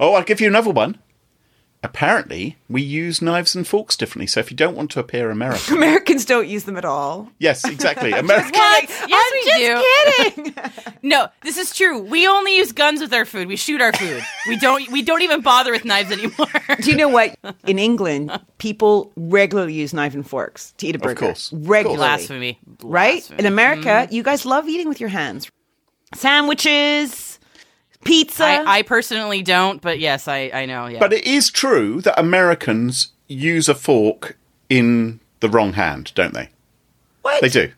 Oh, 0.00 0.14
I'll 0.14 0.24
give 0.24 0.40
you 0.40 0.48
another 0.48 0.70
one. 0.70 0.98
Apparently, 1.84 2.56
we 2.68 2.80
use 2.80 3.20
knives 3.20 3.56
and 3.56 3.66
forks 3.66 3.96
differently. 3.96 4.28
So 4.28 4.38
if 4.38 4.52
you 4.52 4.56
don't 4.56 4.76
want 4.76 4.92
to 4.92 5.00
appear 5.00 5.30
American, 5.30 5.76
Americans 5.76 6.24
don't 6.24 6.48
use 6.48 6.62
them 6.64 6.76
at 6.76 6.84
all. 6.84 7.28
yes, 7.38 7.64
exactly. 7.64 8.12
American. 8.12 8.52
What? 8.52 8.82
Like, 8.82 9.08
yes, 9.08 9.22
I'm 9.24 9.32
we 9.32 10.34
just 10.34 10.44
do. 10.44 10.52
kidding. 10.52 10.98
No, 11.02 11.28
this 11.42 11.56
is 11.56 11.74
true. 11.74 12.00
We 12.00 12.26
only 12.28 12.56
use 12.56 12.72
guns 12.72 13.00
with 13.00 13.12
our 13.12 13.24
food. 13.24 13.48
We 13.48 13.56
shoot 13.56 13.80
our 13.80 13.92
food. 13.92 14.22
We 14.48 14.56
don't. 14.56 14.90
We 14.92 15.02
don't 15.02 15.22
even 15.22 15.40
bother 15.40 15.72
with 15.72 15.84
knives 15.84 16.12
anymore. 16.12 16.46
Do 16.80 16.90
you 16.90 16.96
know 16.96 17.08
what? 17.08 17.36
In 17.64 17.80
England, 17.80 18.30
people 18.58 19.12
regularly 19.16 19.74
use 19.74 19.92
knife 19.92 20.14
and 20.14 20.28
forks 20.28 20.72
to 20.78 20.86
eat 20.86 20.94
a 20.94 20.98
burger. 21.00 21.12
Of 21.12 21.18
course. 21.18 21.52
Regularly. 21.52 21.96
Blasphemy. 21.96 22.58
Right? 22.82 23.14
Blasphemy. 23.14 23.38
In 23.40 23.46
America, 23.46 23.88
mm-hmm. 23.88 24.14
you 24.14 24.22
guys 24.22 24.46
love 24.46 24.68
eating 24.68 24.88
with 24.88 25.00
your 25.00 25.10
hands. 25.10 25.50
Sandwiches, 26.14 27.38
pizza. 28.04 28.44
I, 28.44 28.78
I 28.78 28.82
personally 28.82 29.42
don't, 29.42 29.80
but 29.80 29.98
yes, 29.98 30.28
I 30.28 30.50
I 30.52 30.66
know. 30.66 30.86
Yeah. 30.86 30.98
But 30.98 31.12
it 31.12 31.24
is 31.26 31.50
true 31.50 32.00
that 32.02 32.18
Americans 32.18 33.08
use 33.28 33.68
a 33.68 33.74
fork 33.74 34.36
in 34.68 35.20
the 35.40 35.48
wrong 35.48 35.74
hand, 35.74 36.12
don't 36.14 36.34
they? 36.34 36.50
what? 37.22 37.40
They 37.40 37.48
do. 37.48 37.72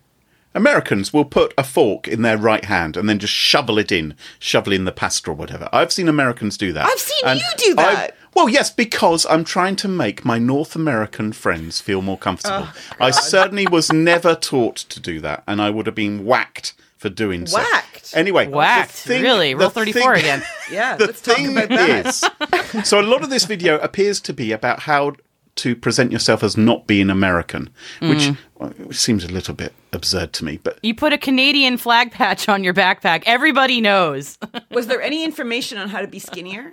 Americans 0.56 1.12
will 1.12 1.24
put 1.24 1.52
a 1.58 1.64
fork 1.64 2.06
in 2.06 2.22
their 2.22 2.38
right 2.38 2.64
hand 2.64 2.96
and 2.96 3.08
then 3.08 3.18
just 3.18 3.32
shovel 3.32 3.76
it 3.76 3.90
in, 3.90 4.14
shovel 4.38 4.72
in 4.72 4.84
the 4.84 4.92
pasta 4.92 5.30
or 5.30 5.34
whatever. 5.34 5.68
I've 5.72 5.92
seen 5.92 6.06
Americans 6.08 6.56
do 6.56 6.72
that. 6.72 6.86
I've 6.86 6.98
seen 7.00 7.18
And 7.26 7.40
you 7.40 7.46
do 7.56 7.70
I- 7.72 7.94
that. 7.94 8.16
well, 8.34 8.48
yes, 8.48 8.70
because 8.70 9.26
I'm 9.26 9.42
trying 9.44 9.74
to 9.76 9.88
make 9.88 10.24
my 10.24 10.38
North 10.38 10.76
American 10.76 11.32
friends 11.32 11.80
feel 11.80 12.02
more 12.02 12.16
comfortable. 12.18 12.68
Oh, 12.70 12.74
I 13.00 13.10
certainly 13.10 13.66
was 13.66 13.92
never 13.92 14.36
taught 14.36 14.76
to 14.76 15.00
do 15.00 15.18
that, 15.20 15.42
and 15.48 15.60
I 15.60 15.70
would 15.70 15.86
have 15.86 15.94
been 15.96 16.24
whacked 16.24 16.74
for 17.04 17.10
doing 17.10 17.46
so. 17.46 17.58
Whacked? 17.58 18.12
Anyway, 18.16 18.46
the 18.46 18.56
Whacked. 18.56 18.90
thing- 18.92 19.22
really? 19.22 19.52
the 19.52 19.58
Rule 19.60 19.68
34 19.70 20.14
again. 20.14 20.42
Yeah, 20.72 20.96
the 20.96 21.06
let's 21.06 21.20
talk 21.20 21.36
thing 21.36 21.52
about 21.54 21.68
that. 21.68 22.06
is, 22.06 22.88
so 22.88 22.98
a 22.98 23.02
lot 23.04 23.22
of 23.22 23.28
this 23.28 23.44
video 23.44 23.78
appears 23.80 24.18
to 24.22 24.32
be 24.32 24.50
about 24.50 24.80
how 24.80 25.12
to 25.56 25.76
present 25.76 26.10
yourself 26.10 26.42
as 26.42 26.56
not 26.56 26.86
being 26.86 27.10
American, 27.10 27.68
which 28.00 28.24
Mm. 28.28 28.36
well, 28.54 28.72
it 28.90 28.94
seems 28.96 29.24
a 29.24 29.28
little 29.28 29.54
bit 29.54 29.74
absurd 29.92 30.32
to 30.32 30.44
me. 30.46 30.58
But 30.62 30.78
You 30.82 30.94
put 30.94 31.12
a 31.12 31.18
Canadian 31.18 31.76
flag 31.76 32.10
patch 32.12 32.48
on 32.48 32.64
your 32.64 32.72
backpack. 32.74 33.22
Everybody 33.26 33.80
knows. 33.82 34.38
Was 34.70 34.86
there 34.86 35.02
any 35.02 35.22
information 35.22 35.76
on 35.78 35.90
how 35.90 36.00
to 36.00 36.08
be 36.08 36.18
skinnier? 36.18 36.72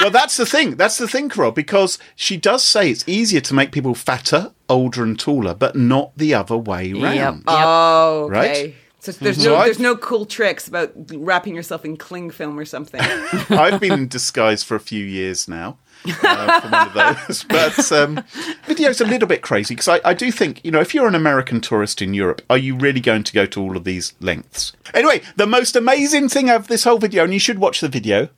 Well, 0.00 0.10
that's 0.10 0.36
the 0.36 0.46
thing. 0.46 0.76
That's 0.76 0.98
the 0.98 1.08
thing, 1.08 1.28
Carole, 1.28 1.50
because 1.50 1.98
she 2.14 2.36
does 2.36 2.62
say 2.62 2.90
it's 2.90 3.04
easier 3.08 3.40
to 3.40 3.54
make 3.54 3.72
people 3.72 3.94
fatter, 3.96 4.52
older, 4.68 5.02
and 5.02 5.18
taller, 5.18 5.54
but 5.54 5.74
not 5.74 6.12
the 6.16 6.34
other 6.34 6.56
way 6.56 6.92
round. 6.92 7.44
Oh, 7.48 8.28
okay. 8.30 8.64
Right? 8.64 8.74
So 9.00 9.12
there's 9.12 9.44
no 9.44 9.56
I've- 9.56 9.64
there's 9.66 9.78
no 9.80 9.96
cool 9.96 10.24
tricks 10.26 10.68
about 10.68 10.92
wrapping 11.12 11.54
yourself 11.54 11.84
in 11.84 11.96
cling 11.96 12.30
film 12.30 12.58
or 12.58 12.64
something. 12.64 13.00
I've 13.50 13.80
been 13.80 13.92
in 13.92 14.08
disguise 14.08 14.62
for 14.62 14.74
a 14.76 14.80
few 14.80 15.04
years 15.04 15.48
now. 15.48 15.78
Uh, 16.06 16.60
for 16.60 16.68
one 16.68 16.86
of 16.88 17.26
those, 17.26 17.42
but 17.48 17.90
um, 17.92 18.22
video's 18.66 19.00
a 19.00 19.04
little 19.04 19.26
bit 19.26 19.42
crazy 19.42 19.74
because 19.74 19.88
I, 19.88 20.00
I 20.04 20.14
do 20.14 20.30
think 20.30 20.60
you 20.64 20.70
know 20.70 20.80
if 20.80 20.94
you're 20.94 21.08
an 21.08 21.16
American 21.16 21.60
tourist 21.60 22.00
in 22.00 22.14
Europe, 22.14 22.40
are 22.48 22.58
you 22.58 22.76
really 22.76 23.00
going 23.00 23.24
to 23.24 23.32
go 23.32 23.46
to 23.46 23.60
all 23.60 23.76
of 23.76 23.82
these 23.82 24.14
lengths? 24.20 24.72
Anyway, 24.94 25.22
the 25.34 25.46
most 25.46 25.74
amazing 25.74 26.28
thing 26.28 26.50
of 26.50 26.68
this 26.68 26.84
whole 26.84 26.98
video, 26.98 27.24
and 27.24 27.32
you 27.32 27.40
should 27.40 27.58
watch 27.58 27.80
the 27.80 27.88
video, 27.88 28.28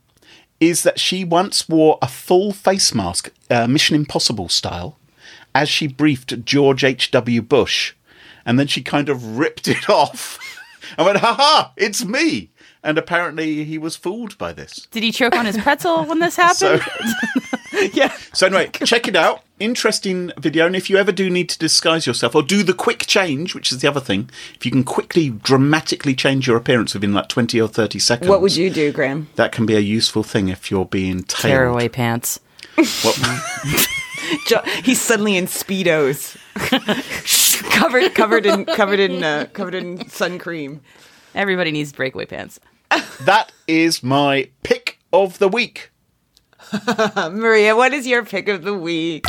is 0.61 0.83
that 0.83 1.01
she 1.01 1.25
once 1.25 1.69
wore 1.69 1.99
a 2.03 2.07
full 2.09 2.53
face 2.53 2.95
mask, 2.95 3.33
uh, 3.51 3.67
Mission 3.67 3.97
Impossible 3.97 4.49
style, 4.49 4.99
as 5.55 5.69
she 5.69 5.87
briefed 5.89 6.45
George 6.45 6.85
H. 6.85 7.11
W. 7.11 7.43
Bush, 7.43 7.95
and 8.45 8.59
then 8.59 8.67
she 8.67 8.83
kind 8.83 9.09
of 9.09 9.39
ripped 9.39 9.67
it 9.67 9.89
off. 9.91 10.39
I 10.99 11.03
went, 11.03 11.19
"Ha 11.19 11.35
ha! 11.35 11.73
It's 11.77 12.05
me!" 12.05 12.51
And 12.83 12.97
apparently, 12.97 13.65
he 13.65 13.77
was 13.79 13.97
fooled 13.97 14.39
by 14.39 14.53
this. 14.53 14.87
Did 14.91 15.03
he 15.03 15.13
choke 15.13 15.37
on 15.37 15.47
his 15.47 15.59
pretzel 15.59 16.05
when 16.05 16.19
this 16.19 16.37
happened? 16.45 16.83
So, 16.83 17.59
yeah. 17.93 18.13
so 18.33 18.47
anyway, 18.47 18.69
check 18.85 19.07
it 19.09 19.17
out. 19.17 19.43
Interesting 19.59 20.33
video. 20.39 20.67
And 20.67 20.75
if 20.75 20.89
you 20.89 20.97
ever 20.97 21.13
do 21.13 21.29
need 21.29 21.49
to 21.51 21.59
disguise 21.59 22.07
yourself 22.07 22.35
or 22.35 22.43
do 22.43 22.63
the 22.63 22.73
quick 22.73 23.01
change, 23.07 23.55
which 23.55 23.71
is 23.71 23.81
the 23.81 23.89
other 23.89 24.01
thing, 24.01 24.31
if 24.55 24.65
you 24.65 24.73
can 24.73 24.85
quickly, 24.85 25.31
dramatically 25.31 26.15
change 26.15 26.47
your 26.47 26.57
appearance 26.57 26.95
within 26.95 27.13
like 27.13 27.29
20 27.29 27.61
or 27.61 27.69
30 27.69 27.99
seconds. 27.99 28.29
What 28.29 28.41
would 28.41 28.57
you 28.57 28.71
do, 28.71 28.91
Graham? 28.91 29.29
That 29.37 29.53
can 29.53 29.67
be 29.67 29.75
a 29.77 29.81
useful 29.81 30.23
thing 30.23 30.49
if 30.49 30.71
you're 30.71 30.87
being 30.87 31.25
tailed. 31.25 31.53
Tearaway 31.53 31.89
pants. 31.89 32.41
What- 32.77 33.19
Jo- 34.47 34.63
He's 34.85 35.01
suddenly 35.01 35.37
in 35.37 35.47
speedos, 35.47 36.37
covered 37.71 38.15
covered 38.15 38.47
in 38.47 38.65
covered 38.65 39.01
in 39.01 39.23
uh, 39.25 39.47
covered 39.53 39.75
in 39.75 40.09
sun 40.09 40.39
cream. 40.39 40.81
Everybody 41.35 41.71
needs 41.73 41.93
breakaway 41.93 42.27
pants. 42.27 42.61
that 43.21 43.53
is 43.67 44.03
my 44.03 44.49
pick 44.63 44.99
of 45.13 45.39
the 45.39 45.49
week. 45.49 45.90
Maria, 47.33 47.77
what 47.77 47.93
is 47.93 48.07
your 48.07 48.25
pick 48.25 48.49
of 48.49 48.63
the 48.63 48.75
week? 48.75 49.25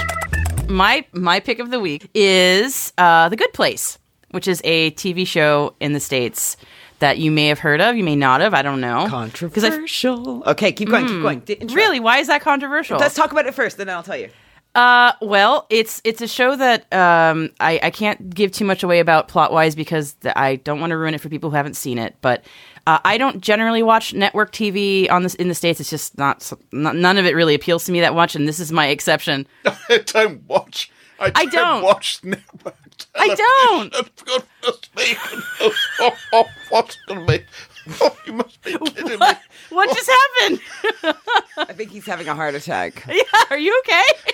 My 0.70 1.06
my 1.12 1.40
pick 1.40 1.60
of 1.60 1.70
the 1.72 1.80
week 1.80 2.10
is 2.14 2.94
uh, 2.98 3.30
The 3.30 3.36
Good 3.36 3.52
Place, 3.54 3.98
which 4.32 4.48
is 4.48 4.62
a 4.64 4.92
TV 4.92 5.26
show 5.28 5.76
in 5.80 5.94
the 5.94 6.00
states 6.00 6.56
that 7.00 7.18
you 7.18 7.32
may 7.32 7.48
have 7.48 7.58
heard 7.60 7.82
of, 7.82 7.96
you 7.96 8.04
may 8.04 8.16
not 8.16 8.42
have. 8.42 8.54
I 8.54 8.62
don't 8.62 8.80
know. 8.80 9.08
'Cause 9.10 9.12
I- 9.14 9.70
Controversial. 9.70 10.44
Okay, 10.46 10.72
keep 10.72 10.90
going, 10.90 11.08
keep 11.08 11.22
going. 11.22 11.68
Really, 11.76 12.00
why 12.00 12.20
is 12.20 12.28
that 12.28 12.42
controversial? 12.42 13.00
Let's 13.00 13.16
talk 13.16 13.32
about 13.32 13.48
it 13.48 13.54
first, 13.56 13.78
then 13.78 13.90
I'll 13.90 14.04
tell 14.04 14.18
you. 14.18 14.30
Uh, 14.74 15.12
well, 15.22 15.68
it's 15.70 16.02
it's 16.06 16.22
a 16.22 16.28
show 16.28 16.56
that 16.56 16.92
um 16.94 17.50
I 17.60 17.80
I 17.84 17.90
can't 17.90 18.34
give 18.34 18.52
too 18.52 18.64
much 18.64 18.84
away 18.84 19.00
about 19.00 19.28
plot 19.28 19.52
wise 19.52 19.76
because 19.76 20.14
th- 20.14 20.34
I 20.38 20.56
don't 20.58 20.80
want 20.80 20.92
to 20.92 20.98
ruin 20.98 21.14
it 21.14 21.20
for 21.20 21.28
people 21.28 21.50
who 21.50 21.58
haven't 21.58 21.76
seen 21.76 21.98
it. 21.98 22.16
But 22.22 22.46
uh, 22.88 23.00
I 23.04 23.18
don't 23.18 23.42
generally 23.42 23.84
watch 23.84 24.14
network 24.14 24.52
TV 24.52 25.10
on 25.12 25.24
this 25.24 25.36
in 25.36 25.50
the 25.50 25.56
states. 25.56 25.80
It's 25.80 25.90
just 25.90 26.18
not, 26.18 26.52
not 26.72 26.96
none 26.96 27.18
of 27.18 27.26
it 27.26 27.36
really 27.36 27.54
appeals 27.54 27.86
to 27.86 27.92
me 27.92 28.00
that 28.02 28.14
much, 28.14 28.36
and 28.36 28.48
this 28.48 28.60
is 28.60 28.72
my 28.72 28.88
exception. 28.88 29.46
I 29.66 30.00
don't 30.06 30.48
watch. 30.48 30.92
I 31.20 31.30
don't, 31.30 31.38
I 31.38 31.46
don't. 31.46 31.84
watch 31.84 32.24
network. 32.24 32.76
I 33.14 33.36
don't. 33.36 33.92
Goodness 34.26 34.90
me. 34.96 35.16
Oh, 35.60 35.74
oh, 36.00 36.18
oh, 36.34 36.46
what's 36.70 36.98
to 37.08 37.16
me? 37.16 37.42
Oh, 38.02 38.16
you 38.26 38.34
must 38.34 38.62
be 38.64 38.78
kidding 38.78 39.06
me. 39.08 39.16
What 39.18 39.40
what 39.70 39.96
just 39.96 40.10
happened? 40.10 40.60
I 41.58 41.74
think 41.74 41.92
he's 41.92 42.06
having 42.06 42.28
a 42.28 42.36
heart 42.36 42.54
attack. 42.56 43.04
yeah, 43.12 43.24
are 43.50 43.58
you 43.58 43.82
okay? 43.86 44.32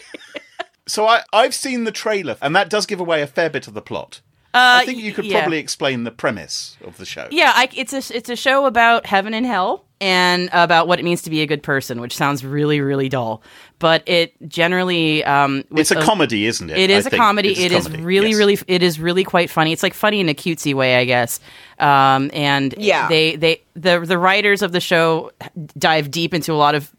So 0.87 1.05
I, 1.07 1.23
I've 1.33 1.53
seen 1.53 1.83
the 1.83 1.91
trailer, 1.91 2.37
and 2.41 2.55
that 2.55 2.69
does 2.69 2.85
give 2.85 2.99
away 2.99 3.21
a 3.21 3.27
fair 3.27 3.49
bit 3.49 3.67
of 3.67 3.73
the 3.73 3.81
plot. 3.81 4.21
I 4.53 4.85
think 4.85 4.97
you 4.97 5.13
could 5.13 5.25
Uh, 5.25 5.27
yeah. 5.27 5.39
probably 5.41 5.59
explain 5.59 6.03
the 6.03 6.09
premise 6.11 6.77
of 6.83 6.97
the 6.97 7.05
show. 7.05 7.27
Yeah, 7.29 7.51
I, 7.55 7.69
it's 7.75 7.93
a 7.93 8.15
it's 8.15 8.29
a 8.29 8.35
show 8.35 8.65
about 8.65 9.05
heaven 9.05 9.33
and 9.35 9.45
hell 9.45 9.85
and 10.01 10.49
about 10.51 10.87
what 10.87 10.99
it 10.99 11.03
means 11.03 11.21
to 11.23 11.29
be 11.29 11.41
a 11.41 11.45
good 11.45 11.61
person, 11.61 12.01
which 12.01 12.15
sounds 12.15 12.43
really 12.43 12.81
really 12.81 13.07
dull, 13.07 13.43
but 13.77 14.01
it 14.07 14.33
generally 14.47 15.23
um, 15.25 15.63
It's 15.75 15.91
a 15.91 16.01
comedy, 16.01 16.47
isn't 16.47 16.71
it? 16.71 16.77
It 16.77 16.89
is 16.89 17.05
I 17.05 17.07
a 17.07 17.11
think. 17.11 17.21
comedy. 17.21 17.49
It's 17.49 17.59
a 17.59 17.65
It 17.65 17.71
is 17.73 17.83
comedy, 17.85 18.03
really, 18.03 18.29
yes. 18.29 18.37
really. 18.39 18.57
It 18.67 18.81
is 18.81 18.99
really 18.99 19.23
quite 19.23 19.49
funny. 19.51 19.71
It's 19.73 19.83
like 19.83 19.93
funny 19.93 20.19
in 20.21 20.27
a 20.29 20.33
cutesy 20.33 20.73
way, 20.73 20.95
I 20.95 21.05
guess. 21.05 21.39
Um, 21.79 22.31
and 22.33 22.73
Yeah. 22.77 23.07
they 23.07 23.35
they 23.35 23.61
the 23.75 23.99
the 23.99 24.17
writers 24.17 24.61
of 24.61 24.71
the 24.71 24.79
show 24.81 25.31
dive 25.77 26.09
deep 26.11 26.33
into 26.33 26.51
a 26.53 26.55
lot 26.55 26.75
of 26.75 26.91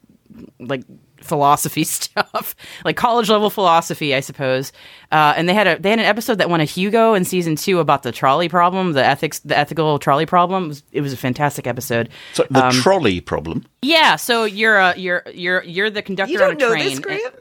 like 0.59 0.83
philosophy 1.21 1.83
stuff, 1.83 2.55
like 2.85 2.95
college 2.95 3.29
level 3.29 3.49
philosophy, 3.49 4.15
I 4.15 4.21
suppose. 4.21 4.71
Uh, 5.11 5.33
and 5.35 5.49
they 5.49 5.53
had 5.53 5.67
a 5.67 5.77
they 5.79 5.89
had 5.89 5.99
an 5.99 6.05
episode 6.05 6.35
that 6.37 6.49
won 6.49 6.61
a 6.61 6.65
Hugo 6.65 7.13
in 7.13 7.25
season 7.25 7.55
two 7.57 7.79
about 7.79 8.03
the 8.03 8.11
trolley 8.11 8.47
problem, 8.47 8.93
the 8.93 9.03
ethics, 9.05 9.39
the 9.39 9.57
ethical 9.57 9.99
trolley 9.99 10.25
problem. 10.25 10.65
It 10.65 10.67
was, 10.67 10.83
it 10.93 11.01
was 11.01 11.13
a 11.13 11.17
fantastic 11.17 11.67
episode. 11.67 12.07
So 12.33 12.45
the 12.49 12.67
Um, 12.67 12.71
trolley 12.71 13.19
problem. 13.19 13.65
Yeah, 13.81 14.15
so 14.15 14.45
you're 14.45 14.77
a 14.77 14.95
you're 14.97 15.23
you're 15.33 15.63
you're 15.63 15.89
the 15.89 16.01
conductor 16.01 16.31
You 16.33 16.39
on 16.41 16.51
don't 16.57 16.61
a 16.61 16.65
know 16.65 16.71
train. 16.71 16.89
this, 16.89 16.99
Graham? 16.99 17.31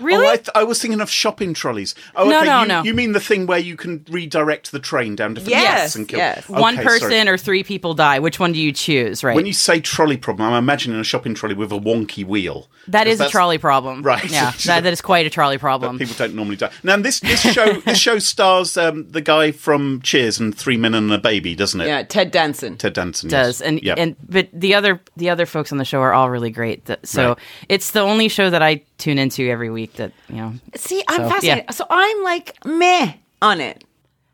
Really? 0.00 0.26
Oh, 0.26 0.30
I, 0.30 0.36
th- 0.36 0.48
I 0.54 0.64
was 0.64 0.80
thinking 0.80 1.00
of 1.00 1.10
shopping 1.10 1.54
trolleys. 1.54 1.94
Oh, 2.14 2.28
No, 2.28 2.38
okay. 2.38 2.46
no, 2.46 2.62
you, 2.62 2.68
no. 2.68 2.82
You 2.84 2.94
mean 2.94 3.12
the 3.12 3.20
thing 3.20 3.46
where 3.46 3.58
you 3.58 3.76
can 3.76 4.04
redirect 4.10 4.72
the 4.72 4.78
train 4.78 5.16
down 5.16 5.34
different 5.34 5.50
Yes, 5.52 5.94
and 5.96 6.06
kill? 6.08 6.18
yes. 6.18 6.48
Okay, 6.50 6.60
One 6.60 6.76
person 6.76 7.10
sorry. 7.10 7.28
or 7.28 7.36
three 7.38 7.64
people 7.64 7.94
die. 7.94 8.18
Which 8.18 8.38
one 8.38 8.52
do 8.52 8.58
you 8.60 8.72
choose? 8.72 9.24
Right. 9.24 9.34
When 9.36 9.46
you 9.46 9.52
say 9.52 9.80
trolley 9.80 10.16
problem, 10.16 10.48
I'm 10.52 10.62
imagining 10.62 10.98
a 11.00 11.04
shopping 11.04 11.34
trolley 11.34 11.54
with 11.54 11.72
a 11.72 11.78
wonky 11.78 12.24
wheel. 12.24 12.68
That 12.88 13.06
is 13.08 13.20
a 13.20 13.28
trolley 13.28 13.58
problem. 13.58 14.02
Right. 14.02 14.30
Yeah, 14.30 14.50
that, 14.66 14.84
that 14.84 14.92
is 14.92 15.00
quite 15.00 15.26
a 15.26 15.30
trolley 15.30 15.58
problem. 15.58 15.98
People 15.98 16.14
don't 16.16 16.34
normally 16.34 16.56
die. 16.56 16.70
Now 16.84 16.96
this 16.98 17.18
this 17.20 17.40
show 17.40 17.72
this 17.84 17.98
show 17.98 18.18
stars 18.20 18.76
um, 18.76 19.10
the 19.10 19.20
guy 19.20 19.50
from 19.50 20.00
Cheers 20.02 20.38
and 20.38 20.56
Three 20.56 20.76
Men 20.76 20.94
and 20.94 21.12
a 21.12 21.18
Baby, 21.18 21.54
doesn't 21.56 21.80
it? 21.80 21.88
Yeah, 21.88 22.02
Ted 22.04 22.30
Danson. 22.30 22.76
Ted 22.76 22.92
Danson 22.92 23.28
does 23.28 23.60
yes. 23.60 23.66
and 23.68 23.82
Yep. 23.82 23.98
and 23.98 24.16
but 24.28 24.48
the 24.52 24.74
other 24.74 25.00
the 25.16 25.30
other 25.30 25.46
folks 25.46 25.72
on 25.72 25.78
the 25.78 25.84
show 25.84 26.00
are 26.00 26.12
all 26.12 26.30
really 26.30 26.50
great. 26.50 26.88
So 27.02 27.28
Right. 27.30 27.38
it's 27.68 27.90
the 27.90 28.00
only 28.00 28.28
show 28.28 28.50
that 28.50 28.62
I 28.62 28.82
tune 28.98 29.18
into 29.18 29.48
every 29.48 29.68
week. 29.70 29.85
That 29.94 30.12
you 30.28 30.36
know. 30.36 30.54
See, 30.74 31.02
I'm 31.08 31.22
So, 31.22 31.28
fascinated. 31.28 31.64
yeah. 31.66 31.70
So 31.72 31.86
I'm 31.90 32.22
like 32.22 32.64
meh 32.64 33.14
on 33.42 33.60
it. 33.60 33.84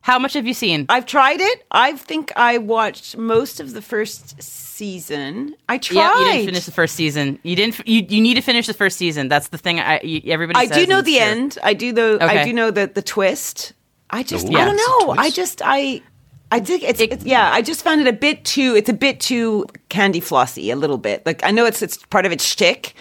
How 0.01 0.19
much 0.19 0.33
have 0.33 0.47
you 0.49 0.55
seen? 0.55 0.87
I've 0.89 1.07
tried 1.07 1.41
it. 1.41 1.65
I 1.71 1.93
think 1.97 2.33
I 2.35 2.59
watched 2.59 3.17
most 3.17 3.61
of 3.61 3.73
the 3.73 3.81
first 3.83 4.43
season. 4.43 5.55
I 5.69 5.79
tried. 5.79 5.97
yeah, 5.97 6.19
you 6.19 6.25
didn't 6.33 6.47
finish 6.47 6.65
the 6.65 6.73
first 6.73 6.97
season. 6.97 7.39
You 7.45 7.55
didn't. 7.55 7.87
You 7.87 8.05
you 8.09 8.21
need 8.21 8.35
to 8.35 8.41
finish 8.41 8.67
the 8.67 8.75
first 8.75 8.97
season. 8.97 9.29
That's 9.29 9.49
the 9.49 9.59
thing. 9.59 9.79
I 9.79 10.01
you, 10.03 10.21
everybody. 10.33 10.59
I 10.59 10.67
says, 10.67 10.77
do 10.77 10.87
know 10.87 11.03
the 11.03 11.17
true. 11.19 11.25
end. 11.25 11.59
I 11.63 11.75
do 11.75 11.93
know. 11.93 12.19
I 12.21 12.45
do 12.45 12.53
know 12.53 12.71
that 12.73 12.95
the 12.97 13.03
twist. 13.03 13.75
I 14.11 14.23
just. 14.25 14.49
Ooh, 14.49 14.57
I 14.57 14.65
don't 14.65 14.77
know. 14.77 15.15
I 15.17 15.31
just. 15.31 15.63
I. 15.65 16.03
I 16.51 16.61
think 16.61 16.83
it's, 16.83 17.01
It- 17.01 17.13
it's 17.13 17.25
yeah. 17.25 17.51
I 17.51 17.63
just 17.63 17.83
found 17.83 18.03
it 18.03 18.09
a 18.09 18.13
bit 18.13 18.45
too. 18.45 18.75
It's 18.77 18.91
a 18.91 18.93
bit 18.93 19.21
too 19.21 19.67
candy 19.89 20.21
flossy, 20.21 20.71
a 20.71 20.77
little 20.77 20.99
bit. 20.99 21.25
Like 21.25 21.43
I 21.45 21.51
know 21.51 21.65
it's 21.65 21.81
it's 21.81 21.97
part 22.07 22.27
of 22.27 22.33
its 22.33 22.45
shtick. 22.45 22.95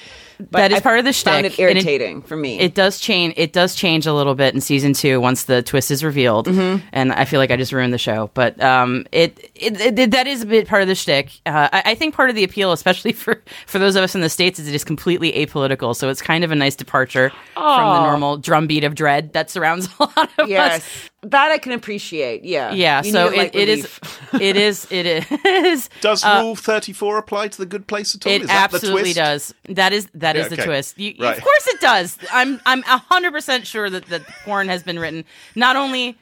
But 0.49 0.59
That 0.59 0.71
is 0.71 0.77
I 0.77 0.81
part 0.81 0.99
of 0.99 1.05
the 1.05 1.13
Found 1.13 1.45
shtick, 1.45 1.59
it 1.59 1.69
and 1.69 1.77
it- 1.77 1.85
irritating 1.85 2.21
for 2.21 2.35
me. 2.35 2.59
It 2.59 2.73
does 2.73 2.99
change. 2.99 3.33
It 3.37 3.53
does 3.53 3.75
change 3.75 4.07
a 4.07 4.13
little 4.13 4.35
bit 4.35 4.53
in 4.55 4.61
season 4.61 4.93
two 4.93 5.19
once 5.21 5.43
the 5.43 5.61
twist 5.61 5.91
is 5.91 6.03
revealed, 6.03 6.47
Mm-hmm. 6.47 6.85
and 6.91 7.11
I 7.13 7.25
feel 7.25 7.39
like 7.39 7.51
I 7.51 7.57
just 7.57 7.71
ruined 7.71 7.93
the 7.93 7.97
show. 7.97 8.29
But 8.33 8.61
um, 8.61 9.05
it, 9.11 9.51
it, 9.55 9.79
it 9.99 10.11
that 10.11 10.27
is 10.27 10.41
a 10.41 10.45
bit 10.45 10.67
part 10.67 10.81
of 10.81 10.87
the 10.87 10.95
shtick. 10.95 11.29
Uh, 11.45 11.69
I, 11.71 11.83
I 11.87 11.95
think 11.95 12.15
part 12.15 12.29
of 12.29 12.35
the 12.35 12.43
appeal, 12.43 12.71
especially 12.71 13.11
for 13.13 13.41
for 13.67 13.77
those 13.79 13.95
of 13.95 14.03
us 14.03 14.15
in 14.15 14.21
the 14.21 14.29
states, 14.29 14.59
is 14.59 14.67
it 14.67 14.75
is 14.75 14.83
completely 14.83 15.31
apolitical. 15.33 15.95
So 15.95 16.09
it's 16.09 16.21
kind 16.21 16.43
of 16.43 16.51
a 16.51 16.55
nice 16.55 16.75
departure 16.75 17.31
from 17.53 17.93
the 17.93 18.03
normal 18.03 18.37
drumbeat 18.37 18.83
of 18.83 18.95
dread 18.95 19.33
that 19.33 19.49
surrounds 19.49 19.87
a 19.99 20.03
lot 20.03 20.29
of 20.39 20.49
yes, 20.49 20.77
us. 20.77 21.09
That 21.23 21.51
I 21.51 21.57
can 21.59 21.71
appreciate. 21.71 22.43
Yeah, 22.43 22.71
Yeah. 22.71 23.03
You 23.03 23.11
so 23.11 23.29
need 23.29 23.39
a 23.39 23.43
it, 23.45 23.55
it 23.55 23.69
is, 23.69 23.99
it 24.39 24.55
is, 24.67 24.87
it 24.91 25.05
is. 25.05 25.89
Does 26.01 26.25
Rule 26.25 26.55
Thirty 26.55 26.93
Four 26.93 27.17
apply 27.17 27.49
to 27.49 27.57
the 27.57 27.65
Good 27.65 27.87
Place 27.87 28.15
at 28.15 28.25
all? 28.25 28.31
uh, 28.31 28.35
It 28.35 28.41
is 28.41 28.47
that 28.47 28.71
the 28.71 28.75
absolutely 28.75 29.13
twist? 29.13 29.15
does. 29.17 29.53
That 29.75 29.93
is 29.93 30.07
that 30.15 30.35
is 30.35 30.45
Yeah, 30.45 30.49
the 30.49 30.55
okay. 30.55 30.65
twist. 30.65 30.97
You, 30.99 31.13
Right. 31.19 31.37
Of 31.37 31.43
course 31.43 31.67
it 31.67 31.79
does. 31.81 32.17
I'm 32.31 32.59
I'm 32.65 32.81
hundred 32.83 33.31
percent 33.33 33.67
sure 33.67 33.89
that 33.89 34.05
that 34.07 34.21
porn 34.45 34.67
has 34.69 34.83
been 34.83 34.97
written. 34.99 35.23
Not 35.55 35.75
only 35.75 36.17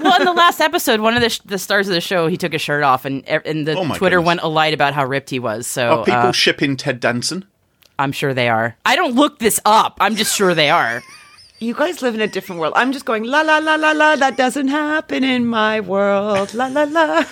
well, 0.00 0.18
in 0.18 0.24
the 0.24 0.32
last 0.32 0.60
episode, 0.60 0.98
one 1.00 1.14
of 1.14 1.20
the 1.22 1.28
sh- 1.30 1.38
the 1.44 1.58
stars 1.58 1.86
of 1.86 1.94
the 1.94 2.00
show, 2.00 2.26
he 2.26 2.36
took 2.36 2.52
his 2.52 2.60
shirt 2.62 2.82
off, 2.82 3.04
and 3.04 3.24
and 3.28 3.64
the 3.66 3.76
Oh 3.78 3.84
Twitter 3.94 4.16
goodness. 4.16 4.26
went 4.26 4.40
alight 4.42 4.74
about 4.74 4.92
how 4.92 5.04
ripped 5.04 5.30
he 5.30 5.38
was. 5.38 5.68
So 5.68 6.00
Are 6.00 6.04
people 6.04 6.20
uh, 6.20 6.32
shipping 6.32 6.76
Ted 6.76 6.98
Danson? 6.98 7.44
I'm 7.98 8.10
sure 8.10 8.34
they 8.34 8.48
are. 8.48 8.74
I 8.84 8.96
don't 8.96 9.14
look 9.14 9.38
this 9.38 9.60
up. 9.64 9.98
I'm 10.00 10.16
just 10.16 10.34
sure 10.36 10.52
they 10.54 10.70
are. 10.70 11.00
You 11.62 11.74
guys 11.74 12.02
live 12.02 12.16
in 12.16 12.20
a 12.20 12.26
different 12.26 12.60
world. 12.60 12.72
I'm 12.74 12.90
just 12.90 13.04
going 13.04 13.22
la 13.22 13.42
la 13.42 13.58
la 13.58 13.76
la 13.76 13.92
la. 13.92 14.16
That 14.16 14.36
doesn't 14.36 14.66
happen 14.66 15.22
in 15.22 15.46
my 15.46 15.78
world. 15.78 16.54
La 16.54 16.66
la 16.66 16.82
la. 16.82 17.24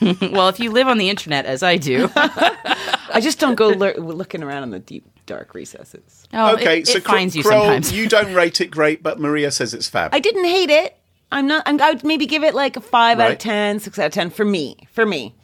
well, 0.30 0.48
if 0.48 0.60
you 0.60 0.70
live 0.70 0.86
on 0.86 0.98
the 0.98 1.10
internet 1.10 1.46
as 1.46 1.64
I 1.64 1.76
do, 1.76 2.08
I 2.16 3.18
just 3.20 3.40
don't 3.40 3.56
go 3.56 3.70
lur- 3.70 3.96
looking 3.96 4.44
around 4.44 4.62
in 4.62 4.70
the 4.70 4.78
deep 4.78 5.04
dark 5.26 5.52
recesses. 5.52 6.28
oh, 6.32 6.54
okay, 6.54 6.80
it, 6.80 6.86
so 6.86 6.98
it 6.98 7.02
finds 7.02 7.34
you 7.34 7.42
Carole, 7.42 7.64
sometimes. 7.64 7.92
you 7.92 8.08
don't 8.08 8.32
rate 8.34 8.60
it 8.60 8.70
great, 8.70 9.02
but 9.02 9.18
Maria 9.18 9.50
says 9.50 9.74
it's 9.74 9.88
fab. 9.88 10.14
I 10.14 10.20
didn't 10.20 10.44
hate 10.44 10.70
it. 10.70 10.96
I'm 11.32 11.48
not. 11.48 11.64
I'm, 11.66 11.80
I 11.80 11.90
would 11.90 12.04
maybe 12.04 12.26
give 12.26 12.44
it 12.44 12.54
like 12.54 12.76
a 12.76 12.80
five 12.80 13.18
out 13.18 13.32
of 13.32 13.38
ten, 13.38 13.80
six 13.80 13.98
out 13.98 14.06
of 14.06 14.12
ten 14.12 14.30
for 14.30 14.44
me. 14.44 14.76
For 14.92 15.04
me. 15.04 15.34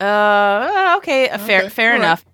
Uh, 0.00 0.96
okay, 0.98 1.28
uh, 1.28 1.38
fair, 1.38 1.60
Okay, 1.60 1.68
fair 1.68 1.94
all 1.94 2.00
right. 2.00 2.24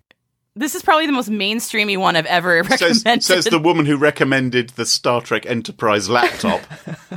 Enough. 0.59 0.64
This 0.64 0.74
is 0.74 0.82
probably 0.82 1.06
the 1.06 1.12
most 1.12 1.30
mainstreamy 1.30 1.96
one 1.98 2.16
I've 2.16 2.26
ever 2.26 2.62
says, 2.64 2.80
recommended. 3.04 3.24
says 3.24 3.44
the 3.46 3.59
woman 3.59 3.86
who 3.86 3.96
recommended 3.96 4.70
the 4.70 4.84
Star 4.86 5.20
Trek 5.20 5.46
Enterprise 5.46 6.09
laptop. 6.11 6.61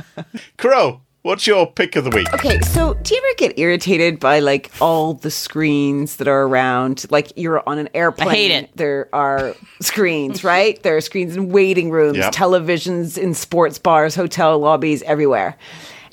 Carole, 0.58 1.02
what's 1.22 1.46
your 1.46 1.70
pick 1.70 1.96
of 1.96 2.04
the 2.04 2.10
week? 2.10 2.32
Okay, 2.34 2.60
so 2.60 2.94
do 2.94 3.14
you 3.14 3.20
ever 3.24 3.34
get 3.36 3.58
irritated 3.58 4.20
by 4.20 4.38
like 4.38 4.70
all 4.80 5.14
the 5.14 5.30
screens 5.30 6.16
that 6.16 6.28
are 6.28 6.42
around? 6.42 7.06
Like 7.10 7.32
you're 7.36 7.66
on 7.68 7.78
an 7.78 7.88
airplane. 7.94 8.28
I 8.28 8.32
hate 8.34 8.50
it. 8.52 8.70
There 8.76 9.08
are 9.12 9.54
screens, 9.80 10.44
right? 10.44 10.82
There 10.82 10.96
are 10.96 11.00
screens 11.00 11.36
in 11.36 11.48
waiting 11.50 11.90
rooms, 11.90 12.18
Yep. 12.18 12.32
televisions 12.32 13.18
in 13.18 13.34
sports 13.34 13.78
bars, 13.78 14.14
hotel 14.14 14.58
lobbies, 14.58 15.02
everywhere. 15.02 15.56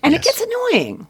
And 0.04 0.14
it 0.16 0.22
gets 0.24 0.42
annoying. 0.42 1.08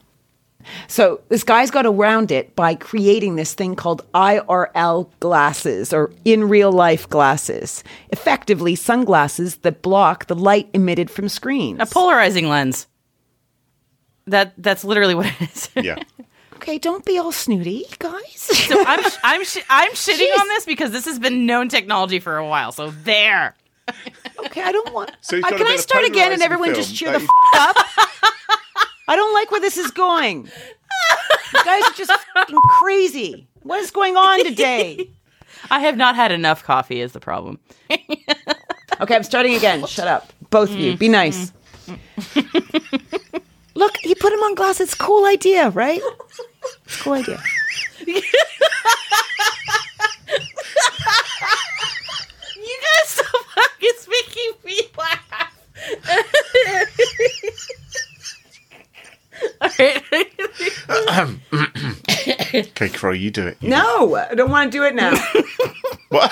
So 0.87 1.21
this 1.29 1.43
guy's 1.43 1.71
got 1.71 1.85
around 1.85 2.31
it 2.31 2.55
by 2.55 2.75
creating 2.75 3.35
this 3.35 3.53
thing 3.53 3.75
called 3.75 4.05
IRL 4.13 5.09
glasses 5.19 5.93
or 5.93 6.11
in 6.25 6.49
real 6.49 6.71
life 6.71 7.07
glasses. 7.09 7.83
Effectively 8.09 8.75
sunglasses 8.75 9.57
that 9.57 9.81
block 9.81 10.27
the 10.27 10.35
light 10.35 10.69
emitted 10.73 11.09
from 11.11 11.29
screens. 11.29 11.79
a 11.81 11.85
polarizing 11.85 12.47
lens. 12.49 12.87
That 14.27 14.53
that's 14.57 14.83
literally 14.83 15.15
what 15.15 15.25
it 15.27 15.41
is. 15.41 15.69
Yeah. 15.75 15.95
okay, 16.55 16.77
don't 16.77 17.03
be 17.05 17.17
all 17.17 17.31
snooty, 17.31 17.85
guys. 17.99 18.49
So 18.69 18.83
I'm 18.85 19.03
I'm 19.23 19.43
sh- 19.43 19.65
I'm 19.69 19.91
shitting 19.93 20.29
Jeez. 20.31 20.39
on 20.39 20.47
this 20.49 20.65
because 20.65 20.91
this 20.91 21.05
has 21.05 21.17
been 21.17 21.47
known 21.47 21.69
technology 21.69 22.19
for 22.19 22.37
a 22.37 22.45
while. 22.47 22.71
So 22.71 22.91
there. 22.91 23.55
Okay, 24.45 24.61
I 24.61 24.71
don't 24.71 24.93
want. 24.93 25.09
So 25.21 25.37
he's 25.37 25.45
Uh, 25.45 25.49
can 25.57 25.65
I 25.65 25.77
start 25.77 26.05
again 26.05 26.31
and 26.31 26.43
everyone 26.43 26.67
film 26.69 26.75
just 26.83 26.95
cheer 26.95 27.11
that 27.11 27.17
the 27.17 27.23
you- 27.23 27.29
f- 27.55 27.75
up? 27.75 28.59
I 29.09 29.15
don't 29.15 29.33
like 29.33 29.49
where 29.49 29.59
this 29.59 29.75
is 29.75 29.89
going. 29.89 30.45
You 30.45 31.63
guys 31.65 31.83
are 31.83 31.93
just 31.93 32.11
fucking 32.35 32.59
crazy. 32.79 33.47
What 33.63 33.79
is 33.79 33.89
going 33.89 34.15
on 34.15 34.45
today? 34.45 35.09
I 35.71 35.79
have 35.79 35.97
not 35.97 36.15
had 36.15 36.31
enough 36.31 36.63
coffee. 36.63 37.01
Is 37.01 37.11
the 37.13 37.19
problem? 37.19 37.59
Okay, 39.01 39.15
I'm 39.15 39.23
starting 39.23 39.55
again. 39.55 39.85
Shut 39.85 40.09
up, 40.09 40.33
both 40.49 40.71
of 40.71 40.77
you. 40.77 40.97
Be 40.97 41.07
nice. 41.07 41.53
Look, 43.75 43.97
he 44.01 44.13
put 44.13 44.33
him 44.33 44.39
on 44.39 44.55
glass 44.55 44.79
glasses. 44.79 44.93
Cool 44.93 45.25
idea, 45.25 45.69
right? 45.69 46.01
it's 46.83 47.01
Cool 47.01 47.13
idea. 47.13 47.41
You 48.05 48.21
guys 52.81 53.07
so 53.07 53.23
fucking 53.55 53.91
making 54.09 54.51
me 54.65 54.81
laugh. 54.97 55.55
All 59.61 59.69
right. 61.09 61.41
Okay, 62.55 62.89
Carole, 62.89 63.15
you 63.15 63.31
do 63.31 63.47
it. 63.47 63.57
You 63.61 63.69
No, 63.69 64.15
I 64.15 64.33
don't 64.35 64.49
want 64.49 64.71
to 64.71 64.77
do 64.77 64.83
it 64.83 64.95
now. 64.95 65.13
What? 66.09 66.31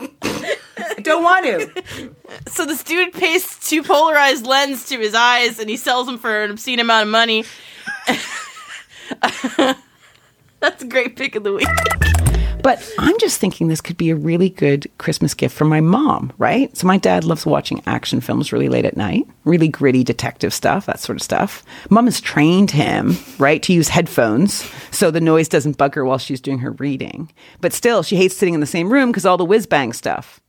I 0.00 1.00
don't 1.02 1.22
want 1.22 1.44
to. 1.44 2.14
so 2.48 2.66
this 2.66 2.82
dude 2.82 3.12
pastes 3.12 3.70
two 3.70 3.84
polarized 3.84 4.44
lens 4.44 4.86
to 4.86 4.98
his 4.98 5.14
eyes, 5.14 5.60
and 5.60 5.70
he 5.70 5.76
sells 5.76 6.06
them 6.06 6.18
for 6.18 6.42
an 6.42 6.50
obscene 6.50 6.80
amount 6.80 7.04
of 7.04 7.08
money. 7.12 7.44
That's 10.60 10.82
a 10.82 10.86
great 10.86 11.14
pick 11.14 11.36
of 11.36 11.44
the 11.44 11.52
week. 11.52 11.68
But 12.62 12.86
I'm 12.98 13.18
just 13.18 13.40
thinking 13.40 13.68
this 13.68 13.80
could 13.80 13.96
be 13.96 14.10
a 14.10 14.16
really 14.16 14.50
good 14.50 14.90
Christmas 14.98 15.32
gift 15.32 15.56
for 15.56 15.64
my 15.64 15.80
mom, 15.80 16.32
right? 16.38 16.76
So 16.76 16.86
my 16.86 16.98
dad 16.98 17.24
loves 17.24 17.46
watching 17.46 17.82
action 17.86 18.20
films 18.20 18.52
really 18.52 18.68
late 18.68 18.84
at 18.84 18.96
night, 18.96 19.26
really 19.44 19.68
gritty 19.68 20.04
detective 20.04 20.52
stuff, 20.52 20.84
that 20.86 21.00
sort 21.00 21.16
of 21.16 21.22
stuff. 21.22 21.64
Mom 21.88 22.04
has 22.06 22.20
trained 22.20 22.70
him, 22.70 23.16
right, 23.38 23.62
to 23.62 23.72
use 23.72 23.88
headphones 23.88 24.68
so 24.90 25.10
the 25.10 25.20
noise 25.20 25.48
doesn't 25.48 25.78
bug 25.78 25.94
her 25.94 26.04
while 26.04 26.18
she's 26.18 26.40
doing 26.40 26.58
her 26.58 26.72
reading. 26.72 27.30
But 27.60 27.72
still, 27.72 28.02
she 28.02 28.16
hates 28.16 28.36
sitting 28.36 28.54
in 28.54 28.60
the 28.60 28.66
same 28.66 28.92
room 28.92 29.10
because 29.12 29.24
all 29.24 29.36
the 29.38 29.44
whiz 29.44 29.66
bang 29.66 29.92
stuff. 29.92 30.40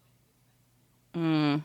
Mm. 1.13 1.63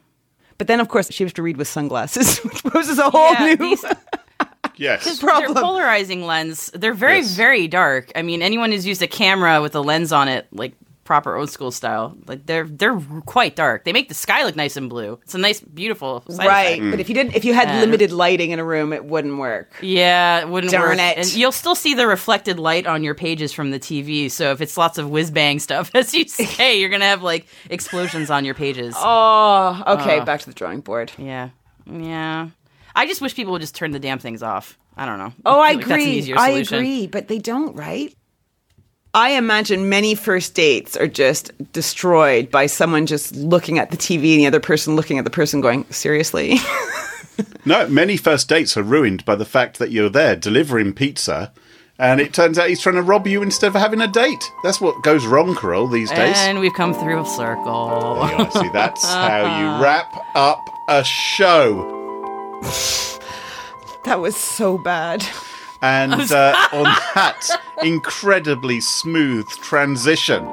But 0.58 0.68
then, 0.68 0.78
of 0.78 0.88
course, 0.88 1.10
she 1.12 1.24
has 1.24 1.32
to 1.32 1.42
read 1.42 1.56
with 1.56 1.68
sunglasses, 1.68 2.38
which 2.44 2.62
poses 2.64 2.98
a 2.98 3.10
whole 3.10 3.32
Yeah, 3.32 3.54
new. 3.54 3.56
these- 3.56 3.84
Yes. 4.76 5.18
Problem. 5.20 5.54
They're 5.54 5.62
polarizing 5.62 6.24
lens. 6.26 6.70
They're 6.74 6.94
very, 6.94 7.18
Yes. 7.18 7.34
very 7.34 7.68
dark. 7.68 8.10
I 8.16 8.22
mean, 8.22 8.42
anyone 8.42 8.72
who's 8.72 8.86
used 8.86 9.02
a 9.02 9.06
camera 9.08 9.60
with 9.62 9.74
a 9.74 9.80
lens 9.80 10.12
on 10.12 10.28
it, 10.28 10.46
like 10.52 10.72
proper 11.04 11.36
old 11.36 11.50
school 11.50 11.70
style, 11.70 12.16
like 12.26 12.46
they're 12.46 12.64
they're 12.66 12.98
quite 13.26 13.54
dark. 13.54 13.84
They 13.84 13.92
make 13.92 14.08
the 14.08 14.14
sky 14.14 14.42
look 14.44 14.56
nice 14.56 14.74
and 14.78 14.88
blue. 14.88 15.18
It's 15.22 15.34
a 15.34 15.38
nice, 15.38 15.60
beautiful 15.60 16.24
side 16.30 16.46
right, 16.46 16.78
effect. 16.78 16.90
but 16.92 16.98
if 17.00 17.10
you 17.10 17.14
didn't, 17.14 17.36
if 17.36 17.44
you 17.44 17.52
had 17.52 17.68
Yeah. 17.68 17.80
limited 17.80 18.10
lighting 18.10 18.52
in 18.52 18.58
a 18.58 18.64
room, 18.64 18.90
it 18.94 19.04
wouldn't 19.04 19.36
work. 19.36 19.70
Yeah, 19.82 20.40
it 20.40 20.48
wouldn't 20.48 20.72
Darn 20.72 20.96
work. 20.96 20.98
it. 20.98 21.18
And 21.18 21.34
you'll 21.36 21.52
still 21.52 21.74
see 21.74 21.92
the 21.92 22.06
reflected 22.06 22.58
light 22.58 22.86
on 22.86 23.04
your 23.04 23.14
pages 23.14 23.52
from 23.52 23.70
the 23.70 23.78
TV. 23.78 24.30
So 24.30 24.50
if 24.52 24.62
it's 24.62 24.78
lots 24.78 24.96
of 24.96 25.10
whiz 25.10 25.30
bang 25.30 25.58
stuff, 25.58 25.90
as 25.94 26.14
you 26.14 26.26
say, 26.26 26.80
you're 26.80 26.88
gonna 26.88 27.04
have 27.04 27.22
like 27.22 27.46
explosions 27.68 28.30
on 28.30 28.46
your 28.46 28.54
pages. 28.54 28.94
Oh, 29.06 29.82
okay. 29.86 30.20
Uh. 30.20 30.24
back 30.24 30.40
to 30.40 30.46
the 30.46 30.54
drawing 30.54 30.80
board. 30.80 31.12
Yeah, 31.18 31.50
yeah. 31.84 32.48
I 32.94 33.06
just 33.06 33.20
wish 33.20 33.34
people 33.34 33.52
would 33.52 33.60
just 33.60 33.74
turn 33.74 33.90
the 33.90 33.98
damn 33.98 34.18
things 34.18 34.42
off. 34.42 34.78
I 34.96 35.06
don't 35.06 35.18
know. 35.18 35.32
Oh, 35.44 35.60
I 35.60 35.70
feel 35.70 35.78
like 35.78 35.86
that's 35.86 35.90
an 35.90 35.92
agree. 36.00 36.12
easier 36.12 36.38
I 36.38 36.48
agree, 36.50 37.06
but 37.06 37.28
they 37.28 37.38
don't, 37.38 37.74
right? 37.74 38.14
I 39.12 39.30
imagine 39.30 39.88
many 39.88 40.14
first 40.14 40.54
dates 40.54 40.96
are 40.96 41.06
just 41.06 41.50
destroyed 41.72 42.50
by 42.50 42.66
someone 42.66 43.06
just 43.06 43.34
looking 43.36 43.78
at 43.78 43.90
the 43.90 43.96
TV 43.96 44.32
and 44.34 44.40
the 44.40 44.46
other 44.46 44.60
person 44.60 44.96
looking 44.96 45.18
at 45.18 45.24
the 45.24 45.30
person 45.30 45.60
going, 45.60 45.84
seriously? 45.90 46.56
No, 47.66 47.88
many 47.88 48.16
first 48.16 48.48
dates 48.48 48.76
are 48.76 48.82
ruined 48.82 49.24
by 49.24 49.34
the 49.36 49.44
fact 49.44 49.78
that 49.78 49.90
you're 49.90 50.10
there 50.10 50.36
delivering 50.36 50.92
pizza, 50.92 51.52
and 51.98 52.20
it 52.20 52.34
turns 52.34 52.58
out 52.58 52.68
he's 52.68 52.80
trying 52.80 52.96
to 52.96 53.02
rob 53.02 53.26
you 53.26 53.42
instead 53.42 53.68
of 53.68 53.74
having 53.74 54.00
a 54.02 54.06
date. 54.06 54.44
That's 54.62 54.80
what 54.80 55.02
goes 55.02 55.24
wrong, 55.26 55.54
Carole, 55.56 55.88
these 55.88 56.10
days. 56.10 56.36
And 56.36 56.60
we've 56.60 56.74
come 56.74 56.92
through 56.92 57.22
a 57.22 57.26
circle. 57.26 57.66
Oh, 57.66 58.28
yeah, 58.38 58.48
see, 58.50 58.68
that's 58.68 59.04
how 59.08 59.42
you 59.58 59.82
wrap 59.82 60.14
up 60.34 60.62
a 60.88 61.02
show. 61.04 62.03
That 64.04 64.18
was 64.20 64.36
so 64.36 64.78
bad. 64.78 65.26
And 65.82 66.12
uh, 66.32 66.54
on 66.72 66.84
that 67.14 67.48
incredibly 67.82 68.80
smooth 68.80 69.48
transition, 69.48 70.44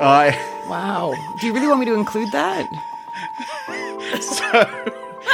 I 0.00 0.50
Wow. 0.70 1.14
Do 1.40 1.46
you 1.48 1.52
really 1.52 1.66
want 1.66 1.80
me 1.80 1.86
to 1.86 1.94
include 1.94 2.30
that? 2.30 2.70
so 4.20 4.92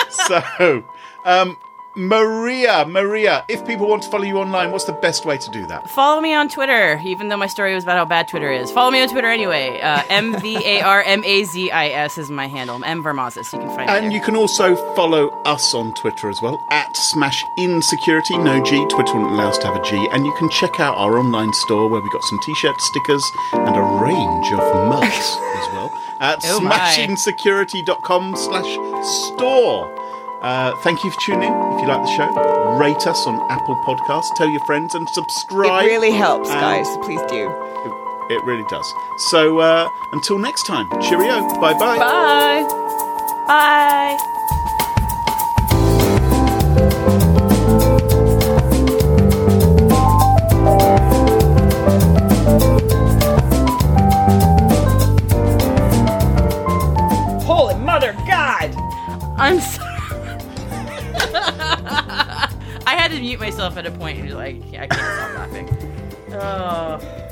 so 0.09 0.83
um, 1.27 1.59
Maria, 1.97 2.85
Maria, 2.87 3.43
if 3.49 3.67
people 3.67 3.89
want 3.89 4.03
to 4.03 4.11
follow 4.11 4.25
you 4.25 4.37
online, 4.37 4.71
what's 4.71 4.85
the 4.85 4.93
best 4.93 5.25
way 5.25 5.39
to 5.39 5.51
do 5.51 5.65
that? 5.67 5.89
Follow 5.89 6.21
me 6.21 6.35
on 6.35 6.47
Twitter, 6.49 7.01
even 7.03 7.29
though 7.29 7.39
my 7.39 7.47
story 7.47 7.75
was 7.75 7.85
about 7.85 7.97
how 7.97 8.05
bad 8.05 8.29
Twitter 8.29 8.53
is. 8.53 8.71
Follow 8.71 8.91
me 8.91 9.01
on 9.01 9.09
Twitter 9.09 9.29
anyway. 9.29 9.81
Uh, 9.81 10.03
M 10.11 10.39
V 10.39 10.57
A 10.63 10.83
R 10.83 11.03
M 11.03 11.25
A 11.25 11.45
Z 11.45 11.71
I 11.71 11.89
S 11.89 12.19
is 12.19 12.31
my 12.31 12.49
handle. 12.49 12.85
M 12.85 13.03
Varmazis. 13.03 13.51
You 13.53 13.61
can 13.61 13.69
find 13.69 13.87
me 13.87 13.87
And 13.87 14.13
you 14.13 14.21
can 14.21 14.37
also 14.37 14.77
follow 14.95 15.29
us 15.45 15.73
on 15.73 15.95
Twitter 15.95 16.29
as 16.29 16.43
well, 16.43 16.63
at 16.71 16.95
Smash 16.95 17.43
Insecurity, 17.57 18.37
no 18.37 18.63
G. 18.63 18.87
Twitter 18.91 19.15
won't 19.15 19.33
allow 19.33 19.49
us 19.49 19.59
to 19.59 19.67
have 19.67 19.77
a 19.77 19.83
G. 19.83 19.97
And 20.13 20.27
you 20.27 20.35
can 20.39 20.51
check 20.51 20.79
out 20.79 20.99
our 20.99 21.19
online 21.19 21.55
store 21.55 21.89
where 21.89 22.03
we've 22.03 22.13
got 22.13 22.25
some 22.25 22.39
t-shirts, 22.41 22.85
stickers, 22.85 23.25
and 23.55 23.75
a 23.75 23.81
range 24.05 24.53
of 24.53 24.59
mugs 24.89 25.07
as 25.57 25.67
well 25.73 25.91
at 26.21 26.45
Oh 26.45 26.61
my. 26.61 26.77
smashinsecurity.com 30.47 30.73
slash 30.73 30.73
store. 30.73 30.77
Uh, 30.77 30.77
thank 30.83 31.05
you 31.05 31.11
for 31.11 31.21
tuning 31.21 31.43
in. 31.49 31.55
If 31.75 31.81
you 31.83 31.89
like 31.89 32.03
the 32.03 32.17
show, 32.17 32.79
rate 32.79 33.07
us 33.07 33.27
on 33.27 33.41
Apple 33.51 33.77
Podcasts, 33.85 34.35
tell 34.37 34.49
your 34.49 34.65
friends, 34.65 34.95
and 34.95 35.09
subscribe. 35.11 35.85
It 35.85 35.89
really 35.89 36.13
helps, 36.13 36.51
And- 36.51 36.61
guys. 36.61 36.87
Please 37.05 37.21
do. 37.29 37.51
It, 37.51 38.33
it 38.33 38.45
really 38.45 38.65
does. 38.69 38.87
So 39.31 39.59
uh, 39.61 39.89
until 40.13 40.39
next 40.39 40.67
time, 40.67 40.87
cheerio. 41.03 41.41
Bye-bye. 41.61 41.99
Bye. 41.99 42.65
Bye. 43.47 44.33
Holy 57.45 57.75
mother 57.77 58.13
God! 58.27 58.75
I'm 59.39 59.61
myself 63.39 63.77
at 63.77 63.87
a 63.87 63.91
point 63.91 64.19
and 64.19 64.33
like 64.35 64.57
I 64.79 64.87
can't 64.87 64.93
stop 64.93 65.35
laughing. 65.35 65.69
Oh. 66.33 67.26